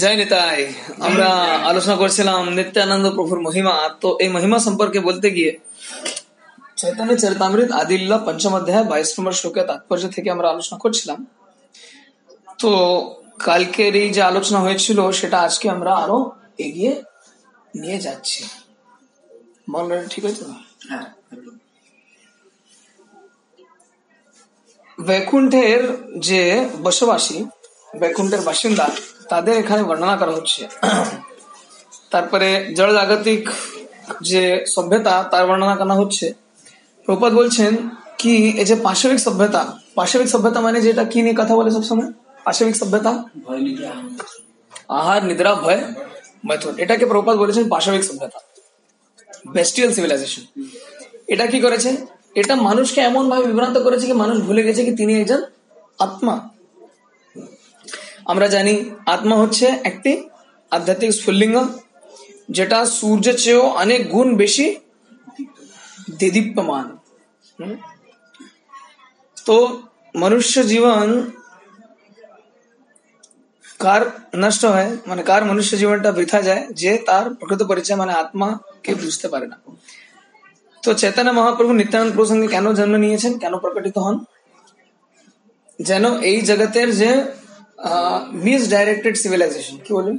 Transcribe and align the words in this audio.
জয় 0.00 0.16
নিতাই 0.20 0.60
আমরা 1.06 1.28
আলোচনা 1.70 1.96
করছিলাম 2.02 2.40
নিত্যানন্দ 2.56 3.06
প্রভুর 3.16 3.40
মহিমা। 3.46 3.74
তো 4.02 4.08
এই 4.24 4.30
মহিমা 4.36 4.58
সম্পর্কে 4.66 4.98
বলতে 5.08 5.28
গিয়ে 5.36 5.52
চৈতন্য 6.80 7.10
চরিতামৃত 7.22 7.70
আদিল্লা 7.82 8.16
পঞ্চম 8.26 8.52
অধ্যায় 8.58 8.84
বাইশ 8.90 9.10
নম্বর 9.16 9.34
শ্লোকের 9.40 9.64
তাৎপর্য 9.70 10.04
থেকে 10.16 10.28
আমরা 10.34 10.46
আলোচনা 10.52 10.78
করছিলাম। 10.84 11.18
তো 12.60 12.70
কালকের 13.48 13.94
এই 14.02 14.08
যে 14.16 14.22
আলোচনা 14.30 14.58
হয়েছিল 14.66 14.98
সেটা 15.20 15.38
আজকে 15.46 15.66
আমরা 15.76 15.92
আরও 16.02 16.18
এগিয়ে 16.66 16.92
নিয়ে 17.80 17.98
যাচ্ছি। 18.06 18.40
মন 19.72 19.88
ঠিক 20.12 20.24
আছে? 20.30 20.44
হ্যাঁ 20.88 21.06
বৈকুণ্ঠের 24.98 25.80
যে 26.28 26.42
বসবাসী 26.84 27.38
বৈকুণ্ঠের 28.00 28.42
বাসিন্দা 28.48 28.86
তাদের 29.24 29.54
এখানে 29.62 29.82
বর্ণনা 29.82 30.16
করা 30.16 30.32
হচ্ছে 30.32 30.62
তারপরে 32.12 32.48
জড়জাগতিক 32.76 33.42
যে 34.22 34.42
সভ্যতা 34.74 35.14
তার 35.32 35.44
বর্ণনা 35.48 35.76
করা 35.76 35.94
হচ্ছে 35.94 36.26
প্রপাত 37.08 37.32
বলছেন 37.32 37.72
কি 38.18 38.34
এই 38.60 38.66
যে 38.70 38.76
পাশবিক 38.86 39.18
সভ্যতা 39.18 39.62
পাশবিক 39.96 40.28
সভ্যতা 40.28 40.58
মানে 40.60 40.78
যেটা 40.80 41.04
কি 41.04 41.18
নিয়ে 41.22 41.36
কথা 41.40 41.54
বলে 41.54 41.70
সবসময় 41.70 42.08
পাশবিক 42.46 42.76
সভ্যতা 42.76 43.12
আহার 44.90 45.20
নিদ্রা 45.24 45.52
ভয় 45.54 45.80
মৈথুন 46.44 46.74
এটাকে 46.78 47.04
প্রপাত 47.06 47.34
বলেছেন 47.36 47.64
পাশবিক 47.68 48.02
সভ্যতা 48.02 48.38
বেস্টিয়াল 49.54 49.90
সিভিলাইজেশন 49.92 50.44
এটা 51.28 51.44
কি 51.46 51.58
করেছে 51.60 51.90
এটা 52.34 52.54
মানুষকে 52.68 53.00
এমন 53.00 53.24
ভাবে 53.30 53.44
বিভ্রান্ত 53.46 53.76
করেছে 53.78 54.04
কি 54.06 54.14
মানুষ 54.14 54.36
ভুলে 54.46 54.62
গেছে 54.66 54.82
কি 54.86 54.92
তিনি 54.92 55.12
একজন 55.20 55.40
আত্মা 55.98 56.34
আমরা 58.26 58.46
জানি 58.46 58.90
আত্মা 59.06 59.36
হচ্ছে 59.36 59.66
একটি 59.66 60.28
আধ্যাত্মিক 60.70 61.10
স্ফুল্লিঙ্গ, 61.10 61.68
যেটা 62.50 62.86
সূর্যের 62.86 63.38
চেয়েও 63.38 63.62
অনেক 63.62 64.10
গুণ 64.10 64.36
বেশি 64.36 64.76
দেদীপ্যমান। 66.18 66.98
হুম? 67.60 67.76
তো 69.44 69.82
মনুষ্য 70.16 70.62
জীবন 70.62 71.30
কার 73.78 74.20
নষ্ট 74.36 74.64
হয়? 74.64 74.96
মানে 75.06 75.22
কার 75.22 75.44
মনুষ্য 75.44 75.76
জীবনটা 75.76 76.12
বৃথা 76.12 76.42
যায়? 76.42 76.66
যে 76.70 76.98
তার 76.98 77.34
প্রকৃত 77.34 77.62
পরিচয় 77.62 77.96
মানে 77.96 78.12
আত্মাকে 78.12 78.94
বুঝতে 78.94 79.28
পারে 79.28 79.46
না। 79.46 79.60
তো 80.82 80.94
চৈতন্য 80.94 81.30
মহাপ্রভু 81.30 81.72
নিত্যানন্দ 81.72 82.14
প্রসঙ্গে 82.14 82.46
কেন 82.46 82.72
জন্ম 82.72 82.96
নিয়েছেন? 82.96 83.38
কেন 83.38 83.58
প্রকটিত 83.58 83.98
হন? 83.98 84.24
যেন 85.82 86.20
এই 86.20 86.40
জগতের 86.40 86.96
যে 86.96 87.24
মিস 88.44 88.62
ডাইরেক্টেড 88.72 89.14
সিভিলাইজেশন 89.22 89.76
কি 89.84 89.90
বলুন 89.98 90.16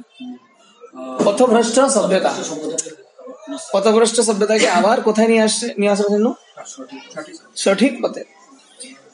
পথভ্রষ্ট 1.20 1.78
সভ্যতা 1.96 2.32
পথভ্রষ্ট 3.74 4.18
সভ্যতাকে 4.22 4.68
আবার 4.70 4.98
কোথায় 5.08 5.30
নিয়ে 5.32 5.44
আসছে 5.48 5.66
নিয়ে 5.80 5.92
আসার 5.92 6.10
জন্য 6.14 6.28
সঠিক 7.58 7.94
পথে 8.02 8.22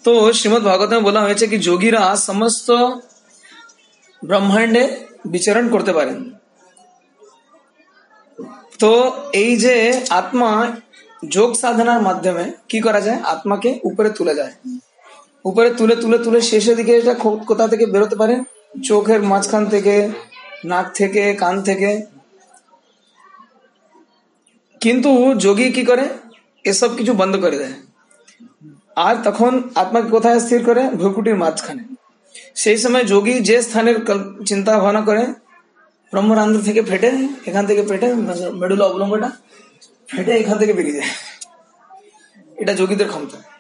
তো 0.06 0.12
শ্রীমদ 0.32 0.64
ভাগবত 0.64 0.94
বলা 1.02 1.22
হয়েছে 1.22 1.46
কি 1.48 1.58
যোগীরা 1.62 2.04
সমস্ত 2.22 2.70
ব্রহ্মাণ্ডে 4.22 4.84
বিচরণ 5.26 5.66
করতে 5.74 5.92
পারেন 5.94 6.18
তো 8.80 8.92
এই 9.42 9.52
যে 9.58 9.76
আত্মা 10.12 10.52
যোগ 11.30 11.50
সাধনার 11.56 12.02
মাধ্যমে 12.02 12.46
কি 12.70 12.80
করা 12.82 13.02
যায় 13.02 13.20
আত্মাকে 13.24 13.70
উপরে 13.84 14.10
তুলে 14.10 14.34
যায় 14.34 14.54
উপরে 15.46 15.70
তুলে 15.70 15.96
তুলে 15.96 16.18
তুলে 16.18 16.42
শেষের 16.42 16.76
দিকে 16.76 16.98
এটা 16.98 17.14
খো- 17.14 17.46
কোথা 17.46 17.68
থেকে 17.68 17.86
বেরোতে 17.86 18.16
পারে? 18.16 18.44
চোখের 18.84 19.24
মাঝখান 19.24 19.66
থেকে, 19.66 20.10
নাক 20.66 20.92
থেকে, 20.94 21.34
কান 21.34 21.62
থেকে। 21.62 22.02
কিন্তু 24.82 25.36
যোগী 25.36 25.72
কি 25.72 25.86
করে? 25.86 26.10
এসব 26.64 26.96
কিছু 26.96 27.14
বন্ধ 27.14 27.36
করে 27.36 27.58
দেয়। 27.58 27.74
আর 28.96 29.16
তখন 29.24 29.70
আত্মাকে 29.76 30.10
কোথায় 30.10 30.40
স্থির 30.40 30.66
করে? 30.66 30.90
ভ্রুকুটির 30.90 31.36
মাঝখানে। 31.36 31.84
সেই 32.56 32.78
সময় 32.78 33.04
যোগী 33.04 33.34
যে 33.34 33.62
স্থানের 33.62 34.06
কল- 34.06 34.44
চিন্তা 34.44 34.80
ভাবনা 34.80 35.02
করে 35.02 35.26
ব্রহ্মরান্ধ্র 36.12 36.62
থেকে 36.62 36.82
ফেটে, 36.82 37.12
এখান 37.48 37.68
থেকে 37.68 37.84
ফেটে, 37.84 38.14
মেডুলা 38.14 38.86
অবলম্বটা 38.86 39.32
ফেটে 40.08 40.32
এখান 40.32 40.58
থেকে 40.58 40.74
বেরিয়ে 40.74 40.96
যায়। 40.96 41.10
এটা 42.58 42.74
যোগীদের 42.74 43.08
ক্ষমতা। 43.08 43.51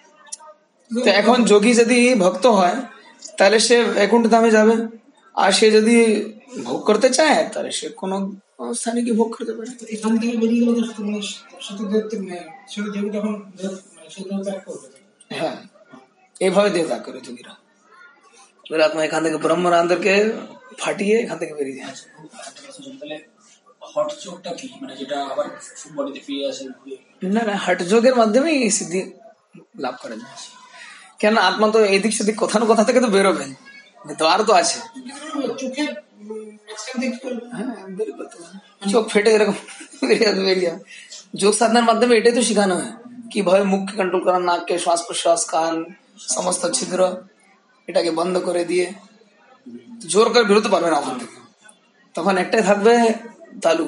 তো 0.91 1.09
এখন 1.21 1.37
যোগী 1.51 1.73
যদি 1.81 1.99
ভক্ত 2.23 2.45
হয় 2.59 2.77
তাহলে 3.37 3.57
সে 3.67 3.75
বৈকুণ্ঠ 3.97 4.25
ধামে 4.33 4.51
যাবে। 4.57 4.75
আর 5.35 5.51
সে 5.57 5.67
যদি 5.77 5.97
ভোগ 6.67 6.79
করতে 6.87 7.07
চায় 7.17 7.39
তাহলে 7.53 7.71
সে 7.79 7.85
কোনো 8.01 8.15
স্থানে 8.79 8.99
কি 9.05 9.11
ভোগ 9.19 9.29
করতে 9.35 9.53
পারে। 9.57 9.71
এখান 9.95 10.11
থেকে 10.21 10.35
বেরিয়ে 10.41 10.63
গেলে 10.67 10.81
মানে 11.07 11.19
দেবতে 11.91 12.15
তখন 13.15 13.33
মানে 13.95 14.51
হ্যাঁ 15.39 15.57
এইভাবে 16.41 16.69
দেহ 16.75 16.85
করে 17.05 17.19
যোগীরা। 17.27 17.53
এবার 18.65 18.81
আত্মা 18.87 19.01
এখান 19.07 19.21
থেকে 19.25 19.37
ব্রহ্মরান্ধ্রকে 19.45 20.15
ফাটিয়ে 20.81 21.15
এখান 21.23 21.37
থেকে 21.41 21.53
বেরিয়ে 21.59 21.77
যায়। 21.79 21.95
মানে 24.81 24.95
না 27.35 27.41
না 27.49 27.55
হট 27.65 27.79
যোগের 27.91 28.15
মাধ্যমেই 28.21 28.59
সিদ্ধি 28.77 29.01
লাভ 29.83 29.95
করা 30.01 30.15
যায়। 30.21 30.35
কেন 31.21 31.35
আত্মা 31.47 31.67
তো 31.75 31.79
এদিক 31.95 32.13
সেদিক 32.17 32.35
কোথা 32.41 32.55
না 32.59 32.65
কোথা 32.71 32.83
থেকে 32.87 32.99
তো 33.05 33.09
বেরোবে 33.15 33.45
দ্বার 34.19 34.39
তো 34.47 34.53
আছে। 34.61 34.77
চোখ 38.91 39.03
ফেটে 39.13 39.29
এরকম। 39.35 39.57
যোগ 41.41 41.53
সাধনার 41.59 41.85
মাধ্যমে 41.89 42.13
এটাই 42.19 42.33
তো 42.37 42.41
শেখানো 42.49 42.75
হয়। 42.79 42.91
কীভাবে 43.31 43.63
মুখকে 43.71 43.93
কন্ট্রোল 43.99 44.21
করা, 44.27 44.39
নাককে 44.49 44.75
শ্বাস 44.85 45.01
প্রশ্বাস, 45.07 45.41
কান, 45.53 45.75
সমস্ত 46.35 46.63
ছিদ্র, 46.77 46.99
এটাকে 47.87 48.11
বন্ধ 48.19 48.35
করে 48.47 48.61
দিয়ে 48.71 48.85
জোর 50.11 50.27
করে 50.33 50.43
বেরোতে 50.49 50.69
পারবে 50.73 50.89
না 50.93 50.97
ওখান 51.01 51.15
থেকে। 51.21 51.37
তখন 52.15 52.33
একটাই 52.43 52.63
থাকবে, 52.69 52.93
তালু 53.63 53.85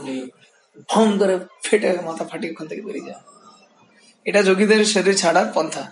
ভম 0.92 1.10
করে 1.22 1.36
ফেটে 1.66 1.90
মাথা 2.08 2.24
ফাটিয়ে 2.30 2.52
ওখান 2.54 2.66
থেকে 2.70 2.82
বেরিয়ে 2.88 3.08
যায় 3.10 3.22
এটা 4.26 4.40
যোগীদের 4.48 4.82
শরীর 4.94 5.16
ছাড়ার 5.22 5.48
পন্থা। 5.56 5.84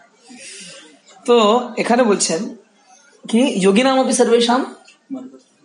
তো 1.27 1.35
এখানে 1.81 2.03
বলছেন 2.11 2.41
কি 3.29 3.41
যোগী 3.65 3.83
নাম 3.87 3.95
অপি 4.03 4.13
সর্বেশাম 4.19 4.61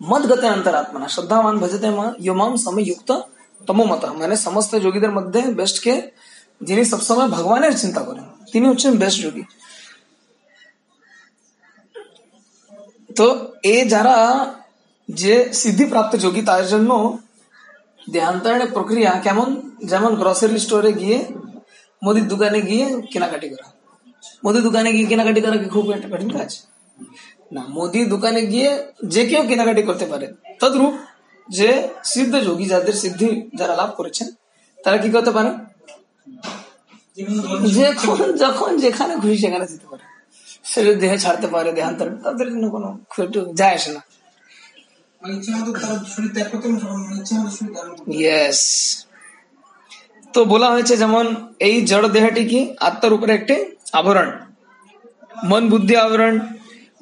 মদ 0.08 0.22
গতে 0.30 0.46
অন্তরাত্মনা 0.56 1.08
শ্রদ্ধাবান 1.14 1.56
ভজতে 1.62 1.88
মা 1.98 2.06
ইয়মাম 2.24 2.52
সময় 2.64 2.84
যুক্ত 2.90 3.10
তমো 3.66 3.84
মত 3.90 4.02
মানে 4.20 4.36
সমস্ত 4.46 4.72
যোগীদের 4.84 5.12
মধ্যে 5.16 5.40
বেস্ট 5.58 5.76
কে 5.84 5.94
যিনি 6.68 6.82
সবসময় 6.92 7.28
ভগবানের 7.36 7.74
চিন্তা 7.82 8.02
করেন, 8.08 8.26
তিনি 8.52 8.64
হচ্ছেন 8.70 8.92
বেস্ট 9.02 9.18
যোগী। 9.24 9.44
তো 13.16 13.26
এ 13.74 13.76
যারা 13.84 14.16
যে 15.08 15.34
সিদ্ধি 15.60 15.84
প্রাপ্ত 15.92 16.12
যোগী, 16.24 16.42
তার 16.50 16.62
জন্য 16.72 16.90
দেহান্তরণের 18.12 18.70
প্রক্রিয়া 18.72 19.12
কেমন? 19.26 19.48
যেমন 19.90 20.10
গ্রসারি 20.20 20.58
স্টোরে 20.64 20.92
গিয়ে, 20.92 21.18
মুদির 22.02 22.26
দোকানে 22.32 22.60
গিয়ে 22.68 22.86
কেনাকাটি 23.12 23.48
করা। 23.52 23.66
মুদির 24.44 24.62
দোকানে 24.68 24.88
গিয়ে 24.96 25.06
কেনাকাটি 25.10 25.40
করা 25.44 25.56
কি 25.62 25.68
খুব 25.74 25.84
একটা 25.96 26.08
কঠিন 26.12 26.30
কাজ? 26.38 26.50
না 27.54 27.62
মোদি 27.76 28.00
দোকানে 28.14 28.40
গিয়ে 28.52 28.70
যে 29.14 29.22
কেউ 29.30 29.42
কেনাকাটি 29.50 29.82
করতে 29.88 30.06
পারে। 30.12 30.26
তদ্রূপ 30.60 30.94
যে 31.48 31.70
সিদ্ধ 32.12 32.34
যোগী 32.48 32.66
যাদের 32.72 32.96
সিদ্ধি 33.02 33.28
যারা 33.58 33.74
লাভ 33.80 33.90
করেছেন 33.98 34.28
তারা 34.78 34.96
কি 35.02 35.08
করতে 35.16 35.32
পারে 35.36 35.50
যখন 37.78 38.18
যখন 38.44 38.70
যেখানে 38.84 39.12
খুশি 39.22 39.36
সেখানে 39.44 39.66
যেতে 39.72 39.86
পারে। 39.90 40.04
সে 40.70 40.78
যদি 40.86 40.98
দেহে 41.02 41.18
ছাড়তে 41.24 41.46
পারে 41.54 41.70
দেহান্তর 41.78 42.08
তাদের 42.24 42.46
জন্য 42.52 42.66
কোনো 42.74 42.88
একটু 43.24 43.40
যায় 43.60 43.74
আসে 43.78 43.90
না। 43.96 44.00
মানে 45.22 45.34
ইয়েস 48.18 48.60
তো 50.36 50.44
বলা 50.44 50.68
হয়েছে 50.70 50.96
যেমন 50.96 51.24
এই 51.58 51.86
জড় 51.86 52.08
দেহটি 52.08 52.44
কি 52.44 52.74
আত্মার 52.80 53.12
উপরে 53.12 53.32
একটি 53.34 53.56
আবরণ? 53.92 54.30
মন 55.44 55.68
বুদ্ধি 55.68 55.96
আবরণ, 55.96 56.40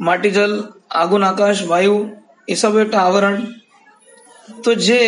মাটি 0.01 0.31
জল, 0.31 0.63
আগুন, 1.03 1.23
আকাশ, 1.23 1.63
বায়ু, 1.63 2.11
এসব 2.49 2.79
একটা 2.79 3.01
আবরণ। 3.01 3.37
তো 4.65 4.75
যে 4.75 5.01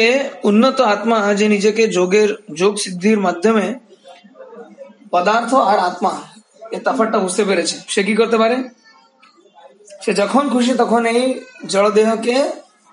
উন্নত 0.44 0.80
আত্মা, 0.80 1.34
যে 1.34 1.48
নিজেকে 1.48 1.88
যোগের, 1.88 2.36
যোগ 2.54 2.76
সিদ্ধির 2.76 3.18
মাধ্যমে 3.20 3.74
পদার্থ 5.10 5.54
আর 5.54 5.78
আত্মা 5.78 6.12
এই 6.72 6.80
তফাৎটা 6.80 7.18
বুঝতে 7.18 7.44
পেরেছে। 7.44 7.76
সে 7.88 8.02
কি 8.02 8.14
করতে 8.14 8.36
পারে? 8.38 8.56
সে 10.04 10.14
যখন 10.14 10.48
খুশি 10.48 10.72
তখন 10.74 11.06
এই 11.06 11.22
জড় 11.66 11.90
দেহকে 11.90 12.50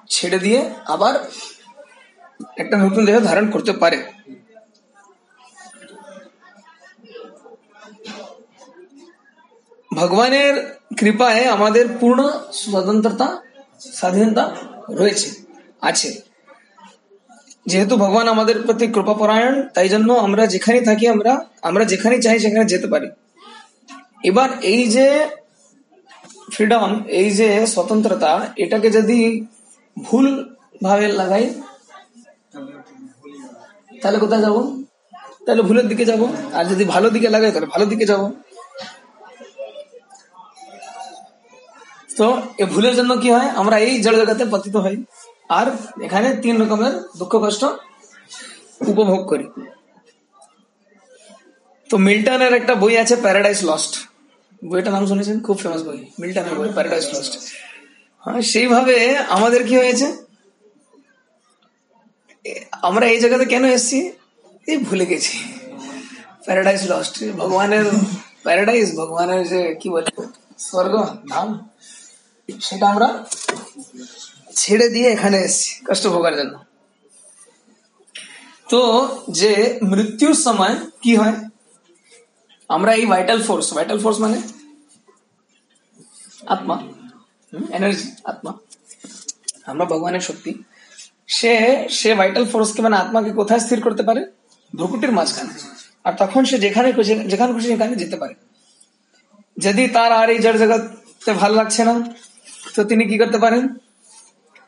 ছেড়ে 0.09 0.39
দিয়ে 0.39 0.69
আবার 0.85 1.13
একটা 2.57 2.77
নতুন 2.77 3.05
দেহ 3.05 3.19
ধারণ 3.19 3.51
করতে 3.51 3.71
পারে। 3.71 4.12
ভগবানের 9.93 10.53
কৃপায় 10.97 11.43
আমাদের 11.45 11.85
পূর্ণ 11.99 12.19
স্বতন্ত্রতা, 12.53 13.27
স্বাধীনতা 13.79 14.43
রয়েছে, 14.89 15.29
আছে। 15.81 16.09
যেহেতু 17.65 17.97
ভগবান 17.97 18.27
আমাদের 18.27 18.61
প্রতি 18.61 18.87
কৃপাপরায়ণ 18.87 19.55
তাই 19.67 19.89
জন্য 19.89 20.13
আমরা 20.13 20.47
যেখানে 20.47 20.81
থাকি, 20.81 21.07
আমরা 21.07 21.45
আমরা 21.61 21.85
যেখানে 21.85 22.15
চাই, 22.21 22.39
সেখানে 22.39 22.65
যেতে 22.65 22.87
পারি। 22.87 23.07
এবার 24.23 24.49
এই 24.61 24.87
যে 24.87 25.07
ফ্রিডম 26.53 27.03
এই 27.07 27.31
যে 27.31 27.67
স্বতন্ত্রতা, 27.67 28.31
এটাকে 28.57 28.89
যদি 28.91 29.19
ভুল 30.03 30.25
ভাবে 30.83 31.07
লাগাই, 31.07 31.45
তাহলে 34.01 34.17
কোথায় 34.19 34.41
যাব? 34.41 34.55
তাহলে 35.45 35.61
ভুলের 35.61 35.87
দিকে 35.87 36.05
যাব। 36.05 36.21
আর 36.53 36.65
যদি 36.65 36.83
ভালো 36.85 37.07
দিকে 37.09 37.29
লাগাই, 37.29 37.51
তাহলে 37.51 37.67
ভালো 37.67 37.85
দিকে 37.85 38.05
যাব। 38.05 38.21
তো 42.17 42.27
এই 42.61 42.67
ভুলের 42.73 42.93
জন্য 42.99 43.11
কি 43.23 43.29
হয়? 43.35 43.49
আমরা 43.61 43.75
এই 43.87 43.93
জড় 44.05 44.17
জগতে 44.21 44.45
পতিত 44.53 44.75
হই। 44.85 44.97
আর 45.57 45.67
এখানে 46.05 46.27
তিন 46.43 46.55
রকমের 46.61 46.93
দুঃখ, 47.19 47.33
কষ্ট 47.45 47.63
উপভোগ 48.91 49.21
করি। 49.31 49.45
তো 51.89 51.95
মিল্টনের 52.07 52.53
একটা 52.59 52.73
বই 52.83 52.93
আছে 53.03 53.15
প্যারাডাইস 53.25 53.59
লস্ট 53.69 53.93
বইটার 54.61 54.93
নাম 54.95 55.05
শুনেছেন? 55.11 55.37
খুব 55.47 55.55
ফেমাস 55.63 55.81
বই। 55.87 55.99
মিল্টনের 56.21 56.55
বই 56.59 56.69
প্যারাডাইস 56.77 57.05
লস্ট 57.13 57.33
হ্যাঁ 58.23 58.41
সেইভাবে 58.51 58.97
আমাদের 59.37 59.61
কি 59.69 59.75
হয়েছে? 59.81 60.07
আমরা 62.87 63.05
এই 63.13 63.17
জায়গাতে 63.23 63.45
কেন 63.53 63.63
এসেছি? 63.75 63.99
এই 64.71 64.77
ভুলে 64.87 65.05
গেছি। 65.11 65.35
প্যারাডাইস 66.45 66.81
লস্ট 66.91 67.15
ভগবানের 67.41 67.85
প্যারাডাইস 68.45 68.87
ভগবানের 68.99 69.41
যে 69.51 69.61
কি 69.81 69.87
বলে, 69.95 70.11
স্বর্গ, 70.67 70.95
ধাম। 71.31 71.49
সেটা 72.49 72.85
আমরা 72.89 73.25
ছেড়ে 74.55 74.89
দিয়ে 74.89 75.07
এখানে 75.11 75.37
এসেছি 75.37 75.85
কষ্ট 75.85 76.07
ভোগার 76.07 76.33
জন্য। 76.37 76.59
তো 78.69 78.81
যে 79.29 79.79
মৃত্যুর 79.83 80.33
সময় 80.33 80.75
কি 81.01 81.15
হয়? 81.15 81.35
আমরা 82.69 82.93
এই 82.93 83.05
ভাইটাল 83.05 83.43
ফোর্স 83.43 83.73
ভাইটাল 83.73 83.99
ফোর্স 83.99 84.19
মানে? 84.19 84.41
আত্মা 86.47 86.75
এনার্জি 87.73 88.11
আত্মা। 88.23 88.53
আমরা 89.65 89.85
ভগবানের 89.85 90.19
শক্তি। 90.19 90.63
সে 91.27 91.87
সে 91.89 92.13
ভাইটাল 92.13 92.45
ফোর্সকে 92.45 92.81
মানে 92.81 92.95
আত্মাকে 92.97 93.31
কোথায় 93.31 93.59
স্থির 93.59 93.81
করতে 93.81 94.03
পারে? 94.03 94.25
ভ্রুকুটির 94.75 95.11
মাঝখানে। 95.11 95.53
আর 96.03 96.13
তখন 96.17 96.45
সে 96.45 96.57
যেখানে 96.57 96.91
খুশি 96.91 97.15
যেখানে 97.15 97.53
খুশি 97.53 97.67
সেখানে 97.67 97.95
যেতে 97.95 98.17
পারে। 98.17 98.33
যদি 99.57 99.87
তার 99.87 100.11
আর 100.11 100.29
এই 100.29 100.39
জড় 100.39 100.57
জগতে 100.57 101.31
ভালো 101.33 101.55
লাগছে 101.55 101.83
না 101.83 101.93
তো 102.75 102.83
তিনি 102.83 103.03
কি 103.05 103.17
করতে 103.17 103.37
পারেন? 103.37 103.63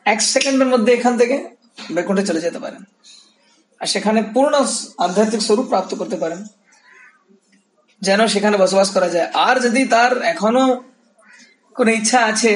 এক 0.04 0.18
সেকেন্ডের 0.22 0.68
মধ্যে 0.68 0.90
এখান 0.92 1.18
থেকে 1.18 1.36
বৈকুণ্ঠে 1.94 2.24
চলে 2.26 2.40
যেতে 2.40 2.58
পারেন। 2.58 2.82
আর 3.80 3.86
সেখানে 3.86 4.20
পূর্ণ 4.34 4.54
আধ্যাত্মিক 4.98 5.42
স্বরূপ 5.42 5.66
প্রাপ্ত 5.66 5.94
করতে 5.94 6.16
পারেন। 6.16 6.40
যেন 8.02 8.26
সেখানে 8.26 8.56
বসবাস 8.56 8.90
করা 8.90 9.08
যায়। 9.08 9.28
আর 9.46 9.56
যদি 9.60 9.80
তার 9.86 10.22
এখনও 10.22 10.82
কোন 11.76 11.88
ইচ্ছা 11.88 12.18
আছে 12.24 12.52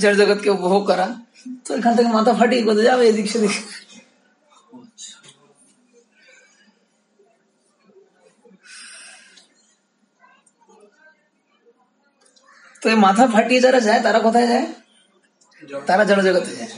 জড় 0.00 0.14
জগৎকে 0.14 0.50
উপভোগ 0.50 0.86
করা, 0.86 1.06
তো 1.64 1.70
এখান 1.74 1.92
থেকে 1.96 2.08
মাথা 2.08 2.32
ফাটিয়ে 2.34 2.62
কোথায় 2.62 2.84
যাবে, 2.84 3.08
এদিক 3.08 3.26
সেদিক। 3.30 3.54
তো 12.84 12.88
এই 12.92 12.98
মাথা 13.06 13.24
ফাটিয়ে 13.34 13.60
যারা 13.66 13.80
যায় 13.88 14.00
তারা 14.06 14.18
কোথায় 14.26 14.48
যায়? 14.52 14.66
তারা 15.88 16.02
জড় 16.10 16.22
জগতে 16.28 16.52
যায়। 16.58 16.70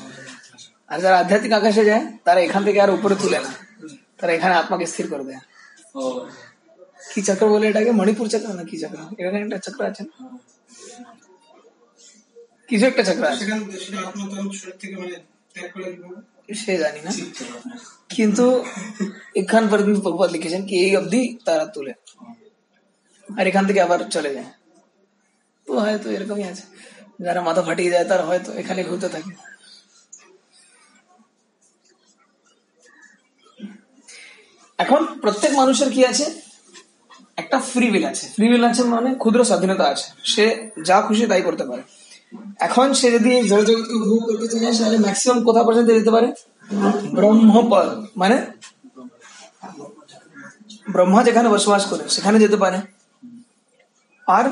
আর 0.91 0.99
যারা 1.05 1.17
আধ্যাত্মিক 1.23 1.53
আকাশে 1.61 1.83
যায় 1.91 2.05
তারা 2.27 2.41
এখান 2.47 2.63
থেকে 2.67 2.79
আর 2.85 2.91
উপরে 2.99 3.15
তুলে 3.23 3.39
না। 3.45 3.51
তারা 4.19 4.33
এখানে 4.37 4.55
আত্মাকে 4.61 4.87
স্থির 4.93 5.07
করে 5.13 5.25
দেয়। 5.29 5.41
কি 7.13 7.21
চক্র 7.29 7.45
বলে 7.53 7.67
এটাকে? 7.71 7.91
মণিপুর 8.01 8.27
চক্র 8.35 8.49
না 8.59 8.65
কি 8.71 8.77
চক্র? 8.83 8.99
এখানে 9.21 9.37
একটা 9.45 9.59
চক্র 9.67 9.81
আছে 9.91 10.03
না? 10.09 10.13
কিছু 12.69 12.85
একটা 12.91 13.03
চক্র 13.09 13.23
আছে। 13.33 13.45
মানে 15.01 15.17
সে 16.63 16.73
জানি 16.83 17.01
না। 17.07 17.11
কিন্তু 18.17 18.45
এখান 19.41 19.63
পর্যন্ত 19.71 19.99
প্রভুপাত 20.05 20.31
লিখেছেন 20.37 20.63
কি 20.69 20.75
এই 20.87 20.93
অবধি 21.01 21.23
তারা 21.47 21.65
তুলে। 21.75 21.93
আর 23.29 23.45
এখান 23.51 23.65
থেকে 23.69 23.81
আবার 23.87 24.01
চলে 24.17 24.31
যায়। 24.37 24.51
তো 25.67 25.73
হয়তো 25.85 26.07
এরকমই 26.17 26.45
আছে। 26.53 26.65
যারা 27.25 27.41
মাথা 27.43 27.63
ফাটিয়ে 27.63 27.91
যায় 27.91 28.05
তারা 28.05 28.23
হয়তো 28.23 28.51
এখানে 28.53 28.81
ঘুরতে 28.85 29.09
থাকে। 29.09 29.31
এখন 34.79 35.01
প্রত্যেক 35.23 35.53
মানুষের 35.53 35.91
কি 35.91 36.01
আছে? 36.07 36.25
একটা 37.37 37.59
ফ্রি 37.61 37.87
উইল 37.91 38.05
আছে। 38.13 38.27
ফ্রি 38.37 38.47
উইল 38.53 38.65
আছে 38.65 38.83
মানে 38.95 39.11
ক্ষুদ্র 39.15 39.41
স্বাধীনতা 39.45 39.85
আছে। 39.93 40.07
সে 40.25 40.45
যা 40.85 40.97
খুশি 41.03 41.25
তাই 41.27 41.43
করতে 41.43 41.65
পারে। 41.65 41.83
এখন 42.67 42.87
সে 42.93 43.09
যদি 43.11 43.33
জড় 43.43 43.71
উপভোগ 43.97 44.21
করতে 44.29 44.47
চায়, 44.53 44.75
তাহলে 44.79 44.99
ম্যাক্সিমাম 44.99 45.39
কোথা 45.45 45.63
পর্যন্ত 45.63 45.89
যেতে 45.99 46.11
পারে? 46.11 46.29
ব্রহ্মপদ। 47.19 47.89
মানে 48.17 48.37
ব্রহ্মা 50.95 51.21
যেখানে 51.25 51.49
বসবাস 51.49 51.83
করে, 51.87 52.05
সেখানে 52.09 52.37
যেতে 52.45 52.57
পারে। 52.57 52.79
আর 54.27 54.45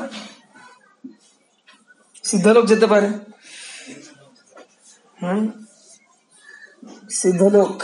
সিদ্ধলোক 2.25 2.65
যেতে 2.65 2.87
পারে। 2.87 3.07
হুম? 5.23 5.51
সিদ্ধলোক 7.09 7.83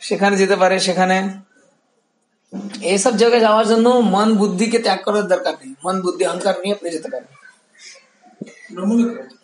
সেখানে 0.00 0.36
যেতে 0.36 0.56
পারে, 0.56 0.80
সেখানে। 0.80 1.30
এইসব 2.80 3.16
জায়গায় 3.16 3.40
যাওয়ার 3.40 3.66
জন্য 3.66 3.88
মন 3.88 4.34
বুদ্ধিকে 4.36 4.78
ত্যাগ 4.78 5.02
করার 5.04 5.22
দরকার 5.22 5.54
নেই। 5.64 5.74
মন 5.84 6.00
বুদ্ধি, 6.02 6.24
অহংকার 6.24 6.54
নিয়ে 6.62 6.74
আপনি 6.74 6.90
যেতে 6.90 7.08
পারেন। 7.08 7.28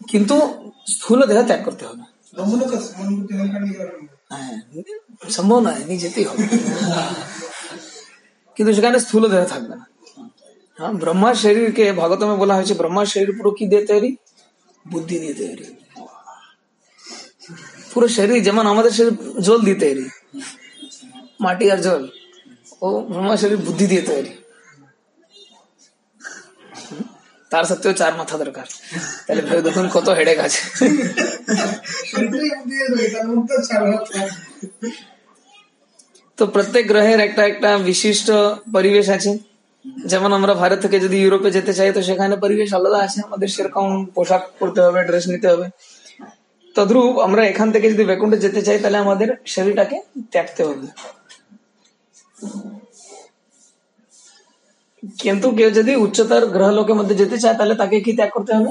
কিন্তু 0.09 0.37
স্থূল 0.89 1.27
দেহ 1.27 1.47
ত্যাগ 1.47 1.65
করতে 1.65 1.87
হবে। 1.87 2.03
হ্যাঁ 4.31 4.61
সম্ভব 5.31 5.61
নয় 5.61 5.85
নিয়ে 5.85 5.99
যেতেই 5.99 6.25
হবে। 6.25 6.47
কিন্তু 8.57 8.75
সেখানে 8.75 9.01
স্থূল 9.01 9.29
দেহ 9.29 9.45
থাকবে 9.45 9.69
না। 9.69 9.92
হ্যাঁ 10.79 10.93
ব্রহ্মার 10.93 11.35
শরীরকে 11.35 11.85
ভাগবতমে 11.93 12.37
বলা 12.37 12.55
হয়েছে 12.55 12.75
ব্রহ্মার 12.75 13.07
শরীর 13.07 13.33
পুরো 13.39 13.51
কি 13.51 13.65
দিয়ে 13.67 13.85
তৈরি 13.87 14.11
বুদ্ধি 14.87 15.17
দিয়ে 15.19 15.35
তৈরি 15.35 15.65
পুরো 17.93 18.07
শরীর 18.09 18.39
যেমন 18.43 18.65
আমাদের 18.67 18.93
শরীর 18.93 19.15
জল 19.41 19.61
দিয়ে 19.61 19.79
তৈরি 19.81 20.05
মাটি 21.41 21.65
আর 21.71 21.81
জল 21.83 22.03
ও 22.83 22.89
ব্রহ্মার 23.01 23.39
শরীর 23.39 23.57
বুদ্ধি 23.57 23.87
দিয়ে 23.87 24.03
তৈরি 24.03 24.33
তার 27.51 27.65
সত্ত্বেও 27.65 27.95
চার 27.95 28.13
মাথা 28.17 28.37
দরকার 28.39 28.67
তাহলে 29.27 29.43
ভেবে 29.43 29.63
দেখুন 29.63 29.87
কত 29.89 30.09
হেডেক 30.09 30.39
আছে। 30.39 30.61
তো 36.39 36.43
প্রত্যেক 36.47 36.85
গ্রহের 36.89 37.21
একটা 37.21 37.43
একটা 37.47 37.71
বিশিষ্ট 37.79 38.29
পরিবেশ 38.73 39.07
আছে 39.09 39.33
যেমন 39.85 40.31
আমরা 40.39 40.53
ভারত 40.63 40.79
থেকে 40.85 40.97
যদি 41.05 41.17
ইউরোপে 41.23 41.51
যেতে 41.57 41.73
চাই 41.79 41.91
তো 41.97 42.01
সেখানে 42.09 42.35
পরিবেশ 42.45 42.71
আলাদা 42.79 42.99
আছে। 43.07 43.19
আমাদের 43.29 43.49
সেরকম 43.55 43.87
পোশাক 44.15 44.43
পরতে 44.59 44.81
হবে 44.87 45.01
ড্রেস 45.09 45.25
নিতে 45.33 45.49
হবে। 45.53 45.67
তদ্রূপ 46.77 47.15
আমরা 47.27 47.43
এখান 47.53 47.69
থেকে 47.75 47.87
যদি 47.93 48.05
বৈকুণ্ঠে 48.11 48.39
যেতে 48.45 48.61
চাই 48.67 48.79
তাহলে 48.83 48.99
আমাদের 49.05 49.29
শরীরটাকে 49.55 49.97
ত্যাগতে 50.33 50.63
হবে। 50.69 50.87
কিন্তু 55.23 55.47
কেউ 55.59 55.71
যদি 55.79 55.93
উচ্চতর 56.05 56.43
গ্রহ 56.55 56.71
লোকের 56.79 56.97
মধ্যে 56.99 57.15
যেতে 57.23 57.37
চায় 57.43 57.57
তাহলে 57.59 57.75
তাকে 57.83 57.97
কি 58.05 58.13
ত্যাগ 58.19 58.31
করতে 58.37 58.53
হবে? 58.57 58.71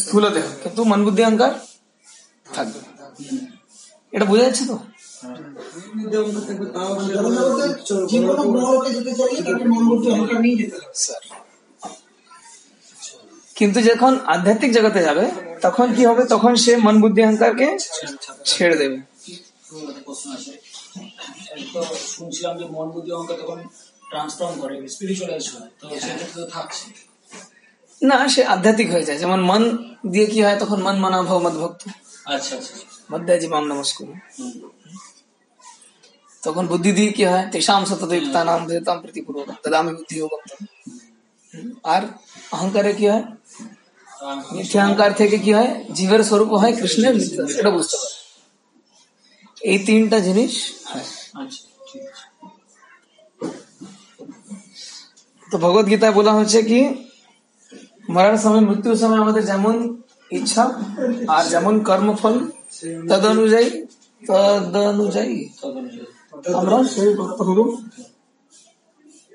স্থূল 0.00 0.24
দেহ 0.34 0.46
কিন্তু 0.62 0.80
মন 0.90 1.00
বুদ্ধি 1.06 1.22
অহংকার 1.26 1.52
থাকবে। 2.54 2.80
এটা 4.12 4.24
বোঝা 4.30 4.44
যাচ্ছে 4.46 4.64
তো? 4.70 4.76
জগন্নাথের 5.24 5.61
যে 8.10 8.18
কোনো 8.20 8.42
গ্রহলোকে 8.52 8.90
যেতে 8.96 9.12
চাইলে 9.18 9.40
তাকে 9.46 9.64
অহংকার 10.10 10.38
নিয়ে 10.44 10.56
যেতে 10.60 10.76
হবে 10.76 10.94
স্যার 10.96 11.22
কিন্তু 13.56 13.78
যখন 13.80 14.12
আধ্যাত্মিক 14.26 14.70
জগতে 14.72 15.00
যাবে 15.02 15.24
তখন 15.62 15.86
কি 15.96 16.02
হবে? 16.10 16.22
তখন 16.24 16.52
সে 16.56 16.72
মন 16.76 16.96
বুদ্ধি 17.02 17.20
অহংকারকে 17.22 17.66
ছেড়ে 18.44 18.76
দেবে। 18.76 18.96
শুনছিলাম 22.12 22.54
যে 22.60 22.64
মন 22.76 22.86
বুদ্ধি 22.94 23.10
অঙ্ক 23.12 23.30
তখন 23.40 23.58
ট্রান্সফর্ম 24.10 24.54
করে 24.60 24.74
স্পিরিচুয়ালাইজ 24.88 25.44
হয় 25.52 25.70
তো 25.80 25.84
সেক্ষেত্রে 26.04 26.38
তো 26.38 26.48
থাকছে 26.56 26.84
না 28.02 28.16
সে 28.34 28.42
আধ্যাত্মিক 28.54 28.88
হয়ে 28.94 29.06
যায়। 29.08 29.18
যেমন 29.18 29.40
মন 29.50 29.62
দিয়ে 30.12 30.26
কি 30.26 30.38
হয়? 30.44 30.58
তখন 30.58 30.78
মন 30.86 30.96
মনা 31.04 31.18
ভব 31.22 31.38
মদ 31.46 31.54
ভক্ত 31.62 31.82
আচ্ছা 32.26 32.52
আচ্ছা। 32.56 32.74
মধ্যাজি 33.12 33.46
মাম 33.48 33.64
নমস্কুর 33.72 34.08
হুম। 36.44 36.44
তখন 36.44 36.64
বুদ্ধি 36.70 36.90
দিয়ে 36.98 37.10
কি 37.16 37.24
হয় 37.24 37.44
তেষাম 37.52 37.80
সততযুক্তা 37.88 38.40
নাম 38.48 38.60
ভেদাম 38.68 38.96
প্রতিপূর্বক 39.02 39.46
তদামি 39.62 39.92
বুদ্ধি 39.98 40.14
যোগম 40.20 40.40
আর 41.86 42.02
অহংকারে 42.52 42.92
কি 42.94 43.06
হয় 43.06 43.24
আহ, 43.24 44.40
মিথ্যা 44.54 44.78
অহংকার 44.80 45.10
থেকে 45.20 45.36
কি 45.44 45.50
হয় 45.52 45.70
জীবের 45.96 46.22
স্বরূপ 46.28 46.50
হয় 46.62 46.74
কৃষ্ণের 46.78 47.14
নিত্য 47.18 47.38
এটা 47.52 47.70
বুঝতে 47.76 47.96
পারে 47.96 48.10
এই 49.62 49.78
তিনটা 49.86 50.18
জিনিস 50.26 50.52
হয় 50.86 51.06
আচ্ছা 51.40 51.60
ঠিক 51.88 52.02
আছে 52.06 52.24
তো 55.48 55.56
ভগবত 55.58 55.86
গীতায় 55.90 56.14
বলা 56.18 56.32
হচ্ছে 56.38 56.58
কি 56.62 56.80
মরার 58.08 58.38
সময় 58.38 58.62
মৃত্যুর 58.68 58.96
সময় 59.02 59.20
আমাদের 59.24 59.44
যেমন 59.46 59.74
ইচ্ছা 60.30 60.64
আর 61.34 61.44
যেমন 61.50 61.74
কর্মফল 61.88 62.34
তদ 63.10 63.24
অনুযায়ী 63.32 63.68
তদ 64.22 64.74
অনুযায়ী 64.92 65.34
তদনুযায়ী 65.52 66.00
আমরা 66.00 66.11
সেই 66.94 67.10
করতে 67.18 67.42
হবে 67.48 67.64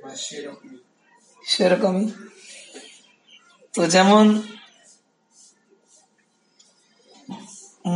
বা 0.03 0.11
সেরকমই 0.25 0.77
সেরকমই 1.43 2.05
তো 3.73 3.81
যেমন 3.87 4.25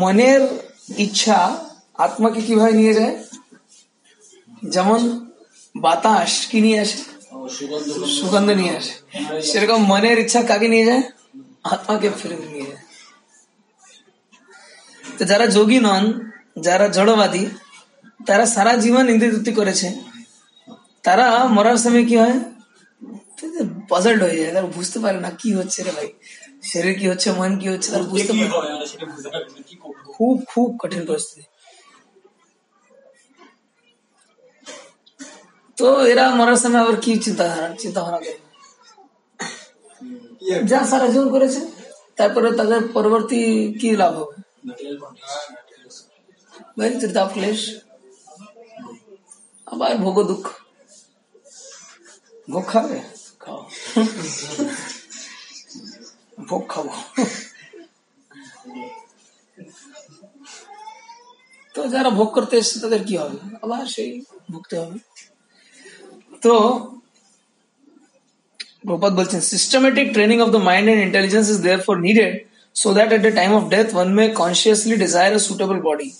মনের 0.01 0.41
ইচ্ছা 0.97 1.39
আত্মাকে 1.95 2.41
কীভাবে 2.41 2.73
নিয়ে 2.73 2.93
যায়? 2.93 3.15
যেমন 4.69 4.99
বাতাস 5.75 6.31
কি 6.51 6.59
নিয়ে 6.61 6.79
আসে? 6.79 6.99
ও 7.33 7.47
সুগন্ধ 7.57 7.87
সুগন্ধ 8.17 8.49
নিয়ে 8.49 8.73
আসে। 8.77 8.93
সেরকম 9.41 9.79
মনের 9.83 10.17
ইচ্ছা 10.19 10.39
কাকে 10.41 10.67
নিয়ে 10.67 10.85
যায়? 10.85 11.03
আত্মাকে 11.63 12.09
ফিরে 12.09 12.37
নিয়ে 12.53 12.67
যায়। 12.67 12.83
তো 15.17 15.23
যারা 15.25 15.45
যোগী 15.47 15.79
নন 15.79 16.03
যারা 16.57 16.85
জড়বাদী 16.87 17.43
তারা 18.27 18.45
সারা 18.55 18.73
জীবন 18.83 19.05
ইন্দ্রিয় 19.13 19.31
তৃপ্তি 19.33 19.51
করেছে। 19.59 19.87
তারা 21.05 21.27
মরার 21.55 21.77
সময় 21.83 22.05
কি 22.09 22.15
হয়? 22.21 22.37
পজল্ড 23.91 24.21
হয়ে 24.27 24.37
যায়। 24.41 24.51
তারা 24.57 24.67
বুঝতে 24.77 24.97
পারে 25.03 25.17
না 25.25 25.29
কি 25.41 25.49
হচ্ছে 25.59 25.79
রে 25.85 25.91
ভাই? 25.97 26.09
শরীর 26.71 26.93
কি 26.99 27.05
হচ্ছে 27.11 27.27
মন 27.39 27.51
কি 27.61 27.67
হচ্ছে 27.73 27.89
তারা 27.93 28.05
বুঝতে 28.11 28.31
কি 28.33 28.39
পারে 28.39 28.49
না। 28.51 28.55
হয় 28.59 28.71
আমরা 28.75 28.87
সেটা 28.91 29.05
বুঝতে 29.11 29.29
পারছি 29.33 29.53
না, 29.57 29.61
কি 29.69 29.75
করব? 29.81 29.95
খুব 30.15 30.35
খুব 30.51 30.67
কঠিন 30.81 31.01
পরিস্থিতি। 31.09 31.43
তো 35.77 35.87
এরা 36.11 36.25
মরার 36.39 36.59
সময় 36.63 36.81
আবার 36.83 36.97
কি 37.03 37.11
চিন্তা 37.25 37.45
চিন্তা 37.81 37.99
ভাবনা 38.05 38.19
করবে 38.25 38.49
যা 40.71 40.79
সারা 40.91 41.07
জীবন 41.13 41.27
করেছে 41.35 41.61
তারপরে 42.17 42.47
তাদের 42.59 42.81
পরবর্তী 42.95 43.39
কি 43.79 43.89
লাভ 44.01 44.13
হবে? 44.19 44.35
ম্যাটেরিয়াল 44.67 44.97
কন্ডিশন 45.01 45.49
ভাই 46.77 46.89
চিন্তা 47.01 47.21
ক্লেশ 47.35 47.59
আবার 49.70 49.96
ভোগ 49.96 50.16
দুঃখ 50.22 50.46
ভোগ 52.50 52.64
খাবে 52.68 52.98
খাও 53.40 53.60
ভোগ 56.48 56.62
খাবো 56.68 56.92
তো 61.74 61.88
যারা 61.88 62.10
ভোগ 62.10 62.28
করতে 62.34 62.56
এসছে 62.56 62.80
তাদের 62.80 63.04
কি 63.04 63.16
হবে 63.16 63.38
আবার 63.62 63.86
সেই 63.86 64.10
ভুগতে 64.50 64.74
হবে 64.78 64.98
তো 66.42 66.54
Prabhupada 68.86 69.16
বলছেন 69.16 69.40
systematic 69.40 70.06
training 70.14 70.40
of 70.40 70.50
the 70.52 70.58
mind 70.58 70.88
and 70.88 71.00
intelligence 71.00 71.48
is 71.48 71.58
therefore 71.62 71.98
needed 71.98 72.32
so 72.72 72.88
that 72.92 73.12
at 73.12 73.22
the 73.22 73.32
time 73.32 73.52
of 73.52 73.62
death 73.70 73.90
one 74.02 74.10
may 74.14 74.28
consciously 74.42 74.96
desire 74.96 75.32
a 75.32 75.38
suitable 75.38 75.80
body 75.80 76.10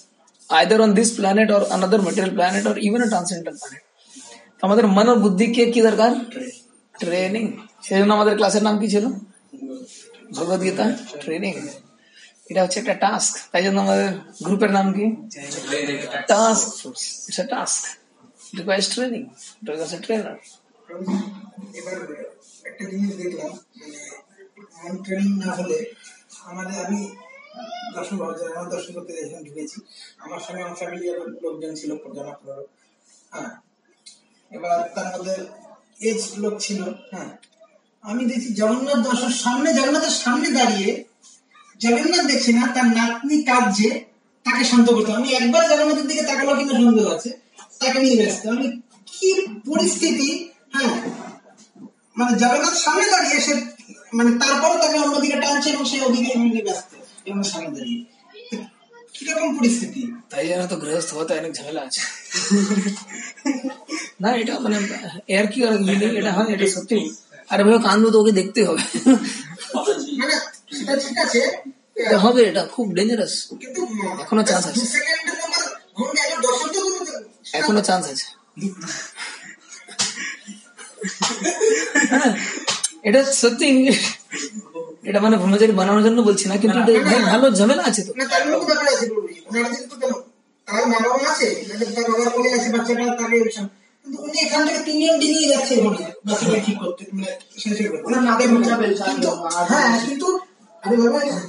Either 0.52 0.78
on 0.82 0.92
this 0.94 1.10
planet 1.18 1.48
or 1.52 1.62
another 1.72 2.00
material 2.00 2.34
planet 2.34 2.64
or 2.66 2.76
even 2.80 3.00
a 3.02 3.10
transcendental 3.10 3.58
planet. 3.62 3.84
তো 4.58 4.62
আমাদের 4.68 4.86
মন 4.96 5.08
আর 5.12 5.18
বুদ্ধিকে 5.26 5.64
কি 5.74 5.80
দরকার 5.88 6.12
training 6.96 7.46
সেই 7.86 7.98
জন্য 8.00 8.12
আমাদের 8.18 8.34
ক্লাসের 8.40 8.64
নাম 8.68 8.76
কি 8.82 8.88
ছিল 8.94 9.06
ভগবত 10.36 10.62
গীতা 10.66 10.86
ট্রেনিং 11.24 11.54
এটা 12.50 12.60
হচ্ছে 12.64 12.78
একটা 12.82 12.96
টাস্ক 13.06 13.34
তাই 13.52 13.62
জন্য 13.66 13.78
আমাদের 13.86 14.10
গ্রুপের 14.46 14.72
নাম 14.78 14.88
কি 14.98 15.06
task 16.32 16.68
force 16.80 17.04
it's 17.28 17.40
a 17.44 17.46
task 17.54 17.82
requires 18.58 18.88
training 18.94 19.22
it 19.60 19.66
requires 19.68 19.94
a 19.98 20.00
trainer 20.06 20.38
এবার 21.80 21.98
একটা 22.70 22.84
জিনিস 22.92 23.14
দেখলাম 23.22 23.52
মানে 24.76 24.98
ট্রেনিং 25.06 25.32
না 25.44 25.50
হলে 25.58 25.80
আমাদের 26.50 26.78
আমি 26.86 27.00
দর্শন 27.96 28.16
আমার 28.52 28.68
দর্শন 28.70 28.92
করতে 28.94 29.12
এখানে 29.24 29.44
ঢুকেছি। 29.48 29.78
আমার 30.20 30.40
সঙ্গে 30.46 30.62
আমার 30.64 30.78
ফ্যামিলির 30.80 31.18
লোকজন 31.44 31.72
ছিল 31.76 31.92
জানা 32.18 32.34
পনেরো 32.38 32.64
হ্যাঁ। 33.32 33.52
এবার 34.52 34.78
তার 34.96 35.08
মধ্যে 35.14 35.36
এজ 36.02 36.22
লোক 36.38 36.56
ছিল 36.60 36.80
হ্যাঁ। 37.14 37.32
আমি 38.04 38.24
দেখছি 38.26 38.50
জগন্নাথ 38.54 39.00
দর্শন, 39.10 39.32
সামনে 39.44 39.70
জগন্নাথের 39.74 40.16
সামনে 40.24 40.48
দাঁড়িয়ে 40.50 40.90
জগন্নাথ 41.82 42.24
দেখছি 42.28 42.52
না, 42.54 42.64
তার 42.76 42.88
নাতনি 42.98 43.38
কাঁদছে, 43.44 43.90
তাকে 44.46 44.64
শান্ত 44.64 44.88
করতে 44.92 45.12
আমি 45.14 45.30
একবার 45.34 45.64
জগন্নাথের 45.70 46.08
দিকে 46.08 46.24
তাকালো 46.24 46.52
কিনা 46.56 46.74
সন্দেহ 46.82 47.06
আছে, 47.16 47.30
তাকে 47.80 47.98
নিয়ে 48.00 48.18
ব্যস্ত। 48.22 48.44
আমি 48.48 48.68
কি 49.08 49.30
পরিস্থিতি 49.68 50.30
হ্যাঁ। 50.74 50.94
মানে 52.18 52.32
জগন্নাথ 52.40 52.76
সামনে 52.86 53.06
দাঁড়িয়ে 53.12 53.38
সে 53.42 53.54
মানে 54.14 54.32
তারপর 54.40 54.72
তাকে 54.80 54.98
অন্যদিকে 55.00 55.38
টানছে 55.42 55.70
এবং 55.70 55.84
সে 55.86 55.98
ওদিকে 56.02 56.62
ব্যস্ত। 56.64 56.92
এবং 57.30 57.42
সামনে 57.52 57.72
দাঁড়িয়ে 57.78 58.02
কীরকম 59.16 59.50
পরিস্থিতি? 59.58 60.02
তাই 60.32 60.44
জন্য 60.50 60.64
তো 60.72 60.76
গৃহস্থ 60.82 61.10
হতে 61.18 61.32
অনেক 61.42 61.52
ঝামেলা 61.58 61.82
আছে। 61.88 62.02
না 64.22 64.30
এটা 64.42 64.54
মানে 64.64 64.78
এর 65.38 65.46
কি 65.52 65.60
আর 65.68 65.74
এটা 66.20 66.32
হয় 66.38 66.50
এটা 66.56 66.66
সত্যি। 66.76 66.98
আরে 67.52 67.62
ভাই 67.66 67.74
কান্দু 67.88 68.08
তো 68.14 68.18
ওকে 68.22 68.34
দেখতে 68.40 68.60
হবে। 68.68 68.84
মানে 70.20 70.36
সেটা 70.78 70.94
ঠিক 71.04 71.16
আছে। 71.26 71.42
হবে 72.24 72.42
এটা 72.50 72.64
খুব 72.74 72.86
ডেঞ্জারাস 72.98 73.34
এখনও 74.24 74.44
chance 74.50 74.68
আছে। 74.72 74.86
এখনও 77.60 77.82
চান্স 77.90 78.04
আছে। 78.14 78.28
হ্যাঁ, 82.12 82.32
এটা 83.08 83.22
সত্যি 83.42 83.68
এটা 85.04 85.20
মানে 85.26 85.36
ব্রহ্মচারী 85.38 85.74
বানানোর 85.80 86.04
জন্য 86.04 86.20
বলছি 86.28 86.46
না 86.48 86.56
কিন্তু 86.62 86.80
ভালো 87.32 87.46
ঝামেলা 87.60 87.84
আছে 87.90 88.02
তো। 88.04 88.12
তার 88.32 88.44
মধ্যে 88.46 88.66
ব্যাপার 88.70 88.88
আছে 88.94 89.06
বলবি 89.12 89.34
ওনার 89.48 89.66
দিকে 89.66 89.86
তো 89.92 89.96
কেন? 90.02 90.14
মা 90.88 90.98
বাবা 91.06 91.20
আছে 91.32 91.48
তার 91.90 92.06
বাবার 92.10 92.30
কোলে 92.36 92.50
আছে 92.58 92.68
বাচ্চাটা 92.76 93.04
তাকে 93.20 93.38
কিন্তু 94.06 94.18
উনি 94.20 94.38
এখান 94.46 94.62
থেকে 94.68 94.80
তিনজন 94.88 95.16
ডিঙিয়ে 95.22 95.48
যাচ্ছে 95.54 95.74
বাচ্চাটা 96.28 96.58
ঠিক 96.66 96.78
করতে 96.82 97.02
মানে 97.10 97.30
শেষ 97.58 97.78
হয়ে। 97.80 97.90
ওনার 98.08 98.20
হ্যাঁ 99.72 99.90
কিন্তু 100.06 100.28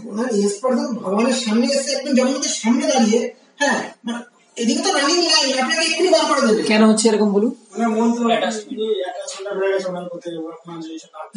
ওনার 0.06 0.28
এস 0.38 0.54
পর্যন্ত 0.62 0.90
ভগবানের 0.98 1.36
সামনে 1.44 1.66
এসে 1.76 1.90
একদম 1.96 2.12
জগন্নাথের 2.18 2.54
সামনে 2.62 2.84
দাঁড়িয়ে 2.92 3.20
হ্যাঁ 3.60 3.78
মানে 4.06 4.20
এদিকে 4.56 4.80
তো 4.86 4.90
রানিং 4.98 5.18
লাইন 5.26 5.48
আপনাকে 5.62 5.82
এক্ষুনি 5.84 6.10
বার 6.14 6.24
করে 6.30 6.42
দেবে। 6.48 6.60
কেন 6.62 6.82
হচ্ছে 6.90 7.04
এরকম 7.08 7.28
বলুন? 7.32 7.52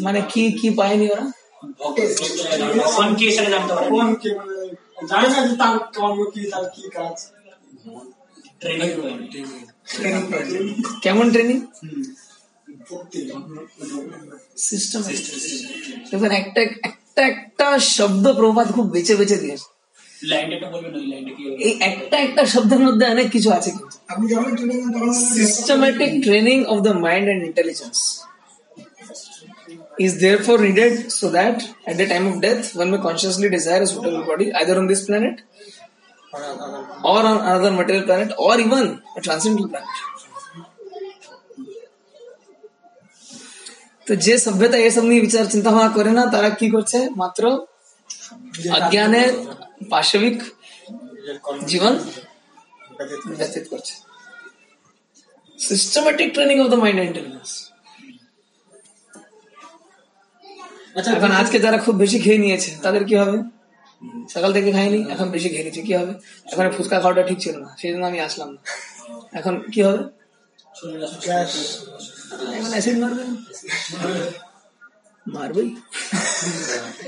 মানে 0.06 0.20
কি 0.32 0.44
কি 0.60 0.68
পায়নি 0.72 1.06
ওরা? 1.10 1.26
ভগবান 1.76 3.10
কি 3.18 3.26
সেটা 3.36 3.50
জানতে 3.50 3.72
পারে 3.76 3.88
কোন 3.92 4.10
কে 4.22 4.30
মানে 4.40 4.56
জানে 5.10 5.28
না 5.34 5.40
যে 5.48 5.54
তার 5.62 5.76
কর্ম 5.96 6.20
কি 6.34 6.42
তার 6.54 6.66
কি 6.74 6.84
কাজ 6.96 7.16
ট্রেনিং 8.62 8.90
ট্রেনিং 9.92 10.24
পাইছে 10.32 10.58
কেমন 11.04 11.26
ট্রেনিং 11.34 11.58
ভক্তি 12.90 13.20
সিস্টেম 14.68 15.02
দেখুন 16.12 16.32
একটা 16.42 16.62
একটা 16.84 17.22
একটা 17.32 17.68
শব্দ 17.98 18.26
প্রভাত 18.40 18.68
খুব 18.76 18.86
বেছে 18.94 19.14
বেছে 19.16 19.38
দিয়েছে 19.44 19.68
লাইনটা 20.22 20.56
একটু 20.58 20.68
বলবেন 20.74 20.94
ওই 21.00 21.06
লাইনটা 21.12 21.32
কি 21.38 21.44
হবে? 21.46 21.58
এই 21.66 21.74
একটা 21.90 22.18
একটা 22.18 22.42
শব্দের 22.54 22.82
মধ্যে 22.88 23.06
অনেক 23.08 23.28
কিছু 23.32 23.50
আছে 23.58 23.70
কিন্তু। 23.72 23.96
আপনি 24.12 24.26
যখন 24.34 24.52
ট্রেনিং 24.58 24.78
তখন 24.96 25.12
systematic 25.38 26.12
training 26.26 26.62
of 26.66 26.78
the 26.88 26.94
mind 27.06 27.26
and 27.32 27.42
intelligence 27.50 28.00
is 30.00 30.20
therefore 30.20 30.58
needed 30.58 31.12
so 31.12 31.30
that 31.30 31.64
at 31.88 31.98
the 31.98 32.08
time 32.08 32.28
of 32.28 32.42
death 32.42 32.76
one 32.76 32.92
may 32.92 32.98
consciously 32.98 33.50
desire 33.50 33.82
a 33.82 33.88
suitable 33.88 34.26
body 34.26 34.54
either 34.54 34.78
on 34.78 34.88
this 34.88 35.06
planet 35.06 35.42
or 37.04 37.20
on 37.22 37.38
another 37.40 37.72
material 37.72 38.04
planet 38.04 38.34
or 38.38 38.60
even 38.60 39.02
a 39.18 39.22
transcendental 39.22 39.70
planet 39.70 39.98
তো 44.08 44.14
যে 44.26 44.36
সভ্যতা 44.38 44.78
এসব 44.88 45.04
নিয়ে 45.10 45.22
বিচার 45.22 45.46
চিন্তা 45.54 45.70
ভাবনা 45.72 45.90
করে 45.98 46.12
না 46.18 46.24
তারা 46.34 46.50
কি 46.60 46.68
করছে 46.70 46.98
মাত্র 47.22 47.44
অজ্ঞানের 48.78 49.32
পাশবিক 49.90 50.38
জীবন 51.68 51.94
ব্যতীত 53.38 53.66
করছে 53.68 53.94
systematic 55.60 56.30
training 56.34 56.58
of 56.64 56.68
the 56.74 56.80
mind 56.84 57.00
এখন 60.96 61.32
আজকে 61.42 61.58
যারা 61.66 61.78
খুব 61.86 61.96
বেশি 62.04 62.18
খেয়ে 62.26 62.40
নিয়েছে, 62.44 62.72
তাদের 62.86 63.04
কি 63.10 63.16
হবে? 63.22 63.38
সকাল 64.34 64.52
থেকে 64.58 64.70
খাইনি, 64.78 65.00
এখন 65.14 65.28
বেশি 65.36 65.48
খেয়ে 65.54 65.66
নিচ্ছে 65.68 65.82
কি 65.88 65.94
হবে? 66.00 66.14
এখন 66.52 66.66
ফুচকা 66.76 66.98
খাওয়াটা 67.04 67.24
ঠিক 67.30 67.40
ছিল 67.44 67.56
না, 67.64 67.70
সেই 67.80 67.90
জন্য 67.94 68.04
আমি 68.12 68.20
আসলাম 68.28 68.50
না। 68.56 68.60
এখন 69.40 69.54
কি 69.74 69.80
হবে? 69.88 70.02
এখন 72.78 72.96
মারবে? 73.04 73.24
মারবেই। 75.36 75.70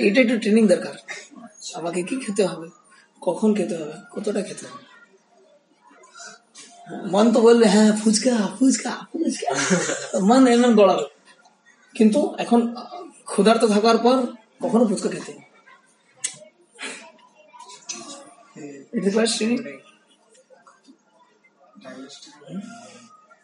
এটা 0.08 0.20
একটু 0.24 0.36
ট্রেনিং 0.44 0.63
দরকার। 0.74 0.96
আমাকে 1.79 2.00
কি 2.10 2.15
খেতে 2.24 2.44
হবে? 2.51 2.67
কখন 3.27 3.50
খেতে 3.58 3.75
হবে? 3.79 3.96
কতটা 4.13 4.41
খেতে 4.48 4.65
হবে? 4.70 4.84
মন 7.13 7.25
তো 7.34 7.39
বলবে 7.48 7.65
হ্যাঁ 7.75 7.91
ফুচকা 8.01 8.36
ফুচকা 8.58 8.94
ফুচকা। 9.12 9.50
মন 10.29 10.41
এমন 10.56 10.72
গড়াবে। 10.79 11.06
কিন্তু 11.98 12.20
এখন 12.44 12.60
ক্ষুধার্ত 13.27 13.63
থাকার 13.65 13.98
পর 13.98 14.17
কখনো 14.62 14.84
ফুচকা 14.86 15.10
খেতে। 15.10 15.34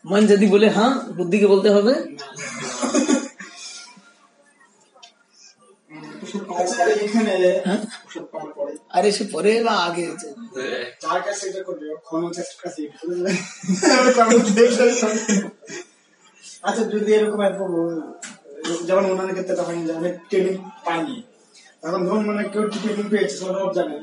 মন 0.06 0.22
যদি 0.28 0.46
বলে 0.48 0.68
হ্যাঁ 0.70 0.94
বুদ্ধিকে 1.14 1.48
বলতে 1.48 1.70
হবে। 1.70 1.94
হ্যাঁ? 7.66 7.82
আরে, 8.90 9.10
সে 9.12 9.24
পরে 9.32 9.52
বা 9.64 9.74
আগে 9.80 10.06
আচ্ছা 16.64 16.84
যদি 16.86 17.10
এরকম 17.14 17.40
যেমন 18.88 19.04
ওনার 19.12 19.30
ক্ষেত্রে 19.36 19.56
তখন 19.56 19.76
যে 19.88 19.94
অনেক 19.94 20.14
ট্রেনিং 20.30 20.56
পায়নি। 20.86 21.18
এখন 21.84 22.02
ধরুন 22.08 22.24
মানে 22.26 22.42
কেউ 22.50 22.64
ট্রেনিং 22.74 23.06
পেয়েছে 23.10 23.36
সব 23.38 23.70
জানে। 23.74 23.96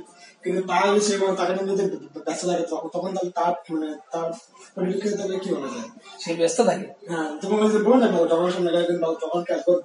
কিন্তু 0.45 0.61
তার 0.63 0.85
সে 1.01 1.13
মানে 1.21 1.35
তাকে 1.37 1.53
নিয়ে 1.57 1.77
যদি 1.81 1.85
ব্যস্ত 2.27 2.43
থাকে 2.47 2.65
তখন 2.71 2.89
তখন 2.95 3.11
তাহলে 3.17 3.31
তার 3.31 3.53
মানে 3.71 3.89
তার 4.13 4.29
পরিপ্রেক্ষিতে 4.75 5.17
তাহলে 5.17 5.37
কি 5.39 5.49
বলা 5.55 5.69
যায় 5.75 5.89
সে 6.21 6.31
ব্যস্ত 6.35 6.59
থাকে? 6.61 6.87
হ্যাঁ 7.11 7.29
তখন 7.41 7.57
বলছে 7.63 7.79
বলুন 7.79 7.99
না 8.03 8.07
তখন 8.33 8.49
সামনে 8.51 8.71
কিন্তু 8.89 9.07
তখন 9.23 9.41
কাজ 9.49 9.61
কর 9.67 9.77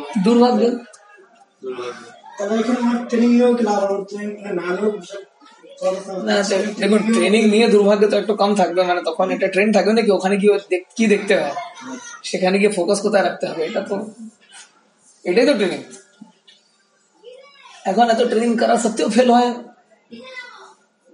না। 0.00 0.06
দুর্ভাগ্য। 0.24 0.62
তাহলে 2.38 2.54
এখানে 2.60 2.78
আমার 2.78 2.98
ট্রেনিং 3.08 3.30
নিয়েও 3.30 3.52
কি 3.54 3.62
লাভ 3.64 3.78
হবে? 3.82 3.96
ট্রেনিং 4.04 4.28
না 4.58 4.64
নিয়েও 4.68 4.90
না 6.26 6.34
তো 6.42 6.56
দেখুন 6.80 7.00
ট্রেনিং 7.14 7.42
নিয়ে 7.48 7.66
দুর্ভাগ্য 7.68 8.04
তো 8.10 8.16
একটু 8.18 8.34
কম 8.34 8.50
থাকবে 8.54 8.80
মানে 8.82 9.00
তখন 9.04 9.26
একটা 9.30 9.48
ট্রেন 9.48 9.68
থাকবে 9.72 9.92
নাকি 9.92 10.10
ওখানে 10.10 10.36
গিয়ে 10.36 10.54
দেখ- 10.70 10.88
কি 10.96 11.04
দেখতে 11.06 11.32
হয়? 11.36 11.54
সেখানে 12.24 12.56
গিয়ে 12.58 12.72
ফোকাস 12.72 12.98
কোথায় 13.00 13.24
রাখতে 13.24 13.44
হবে? 13.46 13.62
এটা 13.64 13.80
তো 13.82 13.96
এটাই 15.24 15.46
তো 15.46 15.54
ট্রেনিং 15.54 15.80
এখন 17.84 18.06
এত 18.10 18.20
ট্রেনিং 18.22 18.50
করা 18.58 18.74
সত্ত্বেও 18.78 19.08
ফেল 19.08 19.28
হয়। 19.30 19.50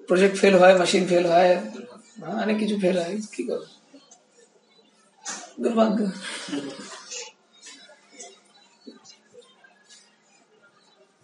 প্রজেক্ট 0.08 0.36
ফেল 0.38 0.54
হয় 0.54 0.74
মেশিন 0.78 1.04
ফেল 1.06 1.24
হয় 1.26 1.50
হ্যাঁ, 2.20 2.36
অনেক 2.42 2.56
কিছু 2.58 2.76
ফেল 2.80 2.96
হয় 2.98 3.14
কি 3.34 3.42
করবে? 3.42 3.68
দুর্ভাগ্য। 5.62 5.98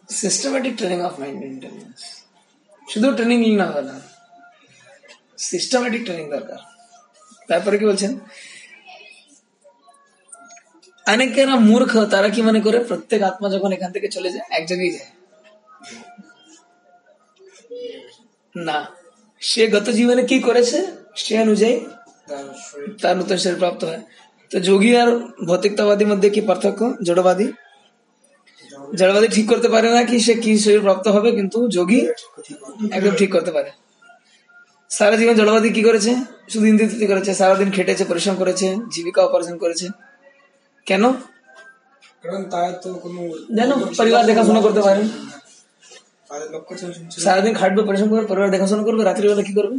Systematic 0.08 0.72
training 0.76 0.98
of 1.00 1.14
mind 1.20 1.38
intelligence 1.44 2.00
শুধু 2.92 3.08
ট্রেনিং 3.12 3.38
না 3.56 3.66
না 3.88 3.94
সিস্টেমেটিক 5.38 6.02
ট্রেনিং 6.04 6.26
দরকার। 6.30 6.58
তারপরে 7.48 7.78
কি 7.78 7.84
বলছেন? 7.84 8.12
অনেকেরা 11.06 11.54
মূর্খ, 11.68 11.92
তারা 12.04 12.28
কি 12.28 12.40
মনে 12.42 12.60
করে 12.60 12.78
প্রত্যেক 12.84 13.22
আত্মা 13.22 13.48
যখন 13.50 13.70
এখান 13.72 13.90
থেকে 13.92 14.08
চলে 14.08 14.30
যায়, 14.30 14.46
এক 14.50 14.64
জায়গায় 14.66 14.92
যায়? 14.96 15.10
না। 18.54 18.78
সে 19.40 19.62
গত 19.68 19.86
জীবনে 19.90 20.22
কি 20.22 20.38
করেছে? 20.40 20.78
সে 21.16 21.34
অনুযায়ী 21.40 21.76
তার 23.02 23.14
নতুন 23.16 23.36
শরীর 23.36 23.58
প্রাপ্ত 23.58 23.84
হয়। 23.84 24.02
তো 24.50 24.56
যোগী 24.60 24.96
আর 24.96 25.08
ভৌতিকতাবাদীর 25.46 26.08
মধ্যে 26.08 26.30
কি 26.30 26.40
পার্থক্য? 26.40 26.80
জড়বাদী? 27.02 27.46
জড়বাদী 29.00 29.28
ঠিক 29.28 29.46
করতে 29.52 29.68
পারে 29.74 29.88
না 29.96 30.00
কি 30.08 30.16
সে 30.26 30.34
কি 30.44 30.52
শরীর 30.64 30.82
প্রাপ্ত 30.86 31.06
হবে 31.08 31.32
কিন্তু 31.32 31.58
যোগী 31.76 32.00
একদম 32.96 33.14
ঠিক 33.20 33.30
করতে 33.32 33.50
পারে। 33.56 33.70
সারা 34.90 35.16
জীবন 35.20 35.34
জড়বাদী 35.40 35.68
কি 35.76 35.82
করেছে? 35.82 36.10
শুধু 36.52 36.64
ইন্দ্রিয় 36.66 36.88
তৃপ্তি 36.90 37.06
করেছে 37.06 37.30
সারাদিন 37.34 37.70
খেটেছে 37.70 38.04
পরিশ্রম 38.10 38.36
করেছে 38.42 38.66
জীবিকা 38.92 39.20
উপার্জন 39.28 39.56
করেছে। 39.58 39.86
কেন? 40.86 41.04
কারণ 42.22 42.42
তার 42.52 42.72
তো 42.82 42.88
কোনো 43.04 43.20
পরিবার 43.98 44.22
দেখাশোনা 44.30 44.60
করতে 44.66 44.80
পারে। 44.86 45.02
সারাদিন 47.24 47.54
খাটবে 47.60 47.82
পরিশ্রম 47.88 48.08
করবে 48.12 48.26
পরিবার 48.30 48.50
দেখাশোনা 48.50 48.82
করবে 48.88 49.02
রাত্রিবেলা 49.04 49.42
কি 49.48 49.52
করবে? 49.58 49.76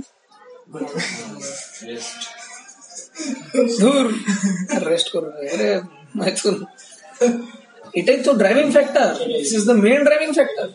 ধুর 3.82 4.06
রেস্ট 4.90 5.08
করবে। 5.16 5.40
আরে 5.54 5.70
মাইথুন 6.20 6.56
এটাই 8.00 8.20
তো 8.24 8.32
driving 8.34 8.68
factor 8.72 9.10
this 9.38 9.52
is 9.54 9.64
the 9.66 9.78
main 9.86 10.00
driving 10.04 10.30
factor 10.34 10.68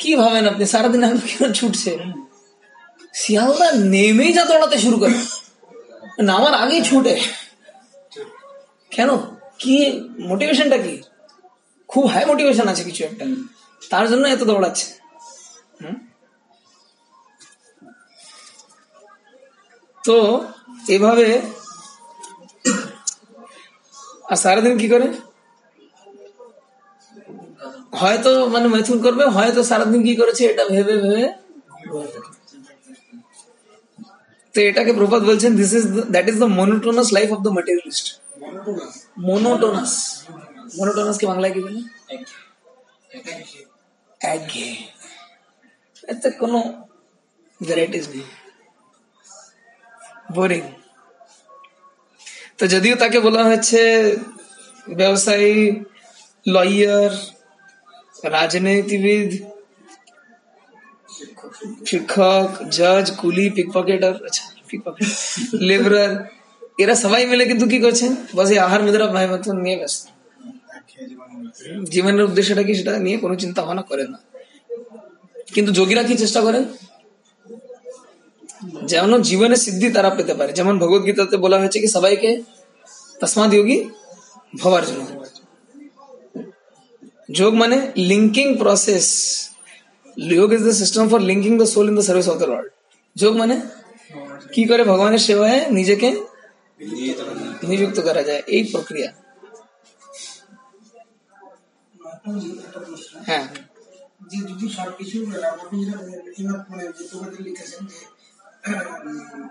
কি 0.00 0.10
ভাবেন 0.16 0.44
আপনি? 0.48 0.64
সারাদিন 0.66 1.02
আপনি 1.04 1.20
কেন 1.32 1.52
ছুটছে 1.52 1.92
শিয়ালদা 3.14 3.68
নেমেই 3.94 4.32
যা 4.32 4.44
দৌড়াতে 4.44 4.78
শুরু 4.78 4.96
করে। 5.02 5.16
নামার 6.22 6.54
আগেই 6.54 6.82
ছুটে। 6.82 7.14
কেন? 8.90 9.10
কি 9.58 9.76
মোটিভেশনটা 10.20 10.78
কি? 10.78 10.94
খুব 11.88 12.04
হাই 12.06 12.24
মোটিভেশন 12.26 12.66
আছে 12.68 12.82
কিছু 12.84 13.00
একটা। 13.04 13.24
তার 13.90 14.04
জন্য 14.10 14.24
এত 14.28 14.42
দৌড়াচ্ছে? 14.42 14.86
তো 20.04 20.16
এভাবে 20.88 21.26
আর 24.30 24.36
সারাদিন 24.36 24.74
কি 24.78 24.88
করে? 24.88 25.08
হয়তো 27.92 28.30
মানে 28.48 28.66
মেথুন 28.68 28.98
করবে 29.02 29.24
হয়তো 29.26 29.60
সারাদিন 29.62 30.00
কি 30.04 30.12
করেছে 30.16 30.42
এটা 30.44 30.64
ভেবে 30.64 30.94
ভেবে 30.96 31.24
তো 34.54 34.58
এটাকে 34.60 34.92
প্রপাত 34.92 35.22
বলছেন 35.22 35.50
this 35.56 35.72
is 35.72 35.84
that 36.12 36.26
is 36.28 36.36
the 36.38 36.48
monotonous 36.58 37.08
life 37.12 37.28
of 37.32 37.40
the 37.42 37.50
materialist 37.50 38.06
monotonous 39.18 39.92
monotonous 40.78 41.16
কে 41.18 41.26
বাংলায় 41.26 41.52
কি 41.54 41.60
বলে? 41.60 41.80
একঘেয়ে 44.20 44.74
এতে 46.08 46.28
কোনো 46.30 46.58
ভ্যারাইটিস 47.60 48.06
নেই। 48.08 48.26
বোরিং 50.34 50.62
তো 52.58 52.64
যদিও 52.66 52.94
তাকে 52.96 53.18
বলা 53.20 53.42
হয়েছে 53.44 53.82
ব্যবসায়ী 54.96 55.54
লয়ার 56.46 57.12
রাজনীতিবিদ 58.26 59.30
শিক্ষক 61.86 62.48
জজ 62.70 63.06
কুলি 63.18 63.46
পিকপকেটার 63.56 64.14
আচ্ছা 64.26 64.44
পিকপকেট 64.68 65.08
লেবারার 65.68 66.12
এরা 66.78 66.94
সবাই 66.94 67.22
মিলে 67.26 67.44
কিন্তু 67.46 67.64
কি 67.66 67.78
করছেন 67.78 68.10
বস 68.36 68.48
এই 68.50 68.58
আহার 68.58 68.80
নিদ্রা 68.84 69.06
ভাই 69.14 69.26
মতন 69.32 69.56
নিয়ে 69.64 69.76
ব্যস্ত 69.80 70.02
জীবনের 71.92 72.24
উদ্দেশ্যটা 72.24 72.62
কি 72.62 72.72
সেটা 72.74 72.92
নিয়ে 72.98 73.16
কোনো 73.18 73.34
চিন্তা 73.34 73.60
ভাবনা 73.62 73.82
করে 73.82 74.04
না 74.04 74.18
কিন্তু 75.54 75.70
যোগীরা 75.72 76.02
কি 76.02 76.14
চেষ্টা 76.14 76.40
করেন 76.40 76.64
যেমন 78.86 79.10
জীবনে 79.22 79.56
সিদ্ধি 79.56 79.88
তারা 79.90 80.10
পেতে 80.10 80.34
পারে 80.34 80.50
যেমন 80.52 80.74
ভগবত 80.78 81.02
গীতাতে 81.06 81.36
বলা 81.36 81.56
হয়েছে 81.58 81.78
কি 81.82 81.88
সবাইকে 81.88 82.30
তসমাদ 83.20 83.48
যোগী 83.54 83.76
ভবার 84.54 84.84
জন্য 84.88 85.19
যোগ 87.30 87.52
মানে 87.54 87.76
linking 88.10 88.46
process 88.58 89.06
yoga 90.16 90.48
is 90.52 90.62
the 90.62 90.74
system 90.74 91.04
for 91.08 91.20
linking 91.22 91.52
the 91.58 91.66
soul 91.66 91.86
in 91.88 91.94
the 91.94 92.04
service 92.04 92.26
of 92.28 92.36
the 92.38 92.48
lord 92.48 92.68
যোগ 93.16 93.32
মানে 93.36 93.56
কি 94.52 94.62
করে 94.66 94.82
ভগবানের 94.84 95.22
সেবায় 95.26 95.60
নিজেকে 95.70 96.08
নিযুক্ত 97.62 97.98
করা 98.06 98.22
যায় 98.28 98.42
এই 98.48 98.62
প্রক্রিয়া 98.72 99.10
একটা 102.60 102.80
প্রশ্ন 102.84 103.12
হ্যাঁ 103.28 103.46
যে 104.30 104.38
যদি 104.48 104.66
সবকিছু 104.76 105.16
আপনি 105.54 105.76
যেটা 105.80 105.98
এনার 106.38 106.58
মানে 106.68 106.84
যে 106.96 107.04
তোমাদের 107.10 107.40
লিখেছেন 107.46 107.82
যে 107.86 107.98
উম, 109.02 109.44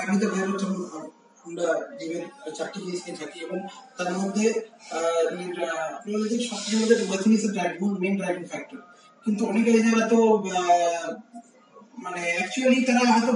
আমি 0.00 0.16
তো 0.20 0.26
ভেবে 0.28 0.52
যখন 0.54 0.76
আমরা 1.44 1.66
জীবের 1.98 2.24
চারটি 2.54 2.78
জিনিস 2.80 3.00
নিয়ে 3.04 3.18
থাকি 3.20 3.38
এবং 3.40 3.58
তার 3.96 4.10
মধ্যে 4.14 4.46
আহ, 4.90 5.00
এই, 5.34 5.46
আহ, 5.60 5.88
আপনি 5.94 6.08
বলেছেন 6.14 6.40
সবকিছুর 6.48 6.80
মধ্যে 6.82 6.96
everything 7.02 7.30
is 7.34 7.44
driving 7.52 7.88
main 8.02 8.14
driving 8.16 8.44
factor 8.44 8.78
কিন্তু 9.26 9.42
অনেকে 9.46 9.70
জায়গায় 9.76 10.06
তো 10.08 10.18
মানে 12.04 12.22
অ্যাকচুয়ালি 12.30 12.78
তারা 12.80 13.02
হয়তো 13.08 13.32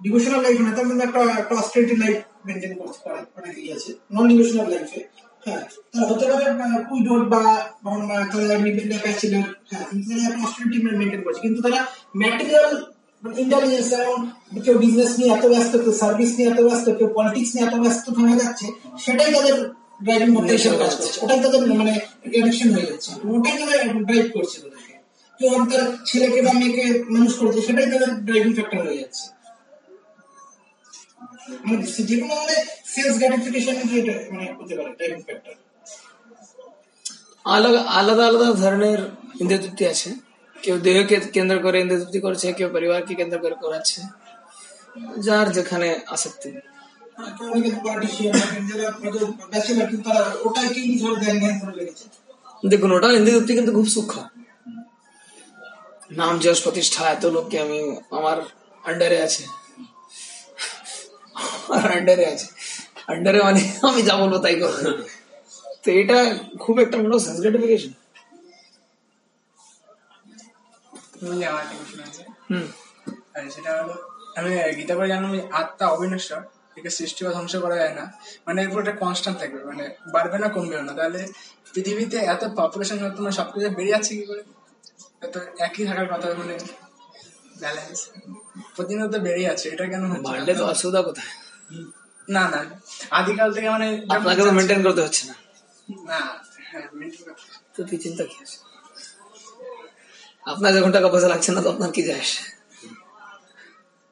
ডিভোশনাল 0.00 0.40
লাইফ 0.42 0.58
না 0.60 0.70
তার 0.76 0.86
মধ্যে 0.88 1.04
একটা 1.04 1.20
একটা 1.40 1.54
অস্ট্রেলিটি 1.56 1.96
লাইফ 1.96 2.16
মেনটেন 2.46 2.72
করতে 2.74 2.98
পারে 3.04 3.20
অনেকেই 3.38 3.68
আছে 3.72 3.90
নন 4.12 4.24
ডিভোশনাল 4.28 4.66
লাইফে 4.70 5.00
হ্যাঁ 5.46 5.62
তারা 5.92 6.04
হতে 6.06 6.24
পারে 6.30 6.44
উইডোর 6.92 7.22
বা 7.24 7.42
তারা 8.32 8.54
ব্যাচেলার 9.04 9.46
হ্যাঁ 9.70 9.84
তারা 10.08 10.22
একটা 10.26 10.40
অস্ট্রেলিটি 10.42 10.78
মেনটেন 10.92 11.22
করছে। 11.24 11.40
কিন্তু 11.40 11.60
তারা 11.62 11.80
ম্যাটেরিয়াল 12.16 12.70
ইন্টেলিজেন্স 13.38 13.90
যেমন 13.90 14.30
কেউ 14.60 14.78
বিজনেস 14.78 15.18
নিয়ে 15.18 15.30
এত 15.32 15.46
ব্যস্ত, 15.46 15.72
কেউ 15.76 15.92
সার্ভিস 15.92 16.30
নিয়ে 16.38 16.50
এত 16.50 16.60
ব্যস্ত, 16.60 16.86
কেউ 16.90 17.08
পলিটিক্স 17.14 17.50
নিয়ে 17.54 17.66
এত 17.68 17.74
ব্যস্ত 17.74 18.10
হয়ে 18.10 18.38
যাচ্ছে, 18.44 18.66
সেটাই 19.04 19.32
তাদের 19.34 19.56
ড্রাইভিং 20.02 20.34
কাজ 20.78 20.92
করছে। 20.96 21.18
ওটাই 21.22 21.40
তাদের 21.40 21.74
মানে 21.74 22.00
হয়ে 22.74 22.86
যাচ্ছে। 22.86 23.10
ওটাই 23.28 23.58
ড্রাইভ 24.04 24.26
করছে 24.34 24.60
তাদেরকে। 24.60 24.94
কেউ 25.38 25.64
তার 25.64 25.96
ছেলেকে 26.06 26.42
বা 26.42 26.52
মেয়েকে 26.52 27.04
মানুষ 27.10 27.38
করছে, 27.38 27.60
সেটাই 27.60 27.90
তাদের 27.90 28.10
ড্রাইভিং 28.24 28.52
ফ্যাক্টর 28.54 28.80
হয়ে 28.86 28.98
যাচ্ছে। 28.98 29.24
মানে 31.64 31.82
কোনো 32.20 32.32
মানে 32.32 32.54
মানে 34.32 35.22
ফ্যাক্টর 35.22 35.54
আলাদা 37.44 37.80
আলাদা 37.80 38.26
আলাদা 38.26 38.52
ধরনের 38.52 38.98
আছে। 39.88 40.25
কেউ 40.62 40.76
দেহকে 40.78 41.16
কেন্দ্র 41.20 41.58
করে 41.58 41.76
ইন্দ্রিয় 41.80 42.00
তৃপ্তি 42.02 42.20
করছে 42.20 42.52
কেউ 42.52 42.68
পরিবারকে 42.72 43.14
কেন্দ্র 43.14 43.38
করে 43.38 43.54
করাচ্ছে। 43.62 44.00
যার 45.18 45.52
যেখানে 45.52 45.88
আসক্তি। 46.06 46.48
লেগেছে 51.78 52.04
দেখুন 52.68 52.90
ওটা 52.92 53.08
ইন্দ্রিয় 53.12 53.38
তৃপ্তি 53.38 53.54
কিন্তু 53.54 53.72
খুব 53.72 53.86
সূক্ষ্ম। 53.86 54.18
নাম 56.10 56.38
যশ 56.38 56.58
প্রতিষ্ঠা 56.62 57.02
এত 57.10 57.24
লোককে 57.26 57.56
আমি 57.60 57.78
আমার 58.10 58.36
আন্ডারে 58.84 59.18
আছে। 59.22 59.44
আমার 61.68 61.90
আন্ডারে 61.98 62.26
আছে। 62.26 62.46
আন্ডারে 63.06 63.38
মানে 63.42 63.62
আমি 63.82 64.02
যা 64.02 64.14
বলব 64.16 64.34
তাই 64.38 64.54
করব। 64.60 64.76
তো 65.84 65.88
এটা 65.92 66.18
খুব 66.58 66.78
একটা 66.78 66.96
মনে 66.98 67.18
সেন্স 67.18 67.40
গ্রাটিফিকেশন 67.40 67.92
তুমি 71.20 71.44
আমার 71.44 71.62
একটা 71.62 71.76
কোশ্চেন 71.76 72.00
আছে। 72.00 73.50
সেটা 73.50 73.82
হলো 73.82 74.10
আমি 74.36 74.74
গীতা 74.74 74.94
করে 74.94 75.08
জানলাম 75.08 75.52
আত্মা 75.52 75.88
অবিনশ্বর 75.88 76.42
একে 76.76 76.90
সৃষ্টি 76.90 77.24
বা 77.24 77.32
ধ্বংস 77.32 77.56
করা 77.56 77.76
যায় 77.76 77.94
না। 77.94 78.12
মানে 78.46 78.62
এরপর 78.62 78.78
একটা 78.78 78.92
কনস্ট্যান্ট 78.92 79.40
থাকবে 79.40 79.64
মানে 79.64 79.90
বাড়বে 80.12 80.38
না 80.38 80.48
কমবেও 80.48 80.82
না। 80.82 80.92
তাহলে 80.92 81.26
পৃথিবীতে 81.74 82.16
এত 82.16 82.44
পপুলেশন 82.56 83.10
তোমার 83.10 83.32
সবকিছু 83.32 83.70
বেড়ে 83.70 83.90
যাচ্ছে 83.90 84.16
কি 84.16 84.22
করে? 84.22 84.42
এত 85.20 85.38
একই 85.58 85.86
থাকার 85.86 86.06
কথা 86.06 86.34
মানে 86.34 86.58
ব্যালেন্স 87.60 88.08
প্রতিনিয়ত 88.76 89.16
বেড়ে 89.16 89.42
যাচ্ছে 89.42 89.68
এটা 89.68 89.86
কেন 89.86 90.06
হচ্ছে? 90.06 90.22
বাড়লে 90.22 90.54
তো 90.54 90.66
অসুবিধা 90.66 91.02
কোথায়? 91.02 91.26
না 92.28 92.48
না। 92.48 92.64
আদিকাল 93.10 93.52
থেকে 93.54 93.70
মানে 93.70 94.02
আপনাকে 94.08 94.42
তো 94.42 94.52
মেনটেন 94.52 94.82
করতে 94.82 95.00
হচ্ছে 95.02 95.26
না। 95.26 95.34
না 96.04 96.44
হ্যাঁ 96.56 96.82
maintain 96.82 97.24
করতে- 97.24 97.76
তো 97.76 97.84
কি 97.84 97.96
চিন্তা 97.96 98.24
কি 98.24 98.36
আছে 98.42 98.65
আপনার 100.46 100.70
যখন 100.76 100.90
টাকা 100.96 101.08
পয়সা 101.12 101.28
লাগছে 101.32 101.50
না 101.54 101.60
তো? 101.64 101.68
আপনার 101.74 101.90
কি 101.96 102.02
যায় 102.08 102.24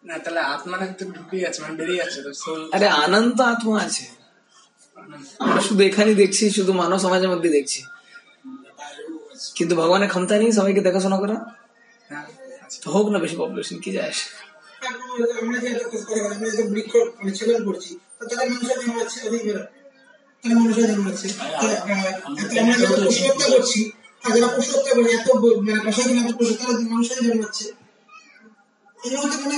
না 0.03 0.15
তাহলে 0.25 0.41
আত্মাটা 0.53 0.87
তো 0.99 1.05
ঢুকে 1.17 1.37
যাচ্ছে 1.45 1.61
মানে 1.65 1.75
বেড়ে 1.81 1.95
যাচ্ছে 2.01 2.19
তো 2.25 2.31
আরে 2.77 2.87
আনন্দ 3.05 3.39
আত্মা 3.53 3.77
আছে। 3.87 4.05
আমরা 5.45 5.61
শুধু 5.69 5.83
এখানে 5.91 6.11
দেখছি 6.23 6.45
শুধু 6.59 6.73
মানব 6.81 6.99
সমাজের 7.05 7.31
মধ্যে 7.33 7.51
দেখছি। 7.57 7.81
কিন্তু 9.57 9.73
ভগবানের 9.81 10.09
ক্ষমতা 10.13 10.35
নেই 10.41 10.51
সবাইকে 10.59 10.83
দেখাশোনা 10.89 11.19
করা। 11.23 11.37
হ্যাঁ 12.11 12.27
তো 12.83 12.87
হোক 12.95 13.07
না 13.13 13.19
বেশি 13.25 13.37
পপুলেশন 13.41 13.77
কি 13.85 13.91
যায় 13.97 14.09
আসে? 14.13 14.27
আমরা 15.41 15.57
যে 15.63 15.69
এত 15.75 15.83
কথা 15.93 16.05
করে 16.09 16.21
আমরা 16.35 16.49
যে 16.57 16.63
বৃক্ষ 16.73 16.93
ছেদন 17.39 17.61
করছি 17.69 17.93
তো 18.19 18.23
মানুষের 18.41 18.77
জন্ম 18.81 18.97
আছে 19.05 19.19
ওদিক 19.27 19.43
বেরো 19.47 19.63
তারা 20.43 20.55
মানুষের 20.61 20.85
আছে 21.13 21.27
আমরা 22.61 22.75
করছি 23.53 23.81
যারা 24.25 24.49
পশু 24.55 24.71
হত্যা 24.75 24.93
এত 25.17 25.27
মানে 25.67 26.19
এত 26.23 26.41
মানুষের 26.93 27.19
জন্মাচ্ছে 27.25 27.67
মধ্যে 29.17 29.39
মানে 29.43 29.57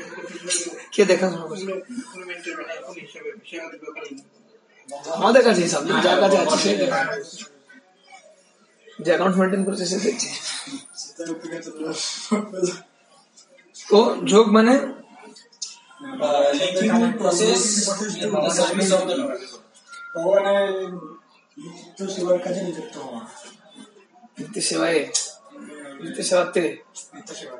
আমাদের 5.16 5.42
কাছে 5.46 5.60
হিসাব 5.66 5.82
নেই, 5.86 5.98
যার 6.06 6.18
কাছে 6.22 6.36
আছে 6.42 6.56
সে 6.58 6.70
দেখে। 6.74 7.00
যে 8.98 9.10
অ্যাকাউন্ট 9.12 9.36
মেনটেন 9.38 9.62
করছে 9.66 9.84
সে 9.90 9.98
দেখছে 10.04 10.28
তো 13.86 13.98
যোগ 14.32 14.46
মানে 14.56 14.74
Uh, 16.18 16.52
linking 16.52 17.14
process 17.20 17.60
in 18.22 18.30
the 18.36 18.52
service 18.52 18.90
of 18.92 19.02
the 19.08 19.14
Lord. 19.20 19.40
ভগবানের 20.14 20.70
নিত্য 21.56 21.98
সেবার 22.14 22.38
কাজে 22.44 22.60
নিযুক্ত 22.66 22.94
হওয়া 23.04 23.22
নিত্য 24.38 24.56
সেবায় 24.68 25.00
নিত্য 26.02 26.18
সেবাতে 26.28 26.62
নিত্য 27.14 27.30
সেবা 27.38 27.56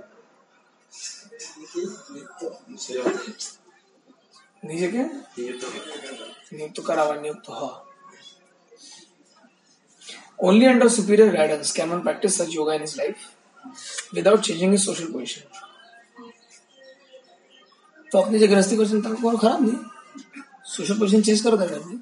নিজেকে 4.62 5.01
নিযুক্ত 6.53 6.79
করা 6.89 7.03
বা 7.09 7.15
নিযুক্ত 7.17 7.49
হওয়া 7.51 7.77
Only 10.39 10.67
under 10.67 10.89
superior 10.89 11.33
guidance 11.33 11.73
can 11.73 11.89
one 11.89 12.03
practice 12.03 12.37
such 12.37 12.53
yoga 12.53 12.75
in 12.75 12.83
his 12.83 12.97
life 12.97 13.21
without 14.12 14.43
changing 14.43 14.71
his 14.73 14.85
social 14.85 15.09
position. 15.11 15.45
তো 18.07 18.15
আপনি 18.23 18.35
যে 18.43 18.47
গৃহস্থী 18.49 18.75
করছেন 18.79 18.99
তার 19.05 19.15
কোনো 19.25 19.39
খারাপ 19.45 19.61
নেই 19.67 19.79
সোশ্যাল 20.67 20.97
পজিশন 21.01 21.23
চেঞ্জ 21.27 21.39
করা 21.45 21.57
দরকার 21.62 21.81
নেই 21.89 21.99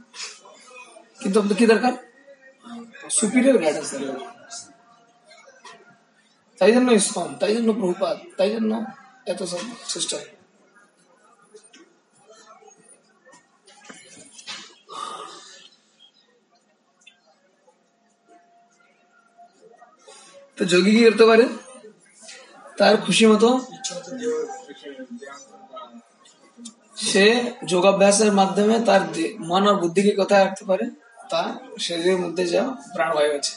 কিন্তু 1.21 1.37
আপনার 1.41 1.57
কি 1.61 1.65
দরকার 1.73 1.93
সুপিরিয়র 3.11 3.57
গাইডেন্স 3.63 3.89
দরকার 3.95 4.19
তাই 6.59 6.71
জন্য 6.75 6.89
ইসকন 6.99 7.29
তাই 7.41 7.53
জন্য 7.57 7.69
প্রভুপাত 7.79 8.17
তাই 8.39 8.51
যোগী 9.27 9.37
কি 20.97 21.05
করতে 21.05 21.25
পারে? 21.25 21.49
তার 22.77 22.97
খুশি 22.97 23.27
মতো 23.27 23.61
সে 26.97 27.53
যোগাভ্যাসের 27.65 28.33
মাধ্যমে 28.33 28.85
তার 28.85 29.01
মন 29.39 29.67
আর 29.67 29.75
বুদ্ধিকে 29.75 30.11
কোথায় 30.11 30.45
রাখতে 30.45 30.65
পারে? 30.65 30.91
তা 31.31 31.59
শরীরের 31.79 32.19
মধ্যে 32.19 32.47
যা 32.47 32.77
প্রাণবায়ু 32.95 33.39
আছে। 33.39 33.53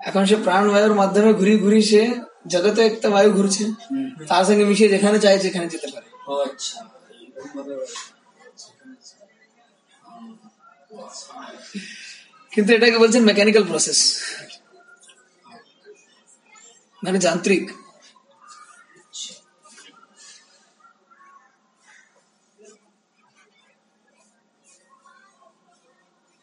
এখন 0.00 0.24
সে 0.24 0.36
প্রাণবায়ুর 0.36 0.94
মাধ্যমে 0.94 1.34
ঘুরি 1.34 1.58
ঘুরি 1.58 1.82
সে 1.82 2.31
জগতে 2.46 2.80
একটা 2.86 3.08
বায়ু 3.10 3.30
ঘুরছে 3.32 3.64
তার 4.28 4.44
সঙ্গে 4.44 4.64
মিশিয়ে 4.64 4.88
যেখানে 4.88 5.18
চায় 5.18 5.38
সেখানে 5.38 5.66
যেতে 5.68 5.86
পারে। 5.86 6.08
আচ্ছা। 6.44 6.76
কিন্তু 12.52 12.70
এটাকে 12.74 12.98
বলছেন 12.98 13.22
মেকানিক্যাল 13.24 13.64
প্রসেস 13.64 13.98
মানে 17.02 17.18
যান্ত্রিক। 17.18 17.64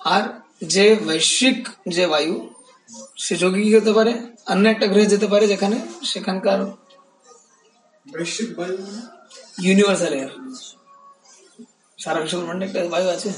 আর 0.00 0.22
যে 0.62 0.96
বৈশ্বিক 1.06 1.68
যে 1.88 2.04
বায়ু 2.06 2.34
সে 3.16 3.34
যোগী 3.36 3.62
কি 3.62 3.72
হতে 3.76 3.92
পারে 3.92 4.12
অন্য 4.46 4.68
একটা 4.68 4.86
গ্রহে 4.86 5.06
যেতে 5.06 5.26
পারে 5.26 5.46
যেখানে 5.46 5.76
সেখানকার 6.04 6.58
বৈশ্বিক 8.06 8.48
বায়ু 8.56 8.76
ইউনিভার্সাল 9.62 10.12
এয়ার 10.12 10.32
সারা 11.98 12.20
বিশ্ব 12.20 12.36
ব্রহ্মান্ডে 12.36 12.64
একটা 12.66 12.80
বায়ু 12.84 13.08
আছে 13.08 13.30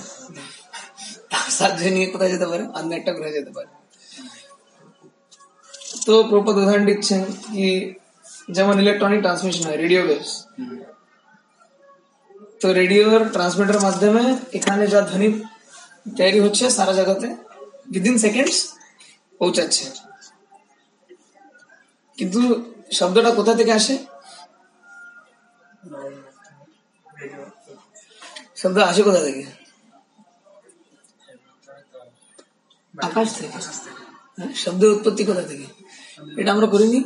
তার 1.30 1.48
সাহায্য 1.50 1.90
নিয়ে 1.90 2.06
কোথায় 2.06 2.30
যেতে 2.30 2.46
পারে 2.46 2.64
অন্য 2.74 2.94
একটা 2.94 3.12
গ্রহে 3.12 3.32
যেতে 3.32 3.50
পারে 3.50 3.70
তো 6.06 6.22
প্রপদ 6.30 6.54
উদাহরণ 6.58 6.84
দিচ্ছেন 6.84 7.22
কি 7.46 7.68
যেমন 8.48 8.74
ইলেকট্রনিক 8.80 9.20
ট্রান্সমিশন 9.22 9.62
হয় 9.66 9.76
রেডিও 9.76 10.02
ওয়েভস 10.02 10.30
তো 12.60 12.66
রেডিওর 12.72 13.20
ট্রান্সমিটার 13.32 13.80
মাধ্যমে 13.80 14.22
এখানে 14.52 14.86
যা 14.86 15.00
ধ্বনি 15.00 15.28
তৈরি 16.18 16.40
হচ্ছে 16.40 16.64
সারা 16.70 16.92
জায়গাতে 16.92 17.28
উইদিন 17.94 18.18
সেকেন্ডস 18.18 18.56
পৌঁছাচ্ছে। 19.38 19.84
কিন্তু 22.18 22.40
শব্দটা 22.92 23.30
কোথা 23.30 23.54
থেকে 23.54 23.72
আসে? 23.72 23.94
শব্দ 28.56 28.76
আসে 28.90 29.02
কোথা 29.02 29.20
থেকে? 29.20 29.44
আকাশ 32.98 33.28
থেকে। 33.38 33.58
হ্যাঁ, 34.38 34.52
শব্দের 34.54 34.90
উৎপত্তি 34.90 35.22
কোথা 35.24 35.42
থেকে? 35.42 35.66
এটা 36.40 36.52
আমরা 36.52 36.66
করিনি। 36.66 37.00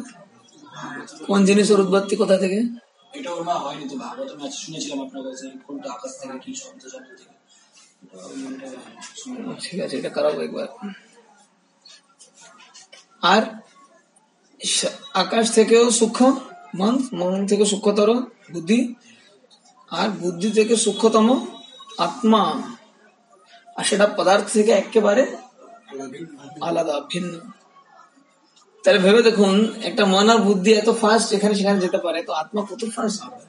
কোন 1.26 1.44
জিনিসের 1.44 1.78
উৎপত্তি 1.80 2.16
কোথা 2.16 2.36
থেকে? 2.36 2.58
এটা 3.16 3.28
ওর 3.34 3.42
মা 3.48 3.54
হয়নি, 3.64 3.84
তো 3.90 3.96
ভাগবত 4.04 4.30
ম্যাচ 4.38 4.52
শুনেছিলাম 4.64 4.98
আপনার 5.06 5.22
কাছে 5.26 5.46
কোনটা 5.66 5.88
আকাশ 5.96 6.12
থেকে 6.20 6.36
কি 6.44 6.50
শব্দ 6.62 6.82
শব্দ 6.92 7.08
থেকে। 7.20 7.36
ঠিক 9.64 9.78
আছে, 9.84 9.94
এটা 10.00 10.10
করাবো 10.16 10.38
একবার। 10.46 10.68
আর 13.32 13.42
আকাশ 15.22 15.44
থেকেও 15.56 15.84
সূক্ষ্ম 16.00 16.26
মন 16.80 16.94
মন 17.20 17.32
থেকে 17.50 17.64
সূক্ষ্মতর 17.72 18.08
বুদ্ধি, 18.54 18.80
আর 20.00 20.08
বুদ্ধি 20.22 20.48
থেকে 20.58 20.74
সূক্ষ্মতম 20.84 21.28
আত্মা। 22.06 22.42
আর 23.78 23.84
সেটা 23.90 24.06
পদার্থ 24.18 24.46
থেকে 24.56 24.72
একেবারে 24.82 25.24
আলাদা, 26.68 26.94
ভিন্ন। 27.12 27.32
তাহলে 28.88 29.04
ভেবে 29.06 29.22
দেখুন, 29.28 29.54
একটা 29.88 30.04
মন 30.12 30.26
আর 30.32 30.38
বুদ্ধি 30.48 30.70
এত 30.80 30.88
ফাস্ট 31.02 31.28
এখানে 31.36 31.54
সেখানে 31.58 31.78
যেতে 31.84 31.98
পারে, 32.06 32.18
তো 32.28 32.32
আত্মা 32.40 32.60
কত 32.70 32.82
ফাস্ট 32.96 33.18
হবে? 33.24 33.40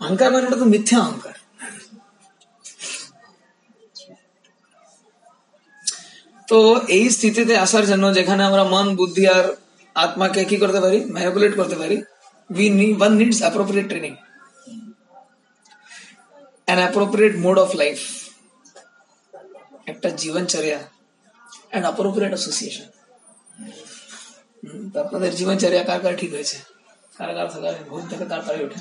অহংকার 0.00 0.28
মানে 0.32 0.44
ওটা 0.48 0.58
তো 0.62 0.66
মিথ্যা 0.74 0.96
অহংকার। 1.04 1.34
তো 6.48 6.58
এই 6.96 7.04
স্থিতিতে 7.16 7.54
আসার 7.64 7.84
জন্য 7.90 8.04
যেখানে 8.18 8.42
আমরা 8.48 8.64
মন, 8.72 8.86
বুদ্ধি 9.00 9.24
আর 9.34 9.44
আত্মাকে 9.96 10.40
কি 10.50 10.56
করতে 10.62 10.80
পারি? 10.84 10.98
ম্যানিপুলেট 11.14 11.52
করতে 11.60 11.76
পারি। 11.82 11.96
We 12.50 12.66
one 12.92 13.12
needs 13.20 13.38
appropriate 13.42 13.86
training 13.90 14.12
an 16.68 16.78
appropriate 16.82 17.34
mode 17.44 17.56
of 17.58 17.70
life 17.74 17.98
একটা 19.86 20.08
জীবনচর্যা 20.22 20.80
অ্যান্ড 21.70 21.84
অ্যাপ্রোপ্রিয়েট 21.86 22.32
অ্যাসোসিয়েশন 22.34 22.88
আপনাদের 24.96 25.32
জীবনচর্যা 25.36 25.82
কার 25.82 26.00
কার 26.02 26.14
ঠিক 26.18 26.30
হয়েছে 26.32 26.56
কার 27.18 27.30
কার 27.36 27.46
থাকা 27.54 27.68
ঘুম 27.90 28.02
থেকে 28.10 28.24
তাড়াতাড়ি 28.30 28.60
ওঠে 28.66 28.80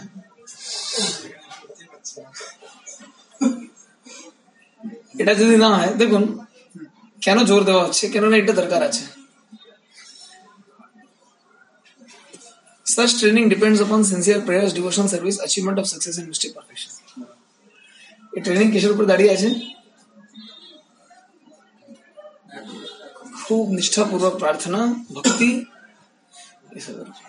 এটা 5.21 5.34
যদি 5.34 5.56
না 5.58 5.69
হয় 5.75 5.91
দেখুন 6.01 6.23
কেন 7.21 7.38
জোর 7.43 7.62
দেওয়া 7.63 7.84
হচ্ছে 7.86 8.04
কেননা 8.13 8.36
এটা 8.38 8.54
দরকার 8.54 8.82
আছে 8.89 9.04
Such 12.95 13.19
training 13.19 13.49
depends 13.49 13.79
upon 13.81 13.99
sincere 14.05 14.41
prayers, 14.41 14.71
devotion, 14.71 15.05
service, 15.08 15.38
achievement 15.39 15.77
of 15.79 15.86
success 15.88 16.15
and 16.19 16.27
mystic 16.31 16.51
perfection. 16.58 16.91
এই 18.34 18.41
ট্রেনিং 18.45 18.67
কিসের 18.73 18.91
উপর 18.95 19.05
দাঁড়িয়ে 19.12 19.31
আছে 19.36 19.49
খুব 23.45 23.63
নিষ্ঠাপূর্বক 23.77 24.34
প্রার্থনা 24.43 24.79
ভক্তি 25.15 25.49
এসবের 26.77 27.08
উপর। 27.12 27.23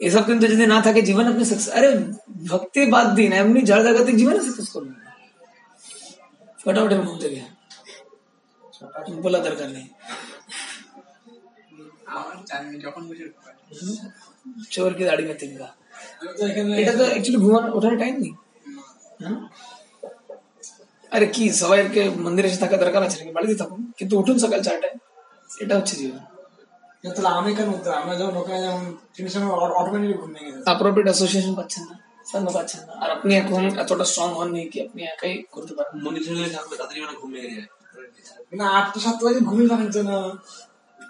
এসব 0.00 0.22
কিন্তু 0.28 0.44
যদি 0.52 0.64
না 0.74 0.78
থাকে 0.86 1.00
জীবন 1.08 1.24
আপনি 1.32 1.44
সাকসেস 1.50 1.70
আরে 1.76 1.88
ভক্তি 2.50 2.80
বাদ 2.94 3.06
দিন 3.18 3.30
এমনি 3.40 3.60
জড় 3.70 3.82
জাগতিক 3.86 4.16
জীবনে 4.20 4.40
সাকসেস 4.46 4.68
করবেন 4.74 4.96
ফটাফট 6.62 6.90
আমি 6.94 7.04
ঘুম 7.08 7.18
থেকে 7.24 7.40
বলা 9.24 9.38
দরকার 9.46 9.68
নেই 9.76 9.86
আমার 12.14 12.36
জানি 12.48 12.66
যখন 12.86 13.02
বুঝে 13.08 13.26
উঠতে 13.73 13.83
পারি। 13.83 13.95
চোর 14.73 14.91
কি 14.97 15.03
দাড়ি 15.09 15.23
में 15.23 15.37
तिनका 15.41 15.67
আমি 16.21 16.33
তো 16.37 16.43
এখানে 16.51 16.71
এটা 16.81 16.93
তো 16.93 17.03
অ্যাকচুয়ালি 17.05 17.39
ঘুমানো 17.45 17.67
ওঠার 17.77 17.93
টাইম 18.01 18.15
নেই 18.23 18.33
হ্যাঁ? 19.21 19.37
আরে 21.11 21.27
কি 21.35 21.43
সবাইকে 21.61 22.01
মন্দিরে 22.25 22.47
এসে 22.49 22.59
থাকা 22.63 22.75
দরকার 22.83 23.01
আছে 23.07 23.17
নাকি 23.19 23.31
বাড়িতে 23.37 23.55
থাকুন 23.61 23.79
কিন্তু 23.99 24.13
উঠুন 24.21 24.37
সকাল 24.43 24.59
চারটায় 24.67 24.95
এটা 25.57 25.73
হচ্ছে 25.79 25.95
জীবন 26.01 26.21
তাহলে 27.03 27.29
আমি 27.31 27.51
কেন 27.57 27.67
উঠতে 27.69 27.87
হবে? 27.89 27.97
আমরা 28.01 28.13
যখন 28.19 28.35
ওখানে 28.41 28.59
যেমন 28.65 28.83
তিনটার 29.13 29.33
সময় 29.35 29.51
অটোমেটিক 29.73 30.17
ঘুম 30.21 30.31
ভেঙে 30.35 30.49
যাচ্ছে 30.49 30.67
অ্যাপ্রোপ্রিয়েট 30.67 31.07
অ্যাসোসিয়েশন 31.09 31.53
পাচ্ছেন 31.59 31.83
না 31.89 31.95
সঙ্গ 32.31 32.47
পাচ্ছেন 32.57 32.81
না 32.87 32.93
আর 33.03 33.09
আপনি 33.15 33.31
এখন 33.41 33.61
এতটা 33.81 34.05
স্ট্রং 34.11 34.29
হন 34.37 34.49
নেই 34.55 34.65
কি 34.71 34.77
আপনি 34.85 34.99
একাই 35.13 35.33
করতে 35.53 35.71
পারেন 35.77 35.93
মন্দির 36.05 36.21
চলে 36.27 36.49
থাকবে 36.57 36.73
তাড়াতাড়ি 36.79 36.99
মানে 37.03 37.15
ঘুম 37.21 37.31
লেগে 37.35 37.49
যায় 37.51 37.67
না 38.53 38.65
আটটা 38.77 38.99
সাতটা 39.05 39.23
বাজে 39.25 39.41
ঘুমিয়ে 39.49 39.69
ভাঙছে 39.73 40.01
না 40.09 40.17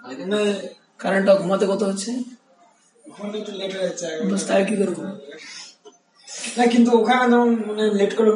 মানে 0.02 0.40
কারেন্টটা 1.00 1.32
ঘুমাতে 1.40 1.64
কত 1.72 1.82
হচ্ছে 1.90 2.10
কি 4.67 4.75
করব? 4.81 4.97
কিন্তু 6.73 6.89
ওখানে 6.99 7.83
লেট 7.99 8.11
করে 8.17 8.29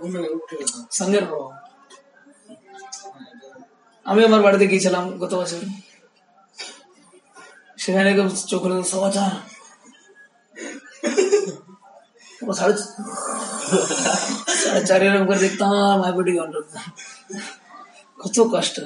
ঘুমে 0.00 0.20
উঠে 0.36 0.56
সঙ্গের 0.98 1.24
আমি 4.06 4.20
আমার 4.28 4.40
বাড়িতে 4.46 4.66
গিয়েছিলাম 4.70 5.04
গত 5.22 5.32
বছর। 5.40 5.60
সেখানে 7.82 8.10
চোখ 8.50 8.62
সমাচার 8.92 9.32
সাড়ে 12.58 12.74
সাড়ে 14.88 15.06
কত 18.22 18.36
কষ্ট। 18.54 18.76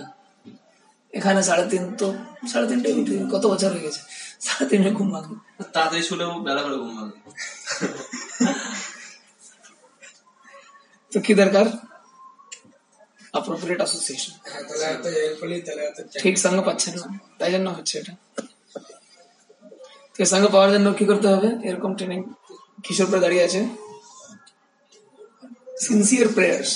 এখানে 1.12 1.40
সাড়ে 1.48 1.64
তিন 1.70 1.85
তো 2.01 2.07
সাড়ে 2.53 2.66
তিনটে 2.70 2.90
কত 3.33 3.44
বছর 3.53 3.70
হয়ে 3.75 3.85
গেছে। 3.87 4.01
সাড়ে 4.44 4.64
তিনটে 4.70 4.90
ঘুম 4.98 5.09
ভাঙে। 5.14 5.35
তাড়াতাড়ি 5.74 6.02
শুলেও 6.09 6.31
বেলা 6.46 6.61
করে 6.64 6.76
ঘুম 6.83 6.92
ভাঙে। 6.98 7.14
তো 11.12 11.18
কি 11.26 11.33
দরকার? 11.40 11.66
অ্যাপ্রোপ্রিয়েট 13.33 13.81
অ্যাসোসিয়েশন 13.83 14.33
ঠিক 16.22 16.35
সঙ্গ 16.44 16.59
পাচ্ছেন 16.68 16.94
না। 17.02 17.07
তাই 17.38 17.50
জন্য 17.55 17.68
হচ্ছে 17.76 17.94
এটা। 18.00 18.14
তো 20.14 20.24
সঙ্গ 20.33 20.44
পাওয়ার 20.55 20.70
জন্য 20.74 20.88
কি 20.98 21.05
করতে 21.11 21.28
হবে? 21.33 21.48
এরকম 21.68 21.90
ট্রেনিং 21.98 22.20
কিশোর 22.85 23.07
পরে 23.11 23.20
দাঁড়িয়ে 23.24 23.44
আছে। 23.48 23.61
সিনসিয়ার 25.85 26.28
প্রেয়ার্স 26.37 26.72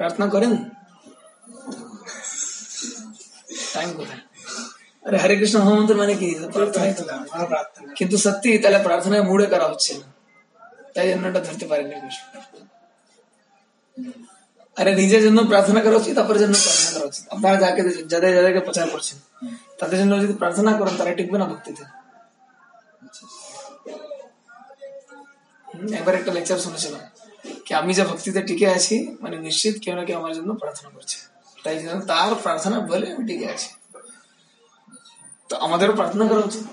প্রার্থনা 0.00 0.26
করেন। 0.34 0.52
টাইম 3.74 3.90
কোথায়? 3.98 4.22
আরে 5.04 5.16
হরে 5.22 5.34
কৃষ্ণ 5.40 5.56
মহামন্ত্র 5.60 5.94
মানে 5.94 6.14
কি 6.14 6.28
কিন্তু 7.98 8.16
সত্যি 8.24 8.50
তাহলে 8.62 8.78
প্রার্থনায় 8.86 9.24
মুড়ে 9.28 9.46
করা 9.52 9.66
হচ্ছে 9.70 9.92
না 9.94 10.06
তাই 10.94 11.06
জন্য 11.08 11.24
এটা 11.30 11.40
ধরতে 11.40 11.64
পারেনি 11.70 11.94
কৃষ্ণ 11.96 12.24
আরে 14.76 14.90
নিজের 14.94 15.22
জন্য 15.26 15.38
প্রার্থনা 15.52 15.80
করা 15.84 15.96
উচিত 15.96 16.12
তারপরে 16.18 16.38
জন্য 16.38 16.54
প্রার্থনা 16.58 16.90
করা 16.94 17.06
উচিত 17.10 17.22
আপনারা 17.34 17.56
যাকে 17.62 17.82
যাদের 18.12 18.30
যাদেরকে 18.36 18.60
প্রচার 18.60 18.86
করছেন 18.88 19.18
তাদের 19.80 19.96
জন্য 20.02 20.12
যদি 20.22 20.34
প্রার্থনা 20.42 20.70
করেন 20.78 20.94
তারা 20.98 21.10
টিকবে 21.18 21.36
না 21.38 21.46
ভক্তিতে 21.52 21.84
একবার 25.94 26.14
একটা 26.14 26.30
লেকচার 26.36 26.58
শুনেছিলাম 26.58 27.02
কি 27.64 27.70
আমি 27.74 27.92
যে 27.98 28.04
ভক্তিতে 28.04 28.40
টিকে 28.42 28.66
আছি 28.68 28.96
মানে 29.22 29.36
নিশ্চিত 29.38 29.74
কেউ 29.82 29.94
না 29.98 30.02
কেউ 30.06 30.16
আমার 30.20 30.32
জন্য 30.38 30.50
প্রার্থনা 30.62 30.90
করছে 30.96 31.16
তাই 31.58 31.74
জন্য 31.80 32.00
তার 32.10 32.32
প্রার্থনা 32.44 32.76
বলে 32.90 33.06
আমি 33.14 33.24
টিকে 33.28 33.46
আছি 33.54 33.68
তো 35.53 35.53
আমাদেরও 35.57 35.93
প্রার্থনা 35.99 36.25
করা 36.29 36.41
উচিত 36.41 36.65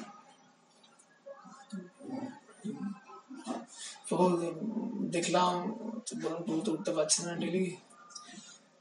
তো 4.08 4.16
দেখলাম 5.16 5.52
তো 6.06 6.12
বলুন 6.22 6.40
প্রভু 6.46 6.60
তো 6.66 6.70
উঠতে 6.72 6.90
পারছে 6.96 7.18
না 7.26 7.32
ডেলি 7.42 7.64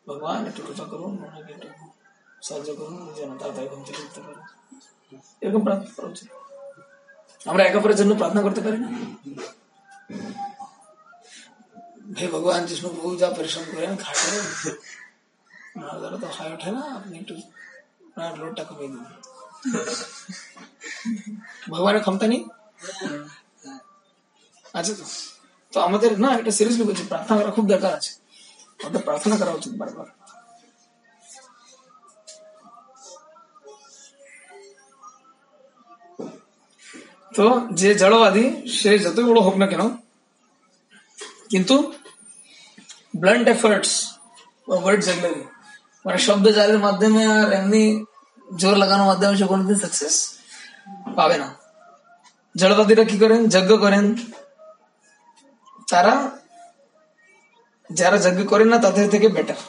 ভগবান 0.08 0.40
একটু 0.50 0.62
কৃপা 0.68 0.86
করুন 0.92 1.12
ওনাকে 1.20 1.52
একটু 1.56 1.70
সাহায্য 2.42 2.70
করুন 2.80 3.00
যেন 3.18 3.30
তাড়াতাড়ি 3.42 3.68
ঘুম 3.72 3.82
থেকে 3.88 4.02
উঠতে 4.06 4.22
পারে 4.26 4.42
এরকম 5.42 5.62
প্রার্থনা 5.66 5.92
করা 5.96 6.08
উচিত 6.10 6.28
আমরা 7.42 7.62
একে 7.64 7.78
অপরের 7.80 7.98
জন্য 7.98 8.12
প্রার্থনা 8.16 8.42
করতে 8.46 8.62
পারি 8.66 8.78
না 8.84 8.90
হে 12.18 12.26
ভগবান 12.36 12.62
जिसमें 12.66 12.92
প্রভু 12.96 13.12
যা 13.22 13.28
পরিশ্রম 13.30 13.66
করেন 13.72 13.94
খাটেন 14.04 14.34
ওনার 15.76 15.98
দ্বারা 16.02 16.18
তো 16.24 16.28
হয় 16.36 16.52
ওঠে 16.56 16.70
না 16.72 16.84
আপনি 16.98 17.14
একটু 17.20 17.34
ভগবানের 21.73 22.03
ক্ষমতা 22.05 22.27
নেই 22.33 22.43
আছে 24.79 24.93
তো 24.99 25.05
তো 25.73 25.77
আমাদের 25.87 26.11
না 26.25 26.31
এটা 26.41 26.53
সিরিয়াসলি 26.59 26.85
বলছি 26.89 27.05
প্রার্থনা 27.13 27.37
করা 27.39 27.53
খুব 27.57 27.67
দরকার 27.73 27.93
আছে। 27.99 28.11
আমাদের 28.81 29.03
প্রার্থনা 29.09 29.35
করা 29.41 29.53
উচিত 29.59 29.73
বারবার। 29.81 30.07
তো 37.37 37.47
যে 37.81 37.91
জড়বাদী, 38.03 38.45
সে 38.79 38.91
যতই 39.05 39.27
বড় 39.29 39.41
হোক 39.47 39.57
না 39.63 39.67
কেন, 39.73 39.83
কিন্তু 41.53 41.75
ব্লান্ট 43.23 43.47
এফার্টস 43.55 43.93
ওয়ার্ড 44.69 45.01
জেগলারি 45.07 45.43
মানে 46.05 46.19
শব্দ 46.27 46.47
জালের 46.57 46.81
মাধ্যমে 46.87 47.23
আর 47.37 47.49
এমনি 47.59 47.85
জোর 48.51 48.75
লাগানোর 48.83 49.07
মাধ্যমে 49.11 49.35
সে 49.41 49.47
কোনোদিন 49.53 49.77
সাকসেস 49.83 50.17
পাবে 51.17 51.37
না। 51.43 51.49
জড়বাদীরা 52.55 53.05
কি 53.11 53.17
করেন? 53.23 53.41
যজ্ঞ 53.55 53.73
করেন। 53.85 54.05
তারা 55.89 56.15
যারা 57.91 58.17
যজ্ঞ 58.27 58.41
করেন 58.53 58.69
না, 58.73 58.79
তাদের 58.87 59.07
থেকে 59.11 59.29
বেটার 59.37 59.61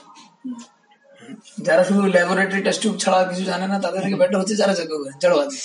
যারা 1.62 1.84
শুধু 1.88 2.02
ল্যাবরেটরি 2.16 2.62
টেস্ট 2.64 2.84
ছাড়া 3.04 3.20
কিছু 3.30 3.44
জানে 3.52 3.66
না, 3.72 3.78
তাদের 3.86 4.02
থেকে 4.06 4.18
বেটার 4.22 4.38
হচ্ছে 4.42 4.56
যারা 4.62 4.74
যজ্ঞ 4.80 4.94
করেন 5.02 5.16
জড়বাদী 5.24 5.58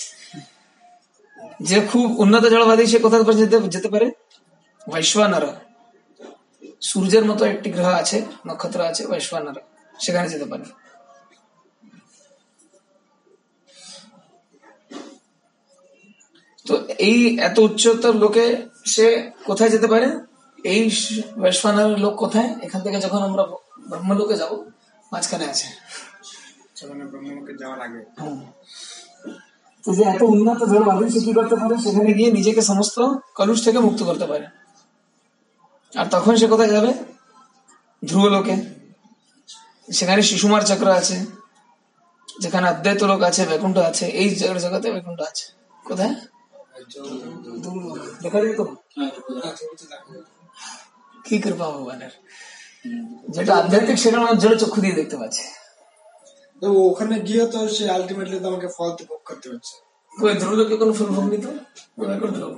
যে 1.68 1.78
খুব 1.90 2.06
উন্নত 2.22 2.44
জড়বাদী 2.54 2.84
সে 2.92 2.98
কোথায় 3.04 3.22
যেতে 3.40 3.56
যেতে 3.74 3.88
পারে? 3.94 4.06
বৈশ্বানরা 4.92 5.50
সূর্যের 6.88 7.24
মতো 7.24 7.42
একটি 7.44 7.68
গ্রহ 7.70 7.88
আছে, 8.02 8.18
নক্ষত্র 8.46 8.80
আছে 8.90 9.02
বৈশ্বানরা 9.06 9.62
সেখানে 10.04 10.26
যেতে 10.28 10.46
পারে। 10.52 10.64
তো 16.66 16.74
এই 16.98 17.38
এত 17.38 17.58
উচ্চতর 17.58 18.14
লোকে 18.14 18.44
সে 18.86 19.30
কোথায় 19.44 19.70
যেতে 19.70 19.86
পারে? 19.86 20.08
এই 20.64 20.90
বৈশ্বানার 21.38 21.90
লোক 22.04 22.14
কোথায়? 22.16 22.48
এখান 22.62 22.80
থেকে 22.82 23.00
যখন 23.00 23.18
আমরা 23.18 23.42
ব্রহ্মলোকে 23.90 24.36
যাব 24.36 24.52
মাঝখানে 25.12 25.44
আছে। 25.44 25.66
সেখানে 26.76 27.04
ব্রহ্মলোকে 27.04 27.52
যাওয়ার 27.60 27.80
আগে। 27.80 28.00
তো 29.84 29.94
যে 29.94 30.02
এত 30.02 30.22
উন্নত 30.22 30.60
জলবায়ু 30.64 31.10
সে 31.10 31.20
কি 31.20 31.32
করতে 31.32 31.54
পারে? 31.54 31.74
সেখানে 31.82 32.12
গিয়ে 32.12 32.30
নিজেকে 32.32 32.62
সমস্ত 32.62 32.98
কলুষ 33.34 33.64
থেকে 33.64 33.78
মুক্ত 33.78 34.02
করতে 34.02 34.26
পারে। 34.26 34.46
আর 35.98 36.06
তখন 36.10 36.36
সে 36.36 36.46
কোথায় 36.46 36.70
যাবে? 36.70 36.94
ধ্রুবলোকে। 38.08 38.56
সেখানে 39.92 40.22
শিশুমার 40.22 40.62
চক্র 40.62 40.88
আছে। 41.00 41.16
যেখানে 42.40 42.70
অদ্বৈত 42.70 43.02
লোক 43.02 43.22
আছে 43.22 43.46
বৈকুণ্ঠ 43.46 43.76
আছে। 43.78 44.06
এই 44.06 44.28
জগতে 44.34 44.92
বৈকুণ্ঠ 44.92 45.20
আছে। 45.20 45.44
কোথায়? 45.84 46.14
কি 51.24 51.36
কৃপা 51.42 51.66
ভগবানের 51.66 52.12
যেটা 53.28 53.52
আধ্যাত্মিক 53.54 53.98
সেখানে 53.98 54.22
আমার 54.22 54.36
জোরে 54.38 54.56
চক্ষু 54.58 54.80
দিয়ে 54.80 54.96
দেখতে 54.96 55.16
পাচ্ছে 55.16 55.44
তো 56.62 56.66
ওখানে 56.82 57.14
গিয়ে 57.20 57.44
তো 57.46 57.58
সে 57.68 57.84
আলটিমেটলি 57.90 58.38
তো 58.40 58.46
আমাকে 58.48 58.68
ফল 58.76 58.90
তো 58.90 59.02
ভোগ 59.04 59.20
করতে 59.26 59.46
হচ্ছে 59.52 59.74
ধ্রুবলোকে 60.36 60.74
কোনো 60.76 60.92
ফুল 60.92 61.10
ভোগ 61.10 61.26
নিত 61.32 61.46
বৈকুণ্ঠ 61.98 62.36
লোক 62.40 62.54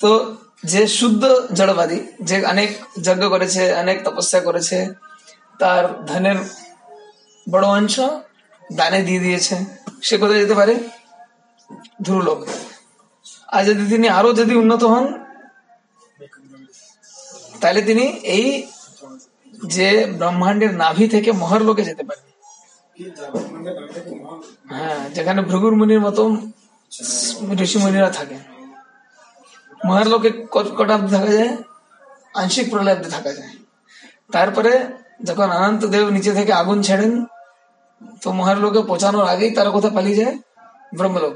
তো 0.00 0.10
যে 0.64 0.82
শুদ্ধ 0.98 1.22
জড়বাদী, 1.52 1.98
যে 2.22 2.36
অনেক 2.46 2.70
যজ্ঞ 3.02 3.24
করেছে, 3.28 3.62
অনেক 3.74 3.96
তপস্যা 4.04 4.40
করেছে, 4.40 4.78
তার 5.60 5.84
ধনের 6.06 6.38
বড় 7.50 7.66
অংশ 7.66 7.96
দানে 8.72 9.00
দিয়ে 9.02 9.20
দিয়েছে, 9.20 9.56
সে 10.02 10.14
কোথায় 10.18 10.40
যেতে 10.40 10.54
পারে? 10.54 10.74
ধ্রুলোক। 12.02 12.40
আর 13.48 13.62
যদি 13.64 13.84
তিনি 13.90 14.06
আরও 14.08 14.30
যদি 14.32 14.54
উন্নত 14.54 14.82
হন, 14.84 15.04
তাহলে 17.60 17.82
তিনি 17.82 18.04
এই 18.36 18.46
যে 19.66 20.06
ব্রহ্মাণ্ডের 20.18 20.74
নাভি 20.74 21.08
থেকে 21.08 21.32
মহরলোকে 21.32 21.82
যেতে 21.82 22.02
পারে। 22.04 22.22
হ্যাঁ 24.70 25.08
যেখানে 25.10 25.42
ভৃগুর 25.42 25.74
মুনির 25.76 26.00
মতো 26.00 26.36
ঋষি 27.60 27.78
মুনিরা 27.78 28.10
থাকে। 28.10 28.34
মহরলোকে 29.86 30.46
কটা 30.50 30.98
থাকা 30.98 31.30
যায়? 31.32 31.56
আংশিক 32.34 32.70
প্রলয় 32.70 32.96
থাকা 32.96 33.32
যায়। 33.32 33.52
তারপরে 34.32 34.86
যখন 35.24 35.50
অনন্ত 35.50 35.84
দেব 35.84 36.08
নিচে 36.08 36.32
থেকে 36.32 36.52
আগুন 36.52 36.82
ছেড়েন, 36.82 37.24
তো 38.22 38.32
মহরলোকে 38.32 38.82
পৌঁছানোর 38.82 39.26
আগেই 39.26 39.50
তারা 39.50 39.70
কোথায় 39.70 39.94
পালিয়ে 39.94 40.24
যায়? 40.24 40.38
ব্রহ্মলোক। 40.96 41.34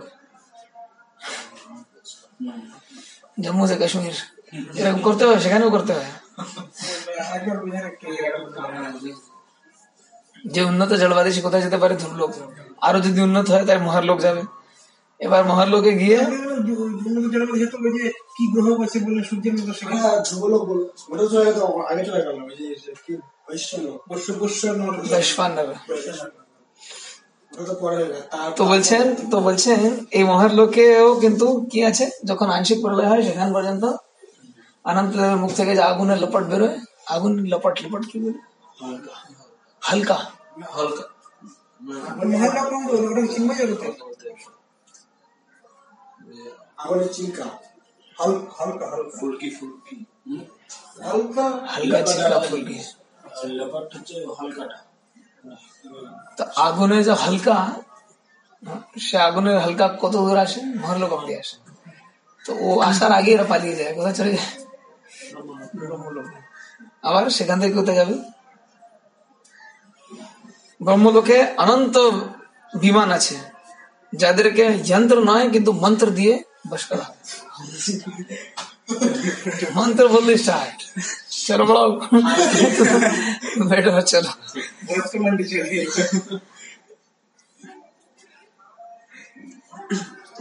জম্মু 3.40 3.66
কাশ্মীর। 3.66 4.16
এরকম 4.74 5.00
করতে 5.00 5.24
হয়, 5.24 5.38
সেখানেও 5.38 5.70
করতে 5.70 5.92
হয়। 5.92 6.10
যে 10.54 10.60
উন্নত 10.70 10.90
জলবায়ু 11.02 11.32
সে 11.36 11.40
কোথায় 11.46 11.62
যেতে 11.66 11.78
পারে 11.82 11.94
ধ্রুবলোক 12.02 12.30
আরও 12.86 12.98
যদি 13.06 13.18
উন্নত 13.26 13.46
হয়, 13.52 13.64
তাই 13.68 13.78
মহারলোক 13.88 14.18
যাবে। 14.26 14.42
এবার 15.20 15.42
মহারলোকে 15.50 15.92
গিয়ে 16.02 16.18
তো 28.58 28.62
বলছেন 28.72 29.04
তো 29.32 29.36
বলছেন, 29.48 29.80
এই 30.18 30.24
মহারলোকেও 30.32 31.06
কিন্তু 31.22 31.46
কি 31.70 31.78
আছে? 31.90 32.04
যখন 32.24 32.48
আংশিক 32.56 32.78
প্রলয় 32.82 33.08
হয়, 33.10 33.22
সেখান 33.22 33.48
পর্যন্ত 33.56 33.84
অনন্ত 34.84 35.12
দেবের 35.20 35.38
মুখ 35.42 35.50
থেকে 35.58 35.72
যে 35.78 35.82
আগুনের 35.90 36.18
লপট 36.22 36.44
বেরোয় 36.50 36.76
আগুন 37.08 37.32
লপট 37.50 37.74
লপট 37.84 38.02
কি 38.10 38.16
বলে 38.22 38.40
হালকা 38.80 39.14
হালকা 39.82 41.04
আর 42.18 42.26
মহাল্লা 42.30 42.62
কোন 42.64 42.82
গ্রহ? 42.82 43.00
ওটা 43.06 43.22
চিন্ময় 43.28 43.56
জগতে 43.60 43.86
আগুনের 46.78 47.10
চিনকা 47.12 47.46
হাল- 48.16 48.46
হালকা 48.58 48.84
হালকা 48.86 49.10
ফুলকি 49.16 49.48
ফুলকি 49.50 49.96
হালকা 51.02 51.46
হালকা 51.72 51.98
চিল্লা 52.08 52.38
ফুলকি 52.46 52.76
লেপার 53.50 53.82
হচ্ছে 53.92 54.14
হালকাটা 54.38 54.78
তো 56.38 56.42
আগুনে 56.62 56.98
যে 57.02 57.14
হালকা 57.24 57.56
সে 58.98 59.16
আগুনের 59.28 59.58
হালকা 59.58 59.86
কত 60.02 60.14
দূর 60.18 60.38
আসে 60.44 60.60
মহারলোক 60.74 61.10
অব্দি 61.12 61.32
আসে 61.34 61.56
তো 62.44 62.50
ও 62.60 62.68
আসার 62.82 63.12
আগে 63.12 63.30
এরা 63.32 63.46
পালিয়ে 63.52 63.76
যায় 63.78 63.92
কোথায় 63.96 64.16
চলে 64.18 64.30
যায় 64.32 64.50
ব্রহ্মলোকে। 65.80 66.36
আবার 67.02 67.24
সেখান 67.38 67.56
থেকে 67.60 67.74
কোথায় 67.78 67.98
যাবে? 68.00 68.16
ব্রহ্মলোকে 70.80 71.38
অনন্ত 71.62 71.96
বিমান 72.82 73.08
আছে, 73.18 73.36
যাদেরকে 74.22 74.64
যন্ত্র 74.90 75.16
নয়, 75.30 75.46
কিন্তু 75.54 75.70
মন্ত্র 75.82 76.06
দিয়ে 76.18 76.34
বস 76.70 76.82
করা 76.90 77.06
মন্ত্র 79.78 80.04
বললে 80.14 80.32
স্টার্ট। 80.44 80.78
চলো 81.46 81.64
বড় 81.70 81.82
চলো। 84.12 84.30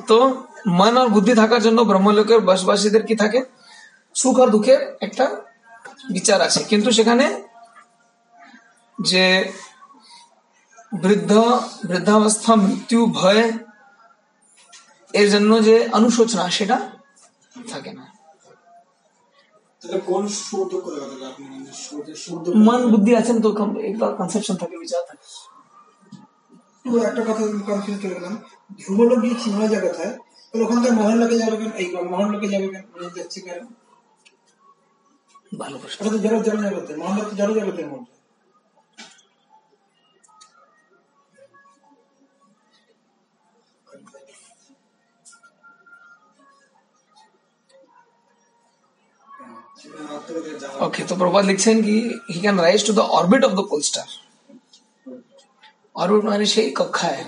তো 0.09 0.17
মন 0.79 0.95
আর 1.01 1.07
বুদ্ধি 1.15 1.33
থাকার 1.41 1.61
জন্য 1.65 1.79
ব্রহ্মলোকের 1.89 2.39
বসবাসীদের 2.49 3.03
কি 3.09 3.15
থাকে? 3.23 3.39
সুখ 4.15 4.35
আর 4.43 4.49
দুঃখের 4.53 4.81
একটা 5.05 5.25
বিচার 6.15 6.39
আছে। 6.47 6.59
কিন্তু 6.71 6.89
সেখানে 6.97 7.25
যে 8.99 9.25
বৃদ্ধ 11.03 11.31
বৃদ্ধাবস্থা 11.89 12.51
মৃত্যু 12.65 12.99
ভয় 13.19 13.43
এর 15.13 15.27
জন্য 15.33 15.51
যে 15.67 15.75
অনুশোচনা 15.97 16.45
সেটা 16.57 16.77
থাকে 17.71 17.91
না। 17.99 18.05
সূর্য 22.23 22.45
মন 22.67 22.81
বুদ্ধি 22.91 23.11
আছেন 23.19 23.37
তো 23.43 23.49
একটা 23.89 24.05
কনসেপশন 24.19 24.55
থাকে 24.61 24.75
বিচার 24.83 25.01
থাকে। 25.09 25.25
একটা 27.09 27.21
কথা 27.27 27.43
কনফিউজ 27.69 27.97
চলে 28.01 28.15
গেলাম। 28.17 28.35
ধ্রুবলোক 28.79 29.19
গিয়ে 29.23 29.35
চিন্ময় 29.43 29.69
জগৎ 29.73 29.95
হয় 29.99 30.13
তাহলে 30.47 30.63
ওখানকার 30.65 30.93
মহল্লাকে 30.99 31.35
যাবে 31.41 31.55
কেন? 31.61 31.71
এই 31.81 31.87
মহল্লাকে 32.13 32.47
যাবে 32.53 32.67
কেন? 32.73 32.83
মানে 32.91 33.05
যাচ্ছে 33.17 33.39
কেন? 33.47 33.61
ওকে 50.85 51.01
তো 51.09 51.13
প্রভাত 51.21 51.43
লিখছেন 51.45 51.77
কি 51.85 51.95
he 52.31 52.39
can 52.39 52.57
rise 52.59 52.81
to 52.87 52.93
the 52.93 53.03
orbit 53.09 53.41
of 53.47 53.51
the 53.51 53.65
coal 53.69 53.81
star 53.81 54.07
orbit 55.95 56.23
মানে 56.25 56.45
সেই 56.55 56.69
কক্ষায় 56.79 57.21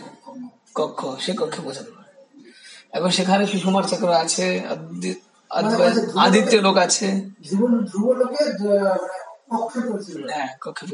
কক্ষ 0.75 0.99
সেই 1.19 1.35
কক্ষে 1.35 1.61
বোঝানো 1.61 1.93
এবং 2.93 3.09
সেখানে 3.09 3.43
সুষমার 3.45 3.85
চক্র 3.91 4.09
আছে 4.23 4.45
আদিত্য 6.21 6.53
লোক 6.57 6.77
আছে। 6.85 7.07
ধ্রুব 7.87 8.07
লোকে 8.19 8.41
কক্ষে 9.51 9.79
পৌঁছে 9.87 10.11
যাবে। 10.13 10.29
হ্যাঁ 10.29 10.49
কক্ষে 10.61 10.85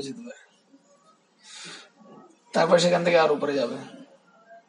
তারপর 2.54 2.78
সেখান 2.80 3.02
থেকে 3.06 3.18
আর 3.20 3.32
উপরে 3.32 3.54
যাবে। 3.54 3.78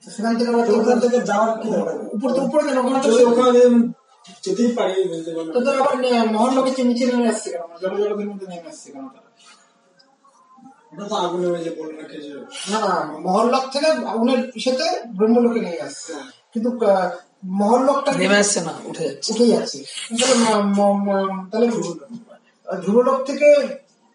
সেখান 0.06 0.32
থেকে 0.38 0.50
ওখান 0.74 0.98
থেকে 1.04 1.18
যাওয়ার 1.22 1.50
কি 1.60 1.68
উপর 2.12 2.28
তো 2.32 2.40
উপরে 2.42 2.62
কেন 2.66 2.78
ওখানে 2.80 2.98
তো 3.04 3.28
ওখানে 3.32 3.60
যেতেই 4.42 4.70
পারি 4.72 4.94
তো 5.54 5.58
তারা 5.60 5.78
আবার 5.82 5.96
নে- 5.98 6.26
নিচে 6.84 7.04
নেমে 7.06 7.28
আসছে 7.28 7.48
কেন? 7.52 7.62
জল 7.82 7.92
জগতের 8.00 8.28
মধ্যে 8.30 8.46
নেমে 8.46 8.68
আসছে 8.68 8.88
কেন 8.92 9.04
তারা? 9.06 9.28
ওটা 10.92 11.04
তো 11.08 11.14
আগুনে 11.16 11.48
যে 11.58 11.70
না 11.92 12.04
কে 12.10 12.18
না 12.72 12.78
না 12.84 12.92
মহল্লক 13.24 13.64
থেকে 13.72 13.88
আগুনের 14.06 14.40
সাথে 14.60 14.86
ব্রহ্মলোকে 15.16 15.60
নিয়ে 15.60 15.80
আসছে। 15.80 16.12
কিন্তু 16.52 16.68
আহ, 16.86 17.08
মহল্লকটা 17.42 18.10
নেমে 18.20 18.36
আসছে 18.42 18.60
না 18.60 18.72
উঠে 18.84 19.04
যাচ্ছে। 19.08 19.28
উঠে 19.32 19.46
যাচ্ছে। 19.52 19.78
তাহলে 21.50 21.66
ধ্রুবলোক 22.84 23.18
থেকে 23.28 23.48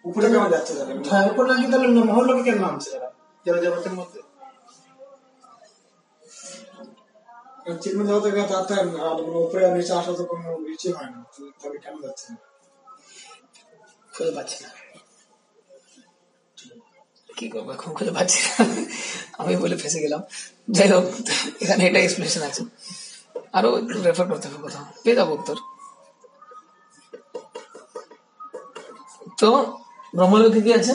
উপরে 0.05 0.27
কেমন 0.31 0.49
যাচ্ছে 0.55 0.71
তাহলে 0.77 0.93
হ্যাঁ 1.09 1.25
উপরে 1.31 1.47
নাকি 1.51 1.65
তাহলে 1.71 1.87
মহল্লকে 2.09 2.43
কেন 2.47 2.57
নামছে 2.65 2.89
তারা? 2.93 3.09
জল 3.45 3.57
জগতের 3.65 3.93
মধ্যে 3.99 4.19
আর 9.07 9.17
উপরে 9.45 9.61
আর 9.67 9.73
নিচে 9.77 9.93
আসা 9.99 10.11
তো 10.19 10.23
কোনো 10.31 10.47
ইচ্ছে 10.73 10.89
হয় 10.97 11.09
না। 11.13 11.19
তবে 11.61 11.77
কেন 11.83 11.95
যাচ্ছে 12.05 12.27
না? 12.33 12.39
খুঁজে 14.13 14.31
পাচ্ছি 14.37 14.57
না। 14.63 14.69
কি 17.37 17.45
করব 17.53 17.67
এখন 17.75 17.89
খুঁজে 17.97 18.13
পাচ্ছি 18.17 18.39
না। 18.45 18.53
আমি 19.41 19.53
বলে 19.55 19.75
ফেসে 19.81 19.99
গেলাম। 20.05 20.21
যাই 20.75 20.87
হোক 20.93 21.05
এখানে 21.63 21.81
এটা 21.89 21.99
এক্সপ্লেনেশন 21.99 22.43
আছে। 22.49 22.61
আরও 23.53 23.69
রেফার 24.03 24.25
করতে 24.27 24.45
হবে 24.47 24.59
কোথাও। 24.61 24.85
পেয়ে 25.03 25.15
যাব 25.15 25.29
উত্তর। 25.29 25.57
তো, 29.39 29.49
ব্রহ্মলোকে 30.15 30.61
কি 30.61 30.71
আছে? 30.73 30.93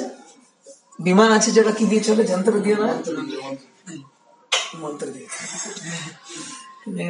বিমান 0.98 1.30
আছে 1.32 1.50
যেটা 1.52 1.70
কি 1.70 1.84
দিয়ে 1.86 2.02
চলে 2.02 2.22
যন্ত্র 2.24 2.52
দিয়ে 2.60 2.76
না 2.76 2.88
মন্ত্র 4.78 5.06
দিয়ে 5.06 5.26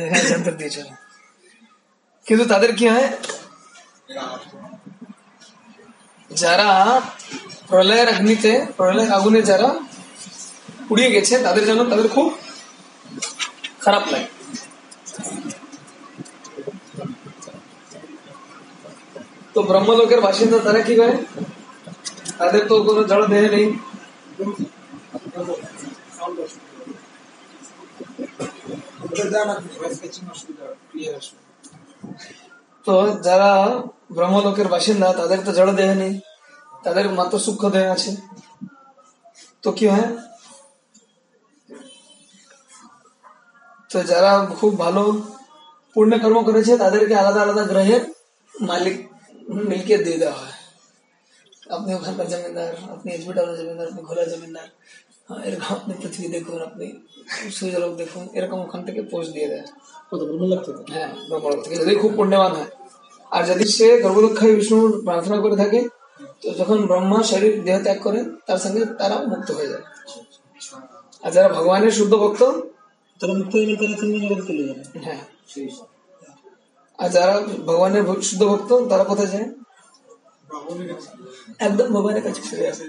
এখানে 0.04 0.24
যন্ত্র 0.32 0.52
দিয়ে 0.52 0.70
চলে 0.70 0.92
কিন্তু 2.26 2.44
তাদের 2.44 2.70
কি 2.76 2.84
হয়? 2.88 3.08
যারা 6.30 6.68
প্রলয়ের 7.68 8.08
অগ্নিতে 8.08 8.52
প্রলয়ের 8.76 9.10
আগুনে 9.12 9.40
যারা 9.42 9.68
পুড়িয়ে 10.88 11.10
গেছে, 11.10 11.34
তাদের 11.38 11.64
জন্য 11.66 11.80
তাদের 11.90 12.08
খুব 12.08 12.26
খারাপ 13.80 14.04
লাগে। 14.12 14.35
তো 19.56 19.60
ব্রহ্মলোকের 19.62 20.20
বাসিন্দা 20.20 20.58
তারা 20.58 20.80
কি 20.80 20.94
করে 20.96 21.14
তাদের 22.38 22.62
তো 22.68 22.74
কোনো 22.86 23.02
জড় 23.10 23.24
দেহ 23.26 23.42
নেই 23.54 23.66
ওটা 29.04 29.24
দেয় 29.32 29.46
না 29.48 29.54
অসুবিধা 30.32 30.66
ক্লিয়ার 30.82 31.14
আসবে 31.18 31.40
তো 32.86 32.94
যারা 33.22 33.50
ব্রহ্মলোকের 34.16 34.68
বাসিন্দা 34.68 35.08
তাদের 35.12 35.38
তো 35.46 35.50
জড় 35.58 35.72
দেহ 35.72 35.90
নেই 35.94 36.14
তাদের 36.84 37.06
মাত্র 37.10 37.34
সূক্ষ্ম 37.38 37.66
দেহ 37.74 37.86
আছে 37.92 38.10
তো 39.64 39.68
কি 39.72 39.86
হয় 39.86 40.08
তো 43.90 43.98
যারা 44.04 44.32
খুব 44.58 44.72
ভালো 44.84 45.02
পুণ্য 45.96 46.12
কর্ম 46.22 46.38
করেছে 46.48 46.72
তাদেরকে 46.82 47.14
আলাদা 47.16 47.40
আলাদা 47.42 47.64
গ্রহের 47.64 48.02
মালিক 48.54 48.96
মিলকে 49.66 49.96
দিয়ে 49.98 50.18
দেওয়া 50.18 50.36
হয় 50.36 50.56
আপনি 51.70 51.90
ওখানকার 51.94 52.26
জমিদার 52.26 52.70
আপনি 52.94 53.08
টাউনের 53.28 53.56
জমিদার 53.58 53.86
আপনি 53.86 54.02
ঘোলা 54.02 54.24
জমিদার 54.24 54.68
এরকম 55.40 55.70
আপনি 55.74 55.92
পৃথিবী 56.02 56.28
দেখুন 56.28 56.58
আপনি 56.68 56.86
সূর্যলোক 57.50 57.92
দেখুন 57.96 58.24
এরকম 58.34 58.58
ওখান 58.60 58.80
থেকে 58.86 59.00
পোস্ট 59.10 59.30
দিয়ে 59.32 59.48
দেয় 59.48 59.66
হ্যাঁ 60.92 61.10
ব্রহ্মলোক 61.28 61.60
থেকে 61.64 61.76
যদি 61.80 61.92
খুব 61.94 62.12
পুণ্যবান 62.16 62.52
হয় 62.52 62.70
আর 63.32 63.42
যদি 63.50 63.64
সে 63.76 63.88
গর্ভদক্ষায় 64.04 64.54
বিষ্ণুর 64.56 64.90
প্রার্থনা 65.04 65.38
করে 65.44 65.56
থাকে 65.56 65.80
তো 66.42 66.48
যখন 66.52 66.78
ব্রহ্মা 66.86 67.18
শরীর 67.22 67.54
দেহ 67.64 67.76
ত্যাগ 67.82 67.98
করে 68.02 68.20
তার 68.46 68.58
সঙ্গে 68.58 68.82
তারা 68.98 69.16
মুক্ত 69.24 69.48
হয়ে 69.50 69.70
যায় 69.72 69.84
আর 71.22 71.30
যারা 71.34 71.48
ভগবানের 71.48 71.92
শুদ্ধ 71.98 72.12
ভক্ত 72.14 72.42
তারা 73.20 73.32
মুক্ত 73.34 73.52
হয়ে 73.56 73.66
তারা 73.72 73.94
হ্যাঁ 75.06 75.22
আর 76.98 77.08
যারা 77.10 77.34
ভগবানের 77.66 78.02
শুদ্ধ 78.28 78.42
ভক্ত 78.44 78.70
তারা 78.90 79.04
কোথায় 79.04 79.30
যায়? 79.34 79.48
একদম 81.58 81.86
ভগবানের 81.92 82.22
কাছে 82.22 82.40
ফিরে 82.48 82.66
আসে। 82.72 82.84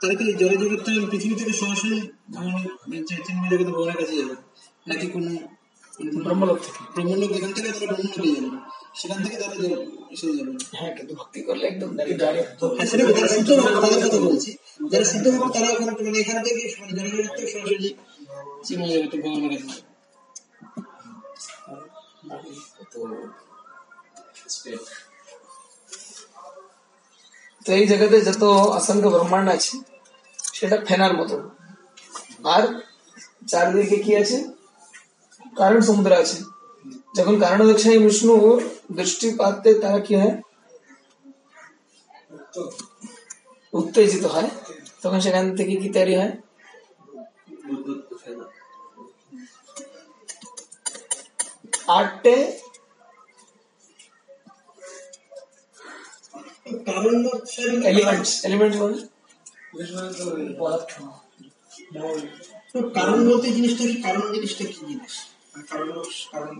তারা 0.00 0.14
কি 0.18 0.24
জল 0.40 0.52
জগৎ 0.62 0.80
পৃথিবী 1.10 1.34
থেকে 1.40 1.52
সরাসরি 1.52 1.98
ভগবানের 2.34 3.02
চিন্ময় 3.26 3.48
জগতে 3.52 3.70
ভগবানের 3.70 3.98
কাছে 4.00 4.14
যাবে? 4.20 4.34
নাকি 4.86 5.06
কোনো 5.06 5.30
ব্রহ্মলোক 6.24 6.58
থেকে। 6.64 6.80
ব্রহ্মলোক 6.94 7.30
এখান 7.38 7.50
থেকে 7.56 7.68
তারা 7.68 7.78
ব্রহ্মলোকে 7.82 8.30
যাবে। 8.36 8.58
সেখান 8.94 9.18
থেকে 9.24 9.36
তারা 9.36 9.54
এসে 10.14 10.26
যাবে। 10.38 10.52
হ্যাঁ 10.78 10.92
কিন্তু 10.96 11.12
ভক্তি 11.14 11.40
করলে 11.42 11.64
একদম 11.66 11.90
ডাইরেক্ট 11.96 12.60
হ্যাঁ, 12.76 12.88
সেটা 12.90 13.02
যারা 13.10 13.28
শুদ্ধ 13.36 13.50
ভক্ত 13.58 13.76
তাদের 13.84 14.00
কথা 14.06 14.18
বলছি। 14.26 14.50
যারা 14.92 15.04
শুদ্ধ 15.04 15.26
ভক্ত 15.34 15.54
তারা 15.56 15.68
ওখানে 15.74 15.92
মানে 15.98 16.18
এখান 16.24 16.38
থেকে 16.46 16.62
জগৎ 16.98 17.30
থেকে 17.36 17.48
সরাসরি 17.52 17.88
চিন্ময় 18.66 18.90
জগতে 18.94 19.16
ভগবানের 19.24 19.50
কাছে 19.54 19.68
যাবে। 19.70 19.91
তো 27.64 27.72
এই 27.72 27.86
জগতে 27.90 28.20
যত 28.20 28.42
অসংখ্য 28.70 29.08
ব্রহ্মাণ্ড 29.08 29.48
আছে 29.48 29.76
সেটা 30.54 30.76
ফেনার 30.86 31.16
মতো 31.16 31.52
আর 32.46 32.84
চারিদিকে 33.48 34.04
কি 34.04 34.16
আছে 34.16 34.44
কারণ 35.56 35.80
সমুদ্র 35.80 36.14
আছে 36.14 36.42
যখন 37.16 37.38
কারণ 37.38 37.62
দক্ষিণায় 37.62 38.04
বিষ্ণু 38.04 38.58
দৃষ্টিপাতে 38.90 39.74
তারা 39.74 39.98
কি 39.98 40.14
হয় 40.14 40.42
উত্তেজিত 43.72 44.26
হয় 44.26 44.48
তখন 45.02 45.20
সেখান 45.20 45.56
থেকে 45.56 45.76
কি 45.76 45.88
তৈরি 45.88 46.14
হয় 46.14 46.30
বুদ্ধ 47.66 48.12
এলিমেন্টস 57.86 58.30
এলিমেন্টস 58.44 58.76
বলে 58.80 58.96
তো 62.72 62.78
কারণ 62.94 63.18
বলতে 63.28 63.46
জিনিসটা 63.52 63.84
কি? 63.88 63.96
কারণ 64.02 64.24
জিনিসটা 64.34 64.64
কি 64.64 64.80
জিনিস? 64.80 65.14
মানে 65.52 65.64
কারণ 65.70 65.88
কারণ 66.32 66.52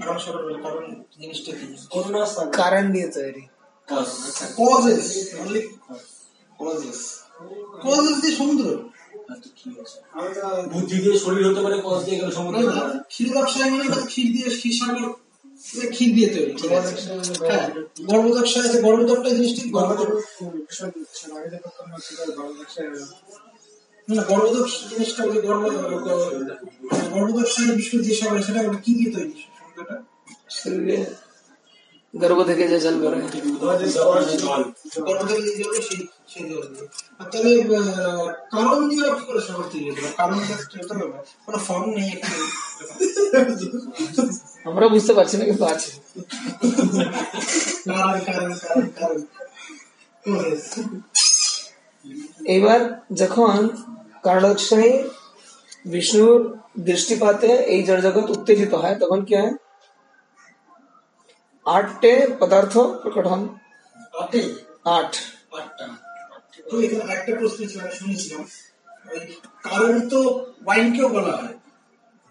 কারণ 0.00 0.16
সরল 0.18 0.46
কারণ 0.64 0.84
জিনিসটা 1.20 1.50
কি 1.58 1.64
করোনা 1.90 2.20
কারণ 2.60 2.84
দিয়ে 2.92 3.08
তৈরি। 3.08 3.44
কজেস 4.58 5.06
অনলি 5.40 5.60
কজেস 6.58 7.00
কজেস 7.84 8.16
দিয়ে 8.22 8.34
সমুদ্র। 8.36 8.66
বুদ্ধি 10.72 10.96
দিয়ে 11.02 11.16
শরীর 11.18 11.42
হতে 11.48 11.60
পারে 11.64 11.76
কস 11.84 12.00
দিয়ে 12.06 12.18
গেলে 12.20 12.32
সমুদ্র। 12.32 12.58
ক্ষীর 13.12 13.28
ব্যবসায় 13.34 13.68
মানে 13.72 13.84
ক্ষীর 14.10 14.28
দিয়ে 14.34 14.48
ক্ষীর 14.58 14.74
সাগর 14.78 15.06
ক্ষীর 15.90 16.10
দিয়ে 16.14 16.28
তৈরি 16.28 16.52
হ্যাঁ 17.42 17.66
গর্ভদক্ষা 18.08 18.58
আছে 18.60 18.78
গর্ভদক্ষা 18.82 19.30
জিনিসটা 19.30 19.62
না 24.08 24.22
গর্ভদক্ষ 24.22 24.72
জিনিসটা 24.90 25.20
ওই 25.24 25.38
গর্ভ 25.46 25.62
গর্ভদক্ষা 27.12 27.60
বিষ্ণু 27.76 27.98
যে 28.02 28.12
সাগর 28.14 28.40
সেটা 28.42 28.60
কি 28.84 28.92
দিয়ে 28.94 29.10
তৈরি 29.14 29.34
সমুদ্রটা 29.38 29.96
গর্ভ 32.18 32.38
থেকে 32.44 32.64
যে 32.68 32.78
জল 32.80 32.96
তাহলে 37.22 37.50
কারণ 38.52 38.80
দিয়ে 38.88 39.06
কি 39.08 39.22
করে 39.26 39.40
তৈরি 39.72 39.90
কারণ 40.16 40.36
কোনো 41.46 41.58
ফর্ম 41.58 41.86
নেই 41.90 42.10
আমরা 44.64 44.86
বুঝতে 44.88 45.12
পারছি 45.14 45.34
না 45.36 45.44
কিন্তু 45.44 45.64
আছে। 45.64 45.90
কারণ 47.88 48.16
কারণ 48.26 48.50
কারণ 48.62 48.86
কারণ। 48.96 49.18
এইবার 52.46 52.80
যখন 53.14 53.56
কারণোৎসাহী 54.22 54.92
বিষ্ণুর 55.84 56.38
দৃষ্টিপাতে 56.80 57.50
এই 57.66 57.80
জড় 57.82 58.02
জগৎ 58.02 58.26
উত্তেজিত 58.30 58.72
হয় 58.74 58.96
তখন 59.00 59.20
কি 59.24 59.34
হয়? 59.34 59.52
আটটে 61.68 62.12
পদার্থ 62.40 62.74
প্রকট 63.00 63.26
হন 63.26 63.42
আটে 64.20 64.42
আট 64.88 65.12
আটটা 65.56 65.86
তো 66.70 66.74
এখানে 66.80 67.02
আরেকটা 67.04 67.32
প্রশ্ন 67.40 67.60
ছিল 67.66 67.78
আমি 67.80 67.94
শুনেছিলাম। 67.98 68.42
ওই 69.06 69.20
কারণ 69.62 69.94
তো 70.08 70.20
ওয়াইনকেও 70.64 71.08
বলা 71.08 71.32
হয়। 71.36 71.56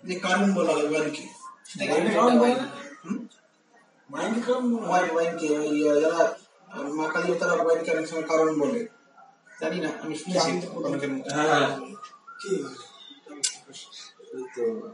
যে 0.04 0.16
কারণ 0.20 0.48
বলা 0.54 0.72
হয় 0.74 0.88
ওয়াইনকে। 0.90 1.24
ওয়াইনকে 4.10 4.42
কারণ? 4.48 4.66
ওয়াইন 4.82 5.08
ওয়াইনকে 5.10 5.48
ওই 5.60 5.70
যারা 6.02 6.22
মা 6.98 7.06
কালী 7.14 7.28
তারা 7.42 7.54
ওয়াইনকে 7.56 7.90
অনেক 7.92 8.06
সময় 8.08 8.28
কারণ 8.28 8.50
বলে। 8.60 8.80
জানি 9.62 9.78
না 9.80 9.90
আমি 10.02 10.16
শুনেছি 10.16 10.50
অনেকের 10.78 11.12
মুখে। 11.14 11.30
হ্যাঁ। 11.30 11.68
ঠিক 12.42 12.60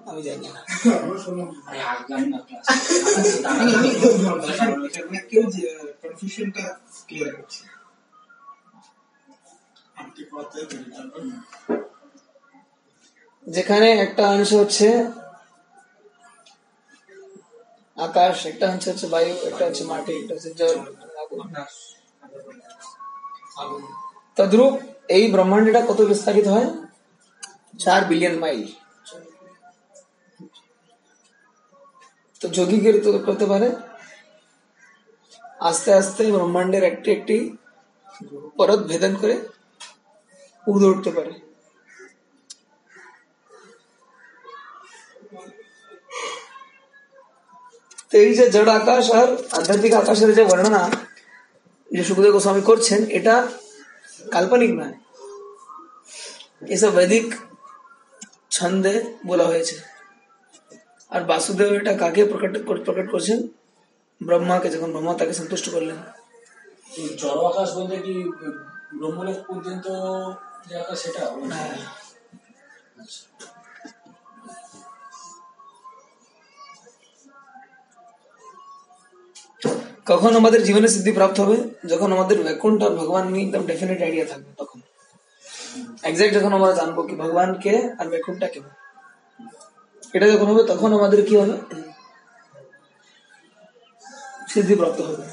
আমি 0.10 0.22
জানি 0.28 0.48
না। 0.48 0.62
আমরা 0.98 1.18
শুনলাম 1.24 1.50
আরে 1.68 2.26
না 2.34 2.40
ক্লাস 2.48 2.66
আমি 3.52 3.72
আমি 3.74 3.92
বললাম, 4.02 4.38
কেউ 5.30 5.44
কনফিউশনটা 6.02 6.64
ক্লিয়ার 7.08 7.30
করছে। 7.36 7.62
আপনি 10.02 10.22
পড়াতে 10.32 10.58
পারি 10.70 10.86
তারপর 10.96 11.22
যেখানে 13.48 13.88
একটা 14.06 14.24
অংশ 14.34 14.52
হচ্ছে 14.54 14.88
আকাশ 17.98 18.36
একটা 18.52 18.66
অংশ 18.72 18.84
হচ্ছে 18.92 19.08
বায়ু 19.14 19.34
একটা 19.50 19.64
হচ্ছে 19.68 19.84
মাটি 19.92 20.12
একটা 20.22 20.34
হচ্ছে 20.36 20.52
জল 20.60 20.78
তদ্রূপ 24.38 24.74
এই 25.18 25.24
ব্রহ্মাণ্ডটা 25.34 25.82
কত 25.90 26.00
বিস্তারিত 26.12 26.48
হয়? 26.56 26.70
চার 27.84 28.02
বিলিয়ন 28.10 28.36
মাইল 28.44 28.62
তো 32.44 32.50
যোগী 32.58 32.78
করতে 33.28 33.46
পারে। 33.52 33.68
আস্তে 35.70 35.90
আস্তে 36.00 36.24
ব্রহ্মাণ্ডের 36.36 36.84
একটি 36.92 37.10
একটি 37.18 37.38
পরত 38.58 38.82
ভেদন 38.92 39.14
করে 39.22 39.36
উড়ে 40.68 40.88
উঠতে 40.94 41.12
পারে। 41.18 41.34
এই 48.20 48.30
যে 48.38 48.46
জড় 48.56 48.72
আকাশ 48.80 49.06
আর 49.20 49.30
আধ্যাত্মিক 49.58 49.94
আকাশের 50.02 50.30
যে 50.38 50.44
বর্ণনা 50.50 50.84
যে 51.92 52.04
সুখদেব 52.08 52.32
গোস্বামী 52.36 52.62
করছেন, 52.70 53.00
এটা 53.18 53.36
কাল্পনিক 54.36 54.72
নয়। 54.80 54.96
এসব 56.76 56.92
বৈদিক 56.98 57.28
ছন্দে 58.56 58.94
বলা 59.30 59.46
হয়েছে। 59.52 59.76
আর 61.14 61.22
বাসুদেব 61.24 61.70
এটা 61.74 61.94
কাকে 61.98 62.26
প্রকট 62.26 62.54
প্রকট 62.86 63.08
করছেন? 63.12 63.40
ব্রহ্মাকে 64.22 64.70
যখন 64.70 64.92
ব্রহ্মা 64.92 65.14
তাকে 65.14 65.34
সন্তুষ্ট 65.34 65.66
করলেন। 65.70 65.98
জড় 67.18 67.42
আকাশ 67.48 67.70
বলতে 67.78 67.98
কি 67.98 68.14
ব্রহ্মলোক 69.00 69.38
পর্যন্ত 69.48 69.86
যে 70.68 70.74
আকাশ 70.78 70.98
সেটা? 71.04 71.24
হ্যাঁ। 71.52 71.78
কখন 80.06 80.36
আমাদের 80.36 80.64
জীবনে 80.64 80.88
সিদ্ধি 80.88 81.12
প্রাপ্ত 81.12 81.38
হবে? 81.40 81.58
যখন 81.88 82.10
আমাদের 82.12 82.38
বৈকুণ্ঠ 82.44 82.84
আর 82.84 82.94
ভগবান 82.96 83.26
নিয়ে 83.28 83.46
একদম 83.46 83.64
ডেফিনেট 83.66 84.00
আইডিয়া 84.02 84.26
থাকবে 84.26 84.52
তখন। 84.58 84.80
এক্সাক্ট 86.04 86.34
যখন 86.34 86.52
আমরা 86.54 86.72
জানব 86.74 86.98
কি 87.08 87.16
ভগবান 87.16 87.50
কে 87.54 87.74
আর 88.00 88.06
বৈকুণ্ঠটা 88.10 88.48
কেমন 88.48 88.72
এটা 90.14 90.28
যখন 90.32 90.48
হবে, 90.52 90.64
তখন 90.64 90.90
আমাদের 90.94 91.20
কি 91.26 91.34
হবে? 91.38 91.56
সিদ্ধি 94.54 94.76
প্রাপ্ত 94.76 95.00
হবে। 95.02 95.26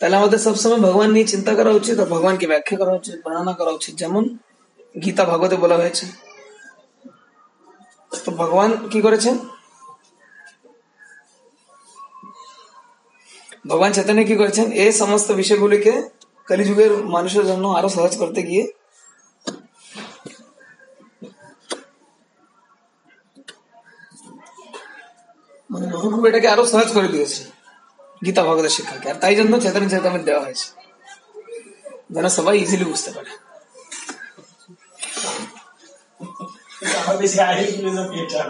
তাহলে 0.00 0.16
আমাদের 0.16 0.38
সবসময় 0.38 0.80
ভগবান 0.80 1.10
নিয়ে 1.10 1.26
চিন্তা 1.26 1.52
করা 1.54 1.70
উচিত 1.70 1.96
আর 2.00 2.06
ভগবানকে 2.06 2.46
ব্যাখ্যা 2.46 2.76
করা 2.78 2.92
উচিত, 2.92 3.14
বর্ণনা 3.24 3.52
করা 3.52 3.70
উচিত। 3.70 3.94
যেমন 3.94 4.24
গীতা 5.04 5.24
ভাগবতে 5.24 5.56
বলা 5.56 5.76
হয়েছে। 5.76 6.06
তো 8.24 8.30
ভগবান 8.40 8.70
কি 8.88 9.00
করেছেন? 9.00 9.38
ভগবান 13.66 13.90
চৈতন্য 13.92 14.20
কি 14.24 14.34
করেছেন? 14.36 14.66
এই 14.82 14.92
সমস্ত 14.92 15.28
বিষয়গুলিকে 15.32 16.19
কলিযুগের 16.48 16.92
মানুষের 17.14 17.44
জন্য 17.46 17.64
আরও 17.78 17.88
সহজ 17.96 18.12
করতে 18.16 18.40
গিয়ে 18.42 18.64
মানে 25.70 25.86
মহাপ্রভু 25.86 26.24
এটাকে 26.30 26.48
আরও 26.48 26.64
সহজ 26.66 26.88
করে 26.96 27.08
দিয়েছে 27.08 27.42
গীতা 28.22 28.42
ভগবতের 28.42 28.74
শিক্ষাকে 28.76 29.06
আর 29.10 29.16
তাই 29.22 29.34
জন্য 29.38 29.52
চেতন 29.64 29.84
চেতন 29.88 30.12
দেওয়া 30.28 30.42
হয়েছে 30.46 30.66
যেন 32.10 32.26
সবাই 32.38 32.54
ইজিলি 32.62 32.86
বুঝতে 32.90 33.10
পারে 33.16 33.30
আমার 37.00 37.16
বেশি 37.22 37.38
আইডিয়া 37.42 37.70
ফিলোসফি 37.74 38.16
এটা 38.20 38.42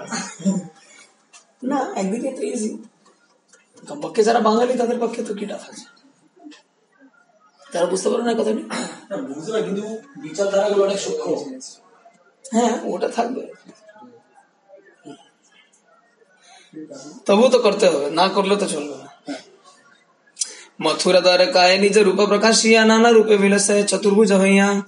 না 1.62 1.78
একদিকে 2.00 2.30
তো 2.36 2.42
ইজি 2.48 2.70
কমপক্ষে 3.82 4.22
যারা 4.28 4.40
বাঙালি 4.40 4.74
তাদের 4.80 4.98
পক্ষে 5.02 5.20
তো 5.28 5.32
কি 5.38 5.44
টাফ 5.50 5.62
আছে 5.70 5.84
তারা 7.72 7.86
বুঝতে 7.86 8.08
পারে 8.10 8.22
না 8.22 8.32
কথাটি? 8.34 8.62
না, 9.10 9.16
বুঝতে 9.16 9.52
পারি 9.52 9.64
কিন্তু 9.64 9.84
বিচারধারাগুলো 10.22 10.84
অনেক 10.84 10.98
সূক্ষ্ম। 10.98 11.30
হ্যাঁ 12.52 12.78
ওটা 12.84 13.08
থাকবে। 13.08 13.42
তবু 17.26 17.48
তো 17.48 17.58
করতে 17.58 17.88
হবে 17.88 18.10
না 18.10 18.28
করলে 18.28 18.56
তো 18.56 18.66
চলবে 18.66 18.94
না। 19.02 19.08
মথুরা 20.82 21.20
দ্বারকায় 21.20 21.78
নিজ 21.78 21.98
রূপ 21.98 22.18
প্রকাশিয়া 22.24 22.84
নানা 22.84 23.10
রূপে 23.10 23.36
বিলসে 23.36 23.82
চতুর্ভুজ 23.82 24.32
হইয়া। 24.32 24.82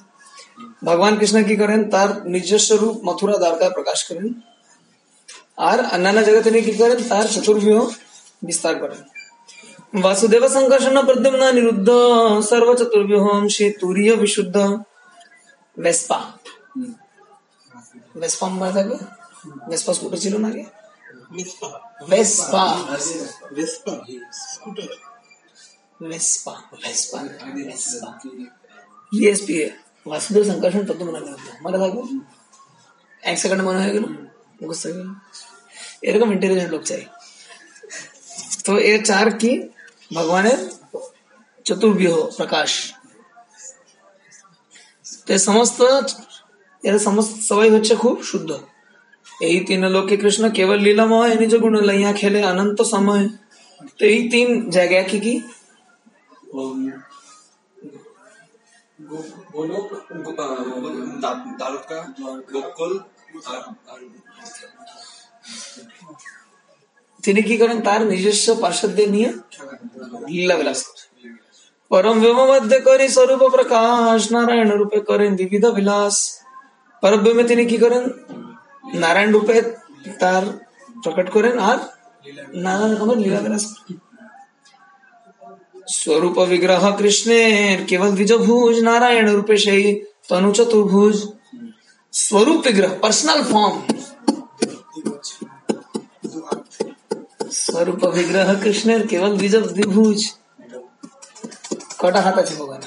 ভগবান 0.85 1.19
কৃষ্ণ 1.19 1.43
কি 1.43 1.57
করেন? 1.57 1.91
তার 1.91 2.29
নিজস্ব 2.29 2.75
রূপ 2.75 2.97
মথুরা 3.05 3.37
দ্বারকায় 3.39 3.71
প্রকাশ 3.71 4.05
করেন। 4.05 4.41
আর 5.57 5.79
অন্যান্য 5.95 6.25
জগতে 6.25 6.43
তিনি 6.43 6.63
কি 6.63 6.73
করেন? 6.73 6.99
তার 7.09 7.25
চতুর্ভুজ 7.29 7.95
বিস্তার 8.43 8.75
করেন। 8.77 9.12
বাসুদেব 9.93 10.45
সংকর্ষণ 10.49 10.97
প্রদ্যুম্ন 11.01 11.43
নিরুদ্ধ 11.51 11.89
সর্ব 12.49 12.69
চতুর্ভুহম 12.81 13.43
শ্রী 13.49 13.67
তুরীয় 13.81 14.15
বিশুদ্ধ 14.17 14.57
ভেস্পা 15.77 16.19
ভেস্পা 18.15 18.47
মনে 18.51 18.73
থাকবে 18.73 18.97
ভেস্পা 19.71 19.93
স্কুটার 19.93 20.19
ছিল 20.25 20.35
না 20.37 20.49
আগে 20.49 20.65
Vespa 21.33 21.69
Vespa 22.11 22.65
scooter 24.45 24.91
Vespa 26.01 26.55
Vespa 26.83 27.19
Vespa 27.59 28.09
ESP 29.13 29.55
Basudev 30.07 30.43
Sankarshan 30.51 30.83
তত্ত্ব 30.89 31.03
মনে 31.09 31.21
রাখবে 31.21 31.51
মনে 31.65 31.79
থাকবে 31.83 32.03
এক 33.23 33.37
সেকেন্ড 33.43 33.63
মনে 33.63 33.79
হয়ে 33.83 33.95
গেল 33.97 34.07
বুঝতে 34.61 34.89
গেল 34.91 35.09
এরকম 36.03 36.29
ইন্টেলিজেন্ট 36.35 36.71
লোক 36.75 36.83
চাই 36.91 37.03
তো 38.65 38.73
এর 38.85 39.01
চার 39.05 39.27
কি 39.41 39.53
ভগবানের 40.15 40.59
চতুর্বিহ 41.67 42.13
প্রকাশ। 42.39 42.71
সমস্ত, 45.49 45.79
এর 46.83 46.97
সমস্ত 46.99 47.33
সবাই 47.49 47.69
হচ্ছে 47.71 47.95
খুব 47.97 48.17
শুদ্ধ। 48.31 48.51
এই 49.41 49.57
তিন 49.69 49.83
লোকে 49.95 50.17
কৃষ্ণ 50.17 50.45
কেবল 50.51 50.79
লীলাময়, 50.87 51.33
নিজ 51.41 51.53
গুণ 51.63 51.75
লইয়া 51.89 52.13
খেলে 52.21 52.41
অনন্ত 52.45 52.79
সময়। 52.95 53.25
তো 53.99 54.03
এই 54.15 54.21
তিন 54.33 54.49
জায়গায় 54.71 55.07
কি 55.11 55.19
কি? 55.25 55.35
দ্বারকা 61.59 61.99
তিনি 67.25 67.41
কি 67.49 67.55
করেন? 67.63 67.79
তার 67.87 68.01
নিজস্ব 68.13 68.47
পার্শ্বদের 68.63 69.09
নিয়ে 69.15 69.29
লীলা 70.35 70.55
বিলাস 70.61 70.81
করেন। 70.87 71.07
পরম 71.91 72.17
ব্যোম 72.23 72.39
মধ্যে 72.53 72.79
করি 72.89 73.07
স্বরূপ 73.17 73.43
প্রকাশ। 73.57 74.19
নারায়ণ 74.35 74.71
রূপে 74.81 74.99
করেন 75.11 75.31
বিবিধ 75.41 75.65
বিলাস। 75.79 76.17
পরব্যোমে 77.03 77.45
তিনি 77.51 77.65
কি 77.71 77.77
করেন? 77.85 78.05
নারায়ণ 79.03 79.31
রূপে 79.37 79.57
তার 80.23 80.45
প্রকট 81.03 81.27
করেন 81.37 81.55
আর 81.71 81.79
নানা 82.65 82.85
রকমের 82.93 83.19
লীলা 83.25 83.41
বিলাস 83.45 83.65
করেন। 83.73 83.97
স্বরূপ 86.01 86.37
বিগ্রহ 86.53 86.83
কৃষ্ণের 86.99 87.79
কেবল 87.89 88.11
দ্বিজভুজ, 88.19 88.75
নারায়ণ 88.91 89.27
রূপে 89.37 89.57
সেই 89.65 89.85
তনু 90.29 90.51
চতুর্ভুজ 90.57 91.17
স্বরূপ 92.13 92.59
বিগ্রহ 92.67 92.93
পার্সোনাল 93.03 93.41
ফর্ম 93.51 93.77
स्वरूप 97.83 98.05
विग्रह 98.15 98.49
कृष्ण 98.63 98.97
केवल 99.07 99.33
बीज 99.37 99.55
विभूज 99.77 100.25
कटा 102.01 102.21
हाथ 102.21 102.39
भगवान। 102.59 102.83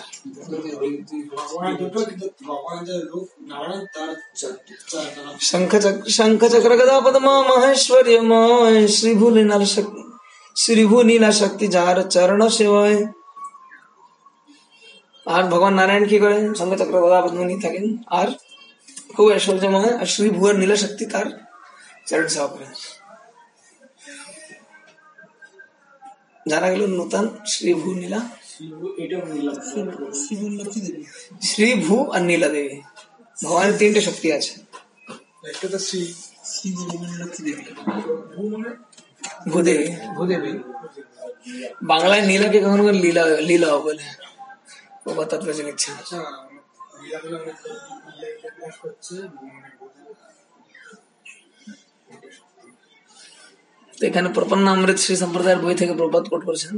शंख 6.10 6.46
चक्र 6.46 6.76
गदा 6.76 7.00
पदमा 7.00 7.34
महेश्वर्य 7.42 8.16
शक्ति 9.66 10.04
श्री 10.58 10.86
भू 10.86 11.02
नीला 11.04 11.32
शक्ति 11.42 11.68
जार 11.68 12.02
चरण 12.10 12.48
सेवाय। 12.60 12.98
আর 15.26 15.44
ভগবান 15.52 15.74
নারায়ণ 15.74 16.04
কি 16.10 16.18
করেন? 16.24 16.44
শঙ্খ 16.54 16.74
চক্র 16.82 16.96
গদাপদ্মী 17.04 17.56
থাকেন। 17.64 17.86
আর 18.20 18.28
খুব 19.16 19.26
ঐশ্বর্যময় 19.36 19.92
আর 20.02 20.08
শ্রী 20.14 20.30
ভুয়ার 20.38 20.56
নীলা 20.62 20.78
শক্তি 20.84 21.06
তার 21.14 21.28
চরণ 22.08 22.28
জানা 26.46 26.68
গেল 26.70 26.84
নূতন 26.88 27.26
শ্রী 27.46 27.72
ভূ 27.74 27.90
নীলা। 27.94 28.20
শ্রী 31.42 31.70
ভূ 31.86 31.96
আর 32.12 32.22
নীলা 32.22 32.48
দেবী। 32.48 32.76
ভগবানের 33.38 33.76
তিনটে 33.80 34.02
শক্তি 34.02 34.28
আছে। 34.38 34.54
ভূদেবী। 39.52 39.88
ভূদেবী 40.18 40.52
বাংলায় 41.84 42.24
নীলাকে 42.28 42.60
কখনো 42.62 42.84
লীলা 43.04 43.24
লীলাও 43.50 43.78
বলে? 43.82 44.06
ও 45.06 45.10
কথা 45.18 45.36
প্রচলিত 45.38 45.80
আচ্ছা 46.00 46.18
লীলাগুলো 47.02 47.36
অনেক 47.38 47.58
ইতিহাস 48.46 48.76
করছে 48.82 49.16
মানে 49.36 49.70
তো 53.98 54.02
এখানে 54.10 54.28
প্রপন্ন 54.38 54.66
অমৃত 54.74 54.98
শ্রী 55.04 55.16
সম্প্রদায়ের 55.24 55.60
বই 55.64 55.76
থেকে 55.82 55.94
প্রপাত 56.00 56.24
কোট 56.32 56.42
করেছেন। 56.48 56.76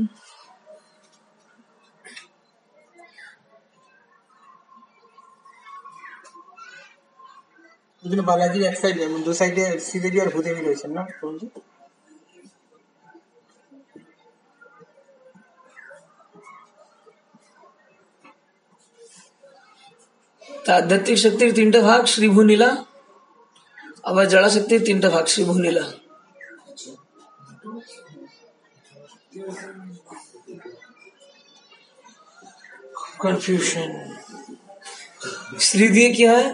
ওখানে 8.04 8.24
বালাজির 8.30 8.64
এক 8.70 8.76
সাইডে 8.82 9.02
এবং 9.10 9.20
দু 9.28 9.32
সাইডে 9.40 9.64
শ্রীদেবী 9.88 10.18
আর 10.24 10.30
ভূদেবী 10.36 10.62
রয়েছেন 10.62 10.92
না 10.98 11.04
প্রভুজি 11.20 11.48
তা 20.66 20.72
আধ্যাত্মিক 20.80 21.18
শক্তির 21.26 21.52
তিনটে 21.58 21.80
ভাগ 21.90 22.02
শ্রীভূ 22.14 22.42
নীলা 22.50 22.70
আবার 24.10 24.26
জড়া 24.34 24.50
শক্তির 24.56 24.82
তিনটে 24.88 25.08
ভাগ 25.16 25.26
শ্রীভূ 25.32 25.56
নীলা 33.28 33.34
কনফিউশন 33.34 33.90
শ্রী 35.60 35.86
দিয়ে 35.96 36.10
কি 36.16 36.24
হয় 36.26 36.50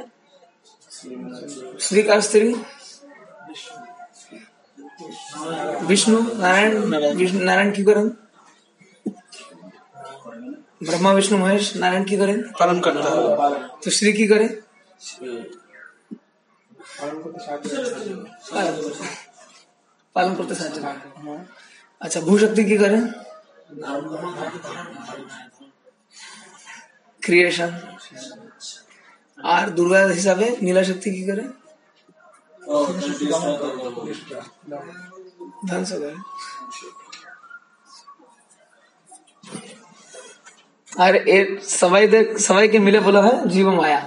শ্রী 1.80 2.02
কার 2.02 2.22
স্ত্রী 2.22 2.50
বিষ্ণু 5.90 6.20
নারায়ণ 6.40 6.74
বিষ্ণু 7.20 7.40
নারায়ণ 7.42 7.72
কি 7.78 7.84
করেন 7.90 8.08
ব্রহ্মা 10.82 11.12
বিষ্ণু 11.18 11.36
মহেশ 11.38 11.66
নারায়ণ 11.82 12.04
কি 12.10 12.16
করেন 12.22 12.40
পালন 12.60 12.78
করতে 12.86 13.08
হবে 13.08 13.30
তো 13.82 13.88
শ্রী 13.90 14.12
কি 14.18 14.26
করে 14.32 14.48
পালন 20.16 20.32
করতে 20.38 20.54
সাহায্য 20.56 20.78
করে 20.84 21.42
আচ্ছা 22.02 22.20
ভূশক্তি 22.22 22.62
কি 22.70 22.76
করে 22.78 22.98
ক্রিয়েশন 27.24 27.72
আর 29.38 29.66
দুর্গা 29.70 30.00
হিসাবে 30.10 30.46
নীলা 30.62 30.84
শক্তি 30.84 31.10
কি 31.12 31.24
করে? 31.28 31.44
ধ্বংস 35.68 35.92
করে। 35.94 36.16
আর 40.92 41.14
এর 41.28 41.46
সবাইদের 41.82 42.26
সবাইকে 42.40 42.78
মিলে 42.80 43.00
বলা 43.00 43.22
হয় 43.22 43.40
জীব 43.46 43.68
মায়া 43.72 44.02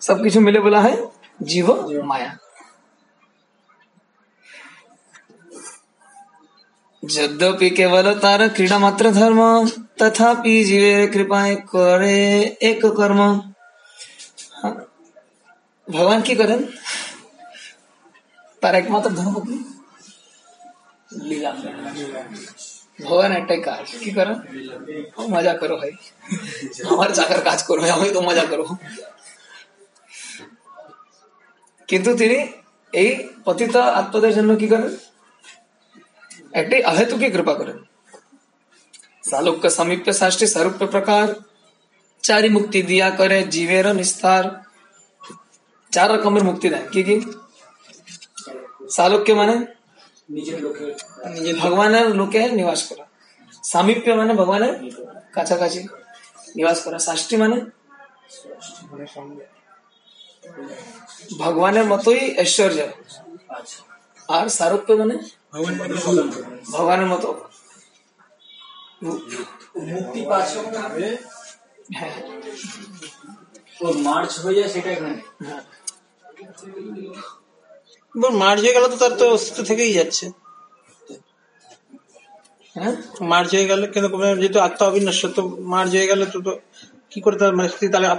সবকিছু 0.00 0.38
মিলে 0.40 0.60
বলা 0.60 0.80
হয় 0.80 0.98
জীব 1.40 1.68
মায়া 2.02 2.30
যদ্যপি 7.08 7.68
কেবল 7.70 8.06
তার 8.22 8.40
ক্রীড়া 8.48 8.78
মাত্র 8.78 9.04
ধর্ম 9.12 9.40
তথাপি 9.98 10.54
জীবের 10.64 11.02
কৃপায় 11.10 11.54
করে 11.68 12.18
এক 12.62 12.80
কর্ম 12.92 13.20
হ্যাঁ। 14.54 14.74
ভগবান 15.88 16.20
কি 16.22 16.34
করেন 16.34 16.60
তার 18.62 18.74
একমাত্র 18.74 19.08
ধর্ম 19.18 19.36
কি 19.40 19.56
লীলা 21.20 21.50
ভগবান 22.98 23.30
একটাই 23.32 23.60
কাজ 23.62 23.84
কি 24.02 24.10
করে 24.12 24.34
ও 25.16 25.20
মজা 25.34 25.52
করো 25.54 25.74
ভাই 25.80 25.92
আমার 26.84 27.10
চাকার 27.14 27.40
কাজ 27.42 27.58
করবে 27.68 27.86
আমি 27.90 28.08
তো 28.10 28.20
মজা 28.28 28.44
করব 28.44 28.68
কিন্তু 31.88 32.10
তিনি 32.16 32.38
এই 32.92 33.10
পতিত 33.44 33.74
আত্মদের 33.98 34.32
জন্য 34.34 34.50
কি 34.56 34.66
করেন 34.68 34.92
একটি 36.52 36.76
অহেতুকি 36.82 37.28
কৃপা 37.30 37.54
করেন 37.54 37.78
সালোক্য 39.24 39.64
সমীপ্য 39.70 40.08
ষষ্ঠী 40.12 40.46
স্বরূপ 40.46 40.74
প্রকার 40.86 41.26
চারি 42.24 42.48
মুক্তি 42.48 42.80
দিয়া 42.82 43.08
করে 43.10 43.38
জীবের 43.50 43.86
নিস্তার 43.94 44.44
চার 45.92 46.08
রকমের 46.10 46.44
মুক্তি 46.44 46.66
দেন 46.68 46.84
কি 46.92 47.00
কি 47.02 47.16
সালোক্য 48.90 49.28
মানে 49.32 49.54
নিজের 50.28 50.58
লোকের 50.62 50.90
নিজে 51.30 51.52
ভগবানের 51.54 52.06
লোকে 52.10 52.42
নিবাস 52.50 52.80
করা 52.88 53.04
সামীপ্য 53.64 54.06
মানে 54.12 54.32
ভগবানের 54.34 54.74
কাছাকাছি 55.34 55.80
নিবাস 56.56 56.78
করা 56.84 56.98
ষষ্ঠী 56.98 57.34
মানে 57.36 57.56
ভগবানের 61.38 61.84
মতোই 61.84 62.22
ঐশ্বর্য 62.40 62.78
আচ্ছা 63.50 63.78
আর 64.28 64.46
সারপ্য 64.48 64.88
মানে 64.92 65.14
ভগবানের 66.72 67.08
মতো। 67.12 67.28
মুক্তি 69.88 70.20
পাচ্ছ 70.30 70.52
হ্যাঁ। 71.90 72.14
মার্চ 74.06 74.32
হয়ে 74.44 74.56
যায় 74.58 74.70
সেটা 74.74 74.90
এখানে। 74.90 75.16
হয়ে 78.58 78.74
গেল 78.76 78.84
তো 78.92 78.96
তার 78.96 79.12
তো 79.20 79.24
অস্তিত্ব 79.34 79.60
থেকেই 79.70 79.92
যাচ্ছে। 79.98 80.26
হ্যাঁ? 82.76 82.94
হয়ে 83.50 83.66
গেলে 83.70 83.84
কিন্তু 83.86 84.08
যেহেতু 84.36 84.58
আত্মা 84.60 84.84
অবিনাশ্য 84.86 85.22
তো 85.36 85.42
হয়ে 85.92 86.06
গেলে 86.10 86.24
তো 86.34 86.38
কি 87.12 87.18
করে 87.24 87.36
তার 87.42 87.52
মানে 87.56 87.68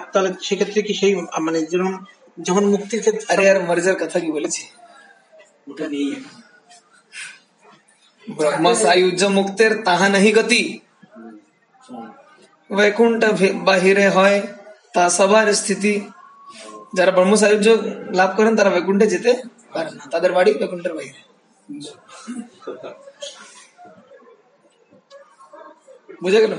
তাহলে 0.10 0.30
সেক্ষেত্রে 0.48 0.80
কি 0.88 0.94
সেই 1.02 1.12
মানে 1.46 1.60
যেরকম 1.72 1.94
যখন 2.38 2.64
মুক্তির 2.74 3.00
ক্ষেত্রে 3.04 3.26
আরে 3.32 3.44
আর 3.52 3.58
মার্জার 3.68 3.98
কথা 4.02 4.18
কি 4.24 4.30
বলেছি? 4.38 4.62
ওটা 5.69 5.87
নেই 5.91 6.09
ब्रह्म 8.27 8.67
सायुज्य 8.75 9.25
मुक्तेर 9.31 9.73
তাহা 9.85 10.07
নাহি 10.09 10.31
গতি 10.33 10.63
বৈকুণ্ঠ 12.71 13.23
ভে- 13.35 13.57
বাহিরে 13.67 14.07
হয় 14.09 14.39
তা 14.95 15.03
সবার 15.17 15.47
স্থিতি 15.55 15.93
যারা 16.93 17.13
ব্রহ্ম 17.13 17.33
সাহায্য 17.37 17.69
লাভ 18.13 18.31
করেন 18.37 18.53
তারা 18.57 18.71
বৈকুণ্ঠে 18.71 19.07
যেতে 19.07 19.31
পারে 19.73 19.91
না 19.91 20.05
তাদের 20.13 20.31
বাড়ি 20.33 20.51
বৈকুণ্ঠের 20.55 20.95
বাইরে 20.95 21.21
বুঝে 26.23 26.41
গেল 26.45 26.55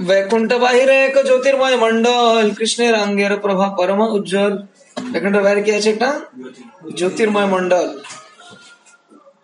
বৈকুণ্ঠ 0.00 0.50
বাহিরে 0.56 0.96
এক 1.00 1.16
জ্যোতির্ময় 1.26 1.76
মন্ডল 1.76 2.44
কৃষ্ণের 2.58 2.94
অঙ্গের 2.96 3.32
প্রভা 3.36 3.66
পরম 3.78 4.00
উজ্জ্বল 4.08 4.52
বৈকুণ্ঠের 5.06 5.44
বাইরে 5.46 5.60
কি 5.62 5.70
আছে 5.72 5.88
একটা 5.90 6.10
জ্যোতির্ময় 6.98 7.48
মন্ডল 7.48 7.88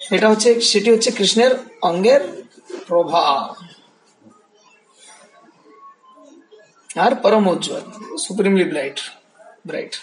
সেটা 0.01 0.27
হচ্ছে 0.33 0.51
সেটি 0.63 0.89
হচ্ছে 0.91 1.11
কৃষ্ণের 1.11 1.53
অঙ্গের 1.83 2.23
প্রভা 2.87 3.25
আর 6.97 7.13
পরম 7.23 7.45
উজ্জ্বল 7.49 7.85
সুপ্রিমলি 8.25 8.65
ব্রাইট 8.65 8.99
ব্রাইট 9.67 9.95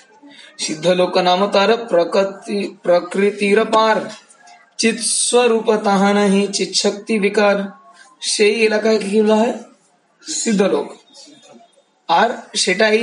সিদ্ধ 0.59 0.85
লোক 0.93 1.15
নাম 1.19 1.39
তার 1.47 1.69
প্রকৃতি 1.89 2.57
প্রকৃতির 2.83 3.59
পার 3.73 3.97
চিৎ 4.79 4.97
স্বরূপ 5.21 5.67
তাহা 5.83 6.09
নাহি 6.13 6.43
চিৎ 6.53 6.71
শক্তি 6.75 7.13
বিকার 7.19 7.57
সেই 8.25 8.55
এলাকায় 8.67 8.99
কি 9.03 9.19
বলা 9.21 9.37
হয় 9.37 9.55
সিদ্ধ 10.27 10.61
লোক 10.73 10.87
আর 12.09 12.29
সেটাই 12.63 12.99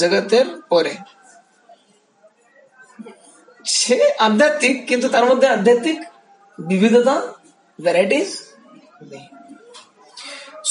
জগতের 0.00 0.46
পরে। 0.70 0.94
সে 3.78 3.98
আধ্যাত্মিক, 4.26 4.76
কিন্তু 4.88 5.06
তার 5.14 5.24
মধ্যে 5.30 5.46
আধ্যাত্মিক 5.56 5.98
বিবিধতা 6.58 7.16
ভ্যারাইটিস 7.78 8.30
নেই। 9.10 9.24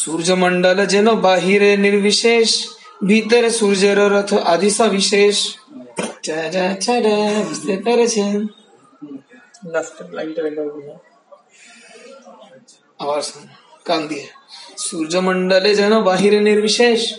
সূর্যমণ্ডল 0.01 0.77
যেন 0.93 1.07
বাহিরে 1.27 1.71
নির্বিশেষ, 1.85 2.49
ভিতরে 3.11 3.49
সূর্যের 3.59 3.99
রথ 4.13 4.31
আদি 4.53 4.69
সবিশেষ 4.79 5.37
বুঝতে 7.47 7.75
পেরেছেন। 7.85 8.35
আবার 12.99 13.21
কান 13.87 14.01
দিয়ে। 14.09 14.27
सूर्यमंडल 14.89 15.65
इज़ 15.65 15.81
निर्विशेष 16.39 17.09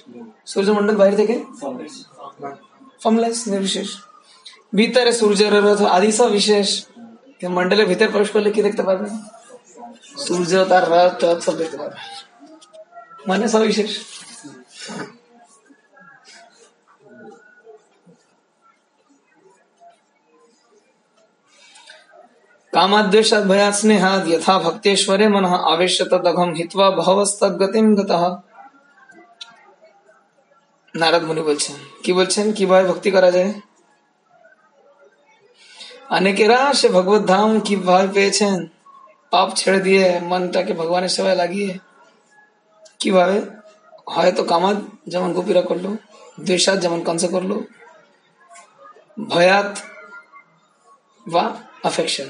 सूर्यमंडल 0.47 0.97
बाहर 0.97 1.19
थे 1.19 1.27
क्या 1.27 2.51
निर्विशेष 3.49 3.95
भीतर 4.75 5.11
सूर्य 5.13 5.49
रथ 5.53 5.83
आदि 5.89 6.13
सब 6.13 6.31
विशेष 6.31 6.81
मंडल 7.51 7.85
भीतर 7.85 8.11
प्रवेश 8.11 8.29
कर 8.29 8.41
लेके 8.41 8.63
देखते 8.63 8.83
पाते 8.83 10.25
सूर्य 10.25 10.65
रथ 10.71 11.25
सब 11.41 11.57
देखते 11.59 11.77
पाते 11.77 13.29
माने 13.29 13.49
सब 13.49 13.63
विशेष 13.63 13.99
भयात् 22.80 23.76
स्नेहात् 23.76 24.28
यथा 24.28 24.58
भक्तेश्वरे 24.60 25.28
मनः 25.30 25.54
आवेश्य 25.68 26.06
तदघम 26.06 26.54
हित्वा 26.56 26.90
भवस्तद्गतिम 26.94 27.96
गतः 27.96 28.26
নারদ 30.96 31.24
মুনি 31.24 31.42
বলছেন 31.42 31.78
কি 32.04 32.12
বলছেন 32.14 32.46
কিভাবে 32.58 32.84
ভক্তি 32.88 33.10
করা 33.16 33.30
যায় 33.32 33.52
অনেকেরা 36.12 36.60
সে 36.74 36.88
ভগবত 36.90 37.24
ধাম 37.28 37.50
কিভাবে 37.68 38.08
পেয়েছেন 38.14 38.56
পাপ 39.32 39.48
ছেড়ে 39.56 39.80
দিয়ে 39.80 40.06
মনটাকে 40.22 40.74
ভগবানের 40.74 41.12
সেবায় 41.16 41.38
লাগিয়ে 41.42 41.72
কিভাবে 43.00 43.38
হয়তো 44.08 44.42
কামাদ 44.44 44.78
যেমন 45.08 45.30
গোপীরা 45.34 45.64
করলো 45.70 45.90
দ্বেষাত 46.46 46.78
যেমন 46.84 47.00
কংস 47.08 47.24
করলো 47.36 47.56
ভয়াত 49.30 49.72
বা 51.26 51.44
अफेक्शन 51.86 52.30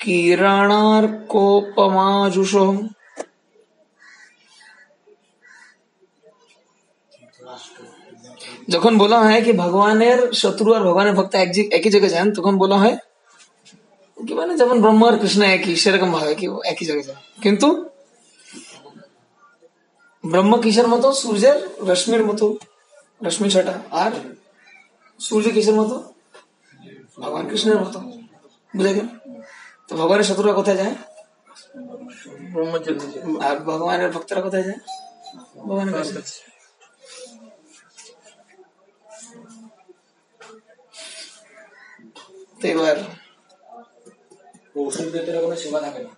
किरणार्कोपमाजुषो 0.00 2.74
যখন 8.68 8.98
বলা 8.98 9.22
হয় 9.22 9.42
কি 9.42 9.52
ভগবানের 9.62 10.34
শত্রু 10.34 10.72
আর 10.72 10.82
ভগবানের 10.82 11.14
ভক্ত 11.14 11.36
এক 11.36 11.52
জি- 11.52 11.68
একই 11.72 11.90
জায়গায় 11.90 12.14
যান 12.14 12.34
তখন 12.34 12.58
বলা 12.58 12.78
হয় 12.78 12.96
কি 14.18 14.34
মানে 14.34 14.56
যেমন 14.56 14.80
ব্রহ্ম 14.80 15.04
আর 15.04 15.18
কৃষ্ণ 15.18 15.42
একই 15.50 15.76
সেরকম 15.76 16.12
ভাবে 16.12 16.34
কি 16.34 16.48
ও 16.48 16.60
একই 16.64 16.88
জায়গায় 16.88 17.08
যান 17.08 17.16
কিন্তু 17.42 17.90
ব্রহ্ম 20.24 20.62
কিসের 20.62 20.88
মতো 20.88 21.12
সূর্যের 21.20 21.88
রশ্মির 21.88 22.24
মতো 22.24 22.58
রশ্মি 23.20 23.50
ছটা 23.50 23.80
আর 23.96 24.12
সূর্য 25.20 25.50
কিসের 25.50 25.74
মতো 25.74 26.12
ভগবান 27.18 27.50
কৃষ্ণের 27.50 27.78
মতো 27.78 28.00
বুঝে 28.74 28.92
গেল 28.96 29.06
তো 29.89 29.91
ভগবানের 29.99 30.27
শত্রুরা 30.29 30.55
কোথায় 30.59 30.77
যায়? 30.81 30.95
আর 33.47 33.55
ভগবানের 33.69 34.09
ভক্তরা 34.15 34.41
কোথায় 34.41 34.65
যায়? 34.67 34.79
ভগবানের 35.57 35.93
কাছে। 35.93 36.13
তো 42.59 42.65
এবার 42.73 42.97
ওষুধ 44.79 45.13
কোনো 45.43 45.55
সেবা 45.63 45.79
থাকে 45.85 45.99
না। 46.05 46.11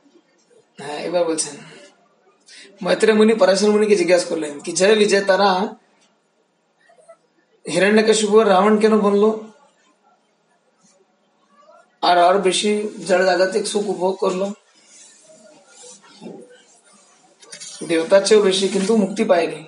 হ্যাঁ 0.79 0.99
এবার 1.07 1.23
বলছেন। 1.25 1.55
মৈত্রেয় 2.83 3.15
মুনি 3.17 3.33
পরাশর 3.41 3.69
মুনিকে 3.73 3.95
জিজ্ঞাসা 4.01 4.27
করলেন 4.29 4.53
কি 4.59 4.71
জয় 4.79 4.95
বিজয় 5.01 5.23
তারা 5.31 5.49
হিরণ্যকশিপু 7.65 8.35
রাবণ 8.43 8.73
কেন 8.83 8.93
বলল 9.07 9.23
আর 12.01 12.17
আর 12.17 12.35
বেশি 12.39 12.71
জড় 13.07 13.23
জাগতিক 13.25 13.67
সুখ 13.67 13.83
উপভোগ 13.89 14.15
করল। 14.15 14.41
দেবতার 17.87 18.25
চেয়েও 18.25 18.43
বেশি 18.43 18.67
কিন্তু 18.67 18.97
মুক্তি 18.97 19.23
পায়নি। 19.23 19.61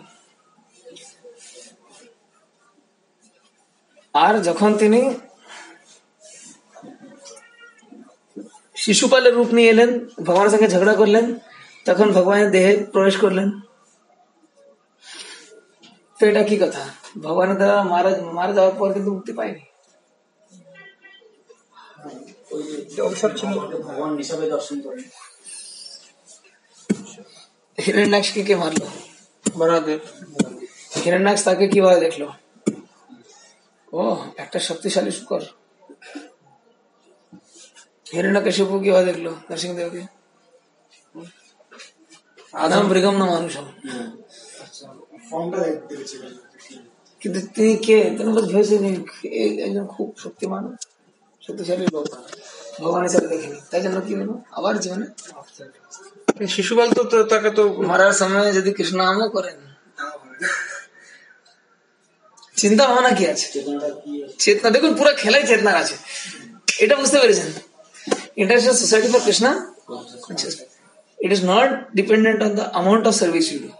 আর 4.13 4.33
যখন 4.41 4.73
তিনি 4.77 5.01
শিশুপালের 8.75 9.33
রূপ 9.35 9.49
নিয়ে 9.53 9.69
এলেন, 9.69 9.91
ভগবানের 10.25 10.51
সঙ্গে 10.51 10.67
ঝগড়া 10.67 10.93
করলেন, 10.93 11.25
তখন 11.85 12.07
ভগবানের 12.11 12.51
দেহে 12.51 12.83
প্রবেশ 12.93 13.17
করলেন। 13.17 13.49
তো 16.19 16.27
এটা 16.27 16.43
কি 16.43 16.55
কথা? 16.57 16.83
ভগবানের 17.21 17.57
দ্বারা 17.57 17.83
মারা 17.83 18.11
মারা 18.21 18.53
যাওয়ার 18.53 18.75
পর 18.79 18.87
কিন্তু 18.93 19.11
মুক্তি 19.13 19.33
পায়নি। 19.33 19.70
অবসর 23.07 23.31
ছিল। 23.39 23.51
ভগবান 23.85 24.11
হিসাবে 24.21 24.45
দর্শন 24.55 24.77
করেন 24.85 25.03
হিরণ্যাক্ষ 27.77 28.29
কে 28.35 28.41
কে 28.47 28.55
মারলো? 28.61 28.87
বরাদেব 29.59 30.01
হিরণ্যাক্ষ 31.03 31.41
তাকে 31.47 31.65
কীভাবে 31.73 31.99
দেখল? 32.05 32.21
ও 33.99 34.01
একটা 34.43 34.59
শক্তিশালী 34.67 35.11
শুকর। 35.17 35.41
হিরণ্যকশিপু 38.13 38.75
কীভাবে 38.83 39.05
দেখল? 39.09 39.27
নরসিংহদেবকে? 39.47 40.01
আদাম 42.63 42.83
মৃগম 42.89 43.15
না 43.21 43.25
মানুষ 43.33 43.53
দেখেছি 45.89 46.15
কিন্তু 47.21 47.39
তিনি 47.55 47.73
কে? 47.85 47.97
তিনি 48.17 48.29
ভেবেছিলেন 48.51 48.95
একজন 49.65 49.85
খুব 49.93 50.07
শক্তিমান 50.23 50.63
শক্তিশালী 51.45 51.85
লোক। 51.93 52.05
ভগবানের 52.81 53.11
সাথে 53.13 53.27
দেখেনি 53.33 53.57
তাই 53.71 53.81
জন্য 53.85 53.97
কি 54.07 54.13
হলো 54.19 54.33
আবার 54.57 54.73
জীবনে 54.83 55.07
শিশুপাল 56.55 56.87
তো 56.97 57.01
তো 57.11 57.17
তাকে 57.31 57.49
তো 57.57 57.63
মারার 57.89 58.13
সময় 58.21 58.49
যদি 58.57 58.69
কৃষ্ণ 58.77 58.95
নামও 59.01 59.27
করেন 59.35 59.57
চিন্তা 62.61 62.83
ভাবনা 62.89 63.11
কি 63.17 63.23
আছে? 63.33 63.45
চেতনা 64.43 64.69
দেখুন 64.75 64.91
পুরো 64.99 65.11
খেলাই 65.21 65.43
চেতনার 65.49 65.75
আছে। 65.83 65.95
এটা 66.83 66.95
বুঝতে 66.99 67.17
পেরেছেন? 67.21 67.49
International 68.41 68.77
society 68.81 69.07
for 69.13 69.21
Krishna 69.27 69.51
it 71.25 71.31
is 71.35 71.41
not 71.53 71.69
dependent 71.99 72.39
on 72.47 72.51
the 72.59 72.65
amount 72.73 73.03
of 73.09 73.13
service 73.21 73.45
you 73.53 73.59
do 73.65 73.71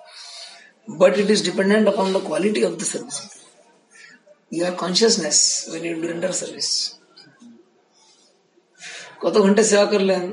but 1.02 1.14
it 1.22 1.30
is 1.34 1.40
dependent 1.50 1.86
upon 1.92 2.08
the 2.16 2.22
quality 2.30 2.62
of 2.70 2.74
the 2.80 2.86
service. 2.94 3.20
Your 4.52 4.72
consciousness 4.84 5.38
when 5.72 5.84
you 5.88 5.94
render 6.12 6.32
service. 6.42 6.72
কত 9.22 9.36
ঘণ্টা 9.38 9.64
সেবা 9.64 9.86
করলেন 9.86 10.24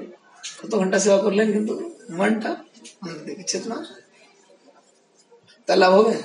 কত 0.59 0.72
ঘণ্টা 0.72 0.99
সেবা 1.05 1.18
করলেন 1.18 1.47
কিন্তু 1.55 1.74
মনটা 2.11 2.51
দেখে 3.26 3.45
চেতনা 3.51 3.76
তা 5.68 5.72
লাভ 5.76 5.93
হবে 5.99 6.16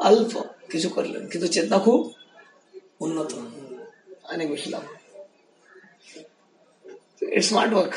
অল্প 0.00 0.32
কিছু 0.70 0.88
করলেন 0.88 1.22
কিন্তু 1.30 1.46
চেতনা 1.54 1.78
খুব 1.78 2.00
উন্নত 3.00 3.32
অনেক 4.32 4.46
বেশি 4.50 4.68
লাভ 4.74 4.84
it's 7.28 7.46
smart 7.50 7.72
work 7.74 7.94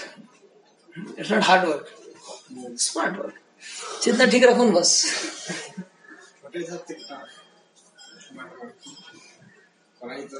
it's 1.18 1.30
not 1.34 1.44
hard 1.50 1.64
work 1.68 1.86
smart 2.88 3.14
work 3.18 3.36
চেতনা 4.02 4.26
ঠিক 4.34 4.44
রাখুন 4.50 4.68
বাস 4.76 4.92
ওটাই 6.46 6.64
থাকতে 6.70 6.94
করাই 10.02 10.24
তো 10.32 10.40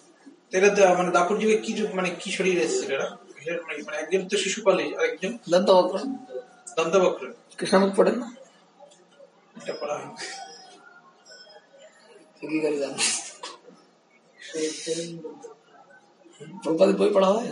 এটা 0.53 0.67
মানে 0.97 1.09
দাপুর 1.11 1.35
যুগে 1.39 1.57
কি 1.57 1.71
মানে 1.93 2.09
কি 2.21 2.29
শরীর 2.31 2.55
এসেছিল 2.57 2.91
এটা 2.93 3.07
মানে, 3.65 3.79
মানে 3.85 3.97
একজন 3.97 4.21
তো 4.27 4.35
শিশুপালি 4.37 4.85
আর 4.95 5.03
একজন 5.05 5.31
দন্তবক্র। 5.51 5.95
দন্তবক্র। 6.77 7.23
কৃষ্ণ 7.57 7.83
পড়েন 7.97 8.15
না? 8.19 8.27
এটা 9.55 9.73
পড়া 9.81 9.95
হয় 9.97 10.09
বই 16.99 17.09
পড়া 17.15 17.29
হয়? 17.33 17.51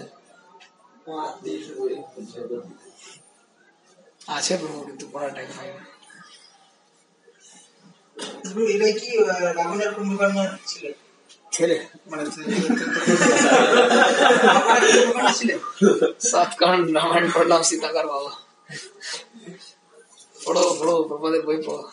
আছে 4.28 4.54
প্রভু 4.58 4.78
কিন্তু 4.88 5.06
হয় 5.14 5.72
না। 5.78 5.84
কি 9.00 9.10
রাবণের 9.58 9.92
কুম্ভকর্ণ 9.96 10.38
ছিলেন 10.68 10.96
মানে 12.10 12.24
রামায়ণ 16.98 17.26
সীতাকার 17.70 18.06
বাবা। 18.12 18.32
পড়ো 20.44 20.64
পড়ো 20.80 20.96
বই 21.48 21.60
পড়ো। 21.68 21.84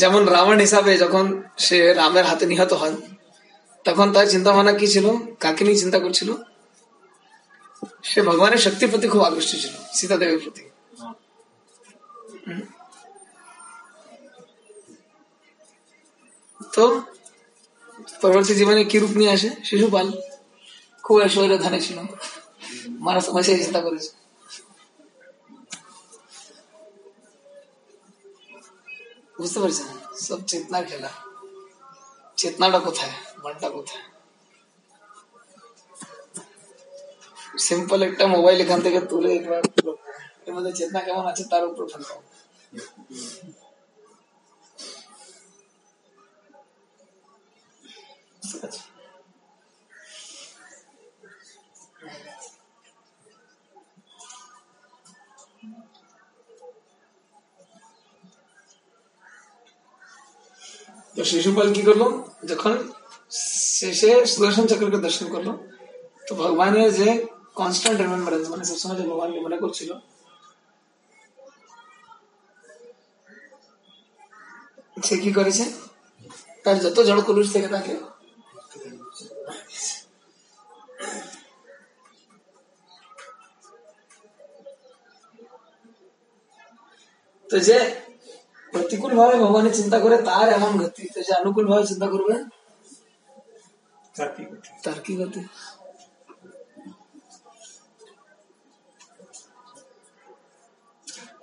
যেমন 0.00 0.22
রাবণ 0.34 0.58
হিসাবে 0.66 0.92
যখন 1.04 1.24
সে 1.66 1.78
রামের 2.00 2.24
হাতে 2.30 2.44
নিহত 2.46 2.72
হন, 2.80 2.94
তখন 3.86 4.06
তার 4.14 4.26
চিন্তা 4.32 4.50
ভাবনা 4.52 4.72
কি 4.80 4.86
ছিল? 4.94 5.06
কাকে 5.42 5.62
নিয়ে 5.64 5.82
চিন্তা 5.82 5.98
করছিল? 6.04 6.30
সে 8.08 8.18
ভগবানের 8.28 8.60
শক্তির 8.64 8.90
প্রতি 8.90 9.06
খুব 9.12 9.22
আকৃষ্ট 9.28 9.52
ছিল 9.62 9.74
সীতা 9.96 10.16
দেবীর 10.20 10.40
প্রতি। 10.44 10.62
হুম। 16.78 16.94
তো 18.08 18.16
পরবর্তী 18.20 18.52
জীবনে 18.54 18.82
কি 18.90 18.96
রূপ 18.98 19.12
নিয়ে 19.16 19.32
আসে 19.36 19.50
শিশুপাল 19.64 20.06
খুব 21.04 21.16
ঐশ্বর্য 21.20 21.54
ধানে 21.64 21.80
ছিল 21.86 21.98
মারা 23.00 23.20
সমস্যায় 23.20 23.58
চিন্তা 23.62 23.80
করেছে 23.80 24.10
বুঝতে 29.36 29.58
পারছেন 29.62 29.88
সব 30.26 30.40
চেতনার 30.48 30.84
খেলা 30.90 31.10
চেতনাটা 32.38 32.80
কোথায় 32.80 33.14
মনটা 33.42 33.68
কোথায় 33.70 34.04
সিম্পল 37.58 38.00
একটা 38.02 38.24
মোবাইল 38.26 38.58
এখান 38.60 38.80
থেকে 38.86 39.00
তুলে 39.10 39.30
একবার 39.34 39.62
এর 40.46 40.52
মধ্যে 40.56 40.72
চেতনা 40.78 41.00
কেমন 41.00 41.24
আছে 41.32 41.42
তার 41.52 41.62
উপর 41.64 41.84
ফেলতাম 41.92 42.20
তো 61.28 61.32
শিশুপাল 61.32 61.68
কি 61.76 61.82
করল 61.88 62.02
যখন 62.50 62.74
শেষে 63.78 64.10
সুদর্শন 64.32 64.64
চক্রকে 64.70 64.98
দর্শন 65.06 65.26
করল 65.34 65.48
তো 66.26 66.32
ভগবানের 66.34 66.88
যে 66.98 67.08
কনস্ট্যান্ট 67.56 67.98
রিমেম্বারেন্স 67.98 68.44
মানে 68.52 68.64
সবসময় 68.64 68.96
যে 68.98 69.04
ভগবানকে 69.10 69.40
মনে 69.46 69.58
করছিল 69.62 69.90
সে 75.00 75.14
কি 75.22 75.30
করেছে 75.38 75.64
তার 76.64 76.76
যত 76.84 76.96
জড় 77.08 77.22
কলুষ 77.28 77.48
থেকে 77.54 77.68
তাকে 77.68 77.94
তো 87.50 87.56
যে 87.60 87.78
প্রতিকূল 88.78 89.12
ভাবে 89.14 89.34
ভগবানের 89.42 89.74
চিন্তা 89.74 89.98
করে 89.98 90.16
তার 90.28 90.46
এমন 90.48 90.72
গতি 90.80 91.02
তো 91.14 91.20
যে 91.26 91.32
অনুকূল 91.40 91.64
ভাবে 91.70 91.84
চিন্তা 91.86 92.06
করবে 92.12 92.34
তার 94.14 94.28
কি 94.34 94.42
করতে? 94.44 94.68
তার 94.84 94.98
কি 95.04 95.12
গতি 95.18 95.40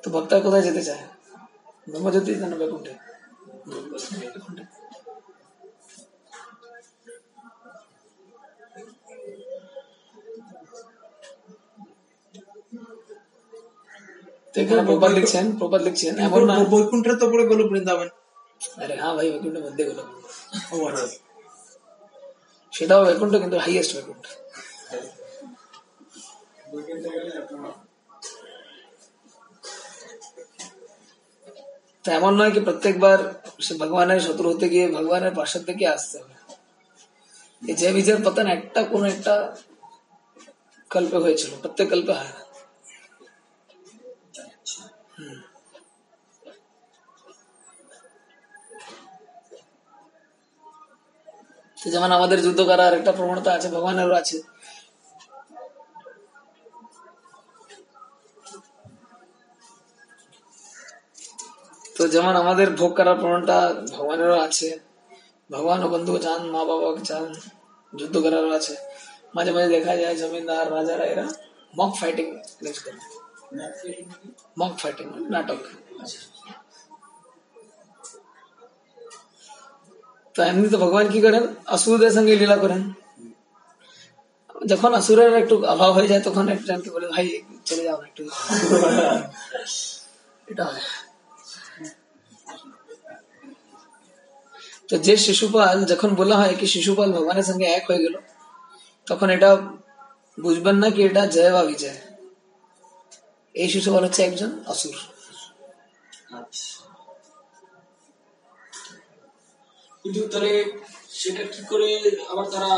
তো 0.02 0.08
ভক্তা 0.16 0.36
কোথায় 0.40 0.64
যেতে 0.68 0.82
চায় 0.88 1.04
ব্রহ্মজ্যোতি 1.88 2.32
না 2.42 2.56
বৈকুণ্ঠে 2.62 2.94
তো 14.56 14.60
এখানে 14.62 14.82
প্রপাত 14.90 15.12
লিখছেন 15.12 15.46
প্রপাত 15.60 15.82
লিখছেন 15.82 16.14
এমন 16.20 16.42
না 16.50 16.56
বৈকুণ্ঠের 16.74 17.16
তো 17.22 17.26
পরে 17.32 17.44
গেল 17.50 17.62
বৃন্দাবন 17.70 18.08
আরে 18.78 18.96
হ্যাঁ 19.02 19.14
ভাই 19.18 19.28
বৈকুণ্ঠের 19.34 19.64
মধ্যে 19.66 19.84
গেল 19.88 20.00
সেটাও 22.74 23.02
বৈকুণ্ঠ 23.06 23.34
কিন্তু 23.44 23.58
হাইয়েস্ট 23.58 23.92
বৈকুণ্ঠ 23.96 24.24
তো 32.06 32.08
এমন 32.12 32.34
নয় 32.40 32.52
কি 32.52 32.60
প্রত্যেকবার 32.60 33.20
সে 33.60 33.74
ভগবানের 33.82 34.20
শত্রু 34.26 34.48
হতে 34.52 34.68
গিয়ে 34.70 34.86
ভগবানের 34.98 35.34
পাশের 35.40 35.64
থেকে 35.70 35.84
আসতে 35.88 36.16
হবে 36.22 36.36
এই 37.62 37.76
যে 37.80 37.88
বিজয়ের 37.96 38.22
পতন 38.26 38.46
একটা 38.56 38.82
কোন 38.84 39.04
একটা 39.06 39.34
কল্পে 40.92 41.18
হয়েছিল 41.18 41.52
প্রত্যেক 41.64 41.88
কল্পে 41.92 42.14
হয় 42.14 42.32
না 42.32 42.45
তো 51.86 51.90
যেমন 51.96 52.10
আমাদের 52.18 52.40
যুদ্ধ 52.46 52.60
করার 52.70 52.94
একটা 53.00 53.12
প্রবণতা 53.18 53.50
আছে 53.58 53.68
ভগবানেরও 53.76 54.16
আছে। 54.22 54.38
তো 61.96 62.04
যেমন 62.14 62.34
আমাদের 62.44 62.68
ভোগ 62.80 62.92
করার 62.98 63.18
প্রবণতা 63.22 63.58
ভগবানেরও 63.96 64.38
আছে 64.48 64.70
ভগবান 65.50 65.80
ও 65.86 65.88
বন্ধু 65.94 66.14
চান 66.26 66.42
মা 66.54 66.62
বাবাকে 66.70 67.04
চান 67.10 67.26
যুদ্ধ 67.94 68.16
করারও 68.26 68.52
আছে। 68.60 68.74
মাঝে 69.36 69.52
মাঝে 69.56 69.70
দেখা 69.76 69.94
যায় 70.02 70.16
জমিদার 70.22 70.66
রাজারা 70.76 71.06
এরা 71.14 71.26
মক 71.80 71.92
ফাইটিং 72.00 72.28
মক 74.60 74.74
ফাইটিং 74.82 75.08
নাটক। 75.34 75.62
তো 80.36 80.40
এমনি 80.44 80.68
তো 80.70 80.78
ভগবান 80.78 81.06
কি 81.14 81.20
করেন 81.22 81.44
অসুরদের 81.68 82.12
সঙ্গে 82.12 82.34
লীলা 82.36 82.58
করেন 82.58 82.82
যখন 84.66 84.92
অসুরের 84.94 85.32
একটু 85.42 85.56
অভাব 85.74 85.92
হয়ে 85.98 86.10
যায় 86.12 86.24
তখন 86.28 86.46
একজনকে 86.50 86.90
বলে 86.96 87.08
ভাই 87.14 87.26
চলে 87.66 87.84
যাও 87.84 87.98
না 88.02 88.06
একটু 88.08 88.24
এটা 90.48 90.64
হয় 90.64 90.86
তো 94.90 94.96
যে 94.98 95.16
শিশুপাল 95.18 95.78
যখন 95.86 96.10
বলা 96.16 96.36
হয় 96.38 96.54
কি 96.60 96.66
শিশুপাল 96.68 97.10
ভগবানের 97.12 97.46
সঙ্গে 97.50 97.66
এক 97.70 97.84
হয়ে 97.90 98.02
গেল 98.06 98.16
তখন 99.08 99.28
এটা 99.30 99.50
বুঝবেন 100.38 100.76
না 100.76 100.88
কি 100.90 101.00
এটা 101.02 101.22
জয় 101.28 101.52
বা 101.52 101.62
বিজয় 101.64 102.00
এই 103.56 103.68
শিশুপাল 103.70 104.02
হচ্ছে 104.06 104.22
একজন 104.24 104.52
অসুর 104.68 104.96
কিন্তু 110.06 110.22
তাহলে 110.28 110.52
সেটা 111.10 111.44
কি 111.44 111.62
করে 111.70 111.90
আবার 112.32 112.46
তারা 112.52 112.72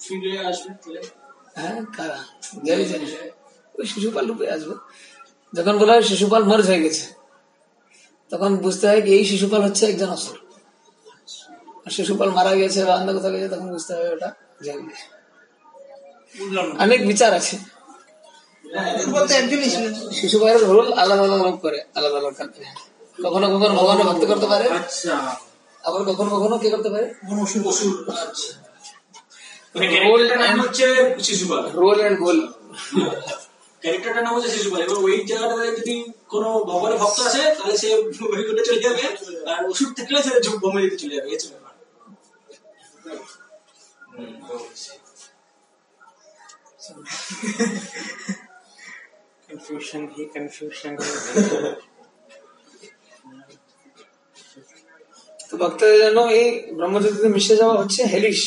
ফিরে 0.00 0.32
আসবে 0.46 0.70
তাহলে? 0.82 1.00
হ্যাঁ 1.56 1.78
কারা? 1.96 2.18
ওই 3.74 3.86
শিশুপাল 3.86 4.24
রূপে 4.26 4.44
আসবে। 4.50 4.74
যখন 5.52 5.74
বলা 5.78 5.92
হয় 5.92 6.02
শিশুপাল 6.02 6.42
মর্জ 6.44 6.66
হয়ে 6.66 6.82
গেছে 6.82 7.04
তখন 8.32 8.50
বুঝতে 8.56 8.84
হয় 8.88 9.00
এই 9.16 9.24
শিশুপাল 9.24 9.60
হচ্ছে 9.62 9.86
একজন 9.86 10.10
অসুর। 10.10 10.36
আর 11.86 11.90
শিশুপাল 11.90 12.28
মারা 12.30 12.52
গেছে 12.56 12.84
বা 12.84 12.92
অন্য 12.96 13.08
কোথাও 13.12 13.32
গেছে 13.32 13.48
তখন 13.48 13.68
বুঝতে 13.70 13.92
হবে 13.94 14.08
ওটা 14.08 14.28
অনেক 16.78 17.00
বিচার 17.06 17.34
আছে। 17.34 17.56
শিশুপালের 20.20 20.62
রোল 20.66 20.92
আলাদা 20.92 21.22
আলাদা 21.22 21.50
করে 21.64 21.78
আলাদা 21.94 22.16
আলাদা 22.18 22.44
কখনো 23.24 23.46
কখনো 23.54 23.74
ভগবানের 23.74 24.04
ভক্ত 24.06 24.24
করতে 24.24 24.46
পারে। 24.46 24.66
আচ্ছা। 24.68 25.16
আবার 25.84 26.00
কখনো 26.04 26.30
কখনো 26.30 26.56
কি 26.58 26.68
করতে 26.70 26.88
পারে? 26.90 27.06
মনসুর 27.24 27.62
আচ্ছা। 28.22 28.48
ভক্ত 36.98 37.18
আছে 37.20 37.42
তাহলে 37.56 37.76
সে 37.78 37.88
আর 39.46 39.60
ওষুধ 39.64 39.90
থাকলে 39.96 40.18
তো 55.62 55.66
ভক্তদের 55.66 55.98
জন্য 56.04 56.20
এই 56.40 56.48
ব্রহ্মজ্যোতিতে 56.78 57.28
মিশে 57.28 57.54
যাওয়া 57.60 57.76
হচ্ছে 57.80 58.00
হেলিশ। 58.12 58.40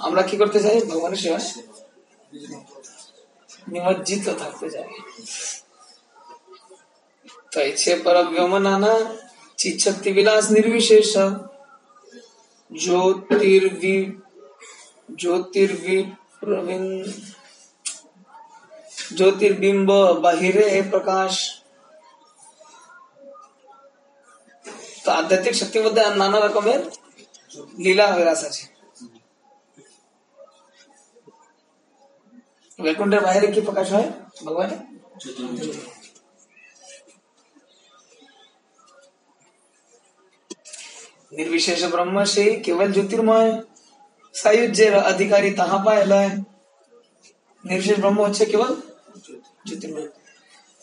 আমরা 0.00 0.22
কি 0.28 0.34
করতে 0.36 0.58
চাই? 0.64 0.76
ভগবানের 0.90 1.20
সেবায় 1.22 1.46
নিমজ্জিত 3.72 4.26
থাকতে 4.42 4.66
চাই। 4.70 4.88
তৈছে 7.52 7.92
পরব্যম 8.04 8.52
নানা 8.58 8.94
চিচ্ছক্তি 9.58 10.10
বিলাস 10.12 10.44
নির্বিশেষ। 10.56 11.10
জ্যোতির্বি 12.70 13.98
জ্যোতির্বি 15.22 15.98
প্রবীণ 16.40 16.84
জ্যোতির্বিম্ব 19.18 19.88
বাহিরে 20.24 20.66
প্রকাশ 20.90 21.32
তো 21.50 21.63
আধ্যাত্মিক 25.24 25.54
শক্তির 25.60 25.82
মধ্যে 25.84 26.02
নানা 26.22 26.38
রকমের 26.38 26.80
লীলা 27.84 28.06
বিরাজ 28.16 28.40
আছে। 28.48 28.62
বৈকুণ্ঠের 32.78 33.22
বাইরে 33.26 33.46
কি 33.54 33.60
প্রকাশ 33.68 33.86
হয়? 33.94 34.08
ভগবান 34.44 34.70
নির্বিশেষ 41.36 41.80
ব্রহ্ম 41.92 42.16
সেই 42.34 42.50
কেবল 42.64 42.88
জ্যোতির্ময়। 42.96 43.50
সায়ুজ্যের 44.34 44.94
অধিকারী 45.12 45.50
তাহা 45.60 45.78
পায় 45.84 46.04
নির্বিশেষ 47.64 47.96
ব্রহ্ম 48.02 48.18
হচ্ছে 48.26 48.44
কেবল 48.52 48.70
জ্যোতির্ময়। 49.68 50.08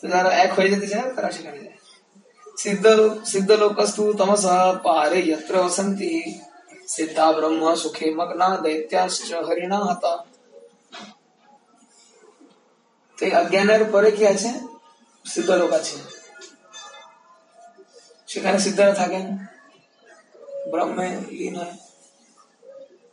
যারা 0.02 0.30
এক 0.44 0.50
হয়ে 0.56 0.70
যেতে 0.72 0.86
চায়, 0.92 1.08
তারা 1.16 1.28
সেখানে 1.36 1.58
যায়। 1.64 1.71
सिद्धलोकस्तु 2.57 4.03
तमसा 4.13 4.55
पारे 4.85 5.19
यत्र 5.27 5.57
वसन्ति 5.57 6.13
सिद्धा 6.87 7.31
ब्रह्म 7.31 7.75
सुखे 7.75 8.13
मग्ना 8.15 8.49
दैत्याश्च 8.63 9.33
हरिणा 9.47 9.79
हता 9.83 10.13
তো 13.17 13.21
এই 13.25 13.31
অজ্ঞানের 13.33 13.83
পরে 13.93 14.09
কি 14.17 14.23
আছে 14.33 14.49
সিদ্ধ 15.25 15.49
লোক 15.61 15.71
আছে 15.79 15.95
সেখানে 18.29 18.57
সিদ্ধরা 18.65 18.93
থাকেন 19.01 19.25
ব্রহ্মে 20.71 21.07
লীন 21.29 21.55
হয় 21.61 21.75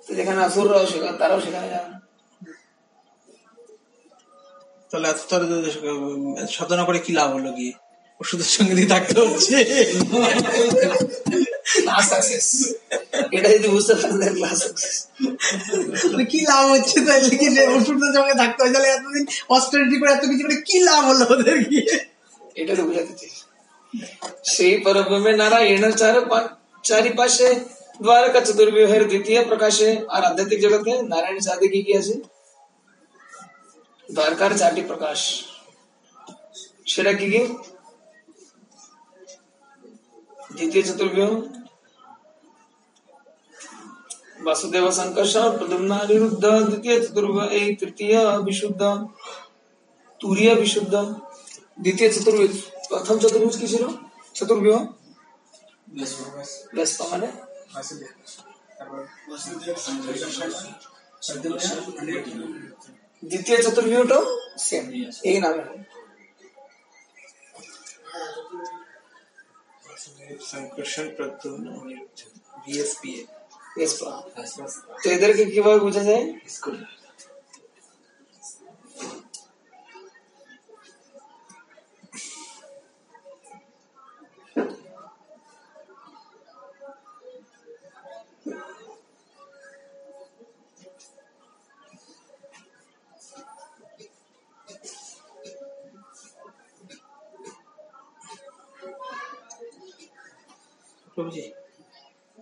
তো 0.06 0.10
যেখানে 0.18 0.40
আসুররাও 0.46 0.84
সেখানে 0.92 1.14
তারাও 1.20 1.40
সেখানে 1.46 1.68
যান 1.74 1.88
তাহলে 4.90 5.06
এত 5.08 5.20
তার 5.30 5.42
সাধনা 6.56 6.82
করে 6.88 6.98
কি 7.04 7.12
লাভ 7.18 7.28
হলো 7.36 7.50
গিয়ে 7.58 7.74
ওষুধের 8.21 8.51
সঙ্গে 8.55 8.73
দিয়ে 8.73 8.89
থাকতে 8.89 9.13
হচ্ছে। 9.21 9.55
এটা 13.35 13.47
যদি 13.49 13.67
বুঝতে 13.67 13.93
পারেন 13.95 14.33
ক্লাস 14.35 14.57
সাকসেস 14.61 14.95
তাহলে 16.01 16.25
কি 16.25 16.39
লাভ 16.43 16.65
হচ্ছে 16.71 16.97
তাহলে 17.01 17.29
কি 17.31 17.47
ওষুধের 17.73 18.11
সঙ্গে 18.17 18.35
থাকতে 18.37 18.59
হয় 18.61 18.71
তাহলে 18.73 18.89
এতদিন 18.89 19.23
অস্ট্রেলিটি 19.49 19.95
করে 19.99 20.11
এত 20.11 20.23
কিছু 20.25 20.43
করে 20.43 20.57
কি 20.61 20.77
লাভ 20.79 21.01
হলো 21.05 21.25
ওদের 21.33 21.57
গিয়ে 21.63 21.87
এটা 22.55 22.73
তো 22.75 22.83
বুঝাতে 22.83 23.13
চাই। 23.15 23.31
সেই 24.45 24.75
পরব্রহ্মে 24.77 25.31
নারায়ণ 25.35 25.83
চার 25.91 26.15
পা- 26.27 26.49
চারিপাশে 26.83 27.47
দ্বারকা 28.01 28.39
চতুর্বিহের 28.39 29.03
দ্বিতীয় 29.07 29.39
প্রকাশে 29.45 29.87
আর 30.07 30.21
আধ্যাত্মিক 30.23 30.59
জগতে 30.61 30.91
নারায়ণ 31.07 31.39
চাঁদে 31.39 31.67
কি 31.67 31.79
কি 31.83 31.93
আছে? 31.97 32.15
দ্বারকার 34.09 34.51
চারটি 34.57 34.81
প্রকাশ। 34.81 35.19
সেটা 36.87 37.11
কি 37.13 37.27
কি? 37.31 37.41
দ্বিতীয় 40.59 40.83
চতুর্বিহ 40.85 41.27
বাসুদেব 44.45 44.85
সংকর্ষ 44.91 45.35
প্রদুম্ন 45.57 45.91
অনিরুদ্ধ 45.97 46.45
দ্বিতীয় 46.67 46.95
চতুর্বিহ 46.97 47.43
এই 47.59 47.67
তৃতীয় 47.75 48.19
বিশুদ্ধ 48.41 48.81
তুরীয় 50.21 50.53
বিশুদ্ধ 50.55 50.93
দ্বিতীয় 51.79 52.09
চতুর্ভুজ 52.15 52.53
প্রথম 52.89 53.15
চতুর্ভুজ 53.19 53.55
কি 53.61 53.67
ছিল 53.73 53.83
চতুর্বিহ 54.35 54.75
ব্যস্ত 56.75 56.99
মানে 57.11 57.27
দ্বিতীয় 63.23 63.57
চতুর্বিহটাও 63.63 64.23
সেম 64.59 64.83
এই 65.23 65.37
নামে 65.43 65.63
সংকর্ষণ 70.43 71.05
প্রদ্যুম্ন 71.17 71.65
বিএসপিএ 72.65 73.21
Yes, 73.77 73.93
বা। 74.01 74.11
তো 75.03 75.07
এদেরকে 75.09 75.43
কীভাবে 75.45 75.79
বোঝা 75.79 76.03
যায় 76.03 76.23
প্রভুজি 76.57 76.98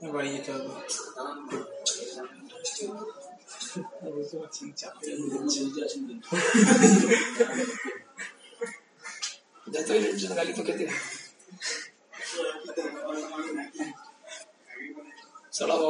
বাড়ি 0.08 0.30
যেতে 0.34 0.50
হবে 0.54 0.68
বুঝতে 4.08 4.36
পারছি 4.40 4.64
চাপ 4.74 4.94
যতই 9.68 10.00
লোকজন 10.04 10.32
গালি 10.38 10.52
তো 10.54 10.62
খেতে 10.68 10.84
হয়। 10.86 11.02
চলো 15.54 15.76
বাবু 15.82 15.90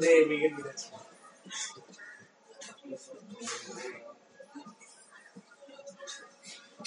দে 0.00 0.10
বিগেট 0.28 0.52
দিয়েছে 0.56 0.86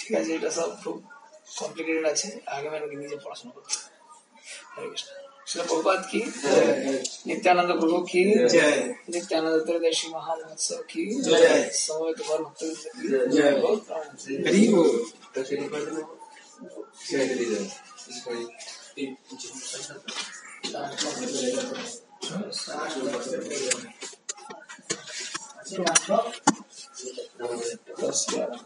ঠিক 0.09 0.11
আছে 0.19 0.31
এটা 0.37 0.49
সব 0.57 0.69
খুব 0.83 0.95
কমপ্লিকেটেড 1.59 2.05
আছে 2.13 2.27
আগে 2.55 2.67
আমাকে 2.69 2.95
নিজে 3.03 3.17
পড়াশোনা 3.23 3.51
করতে 3.55 3.73
হবে। 3.75 3.89
হরে 4.73 4.87
কৃষ্ণ 4.91 5.07
শিল 5.49 5.61
প্রভুপাত 5.69 6.01
কি 6.11 6.21
नित्यानंद 7.27 7.71
प्रभु 7.79 7.97
की 8.11 8.21
जय। 8.53 8.71
नित्यानंद 9.13 9.57
त्रयोदशी 9.67 10.07
महामहोत्सव 10.09 10.79
की 10.89 11.03
जय। 11.23 11.69
समय 11.73 12.11
तो 12.17 12.23
भर 12.23 12.39
भक्त 12.43 12.61
की 12.95 13.07
जय। 13.35 13.51
बहुत 13.63 13.79
प्रणाम। 13.87 14.15
हरी 14.47 14.63
बोल 14.73 14.91
दस 28.01 28.19
ग्यारह 28.29 28.59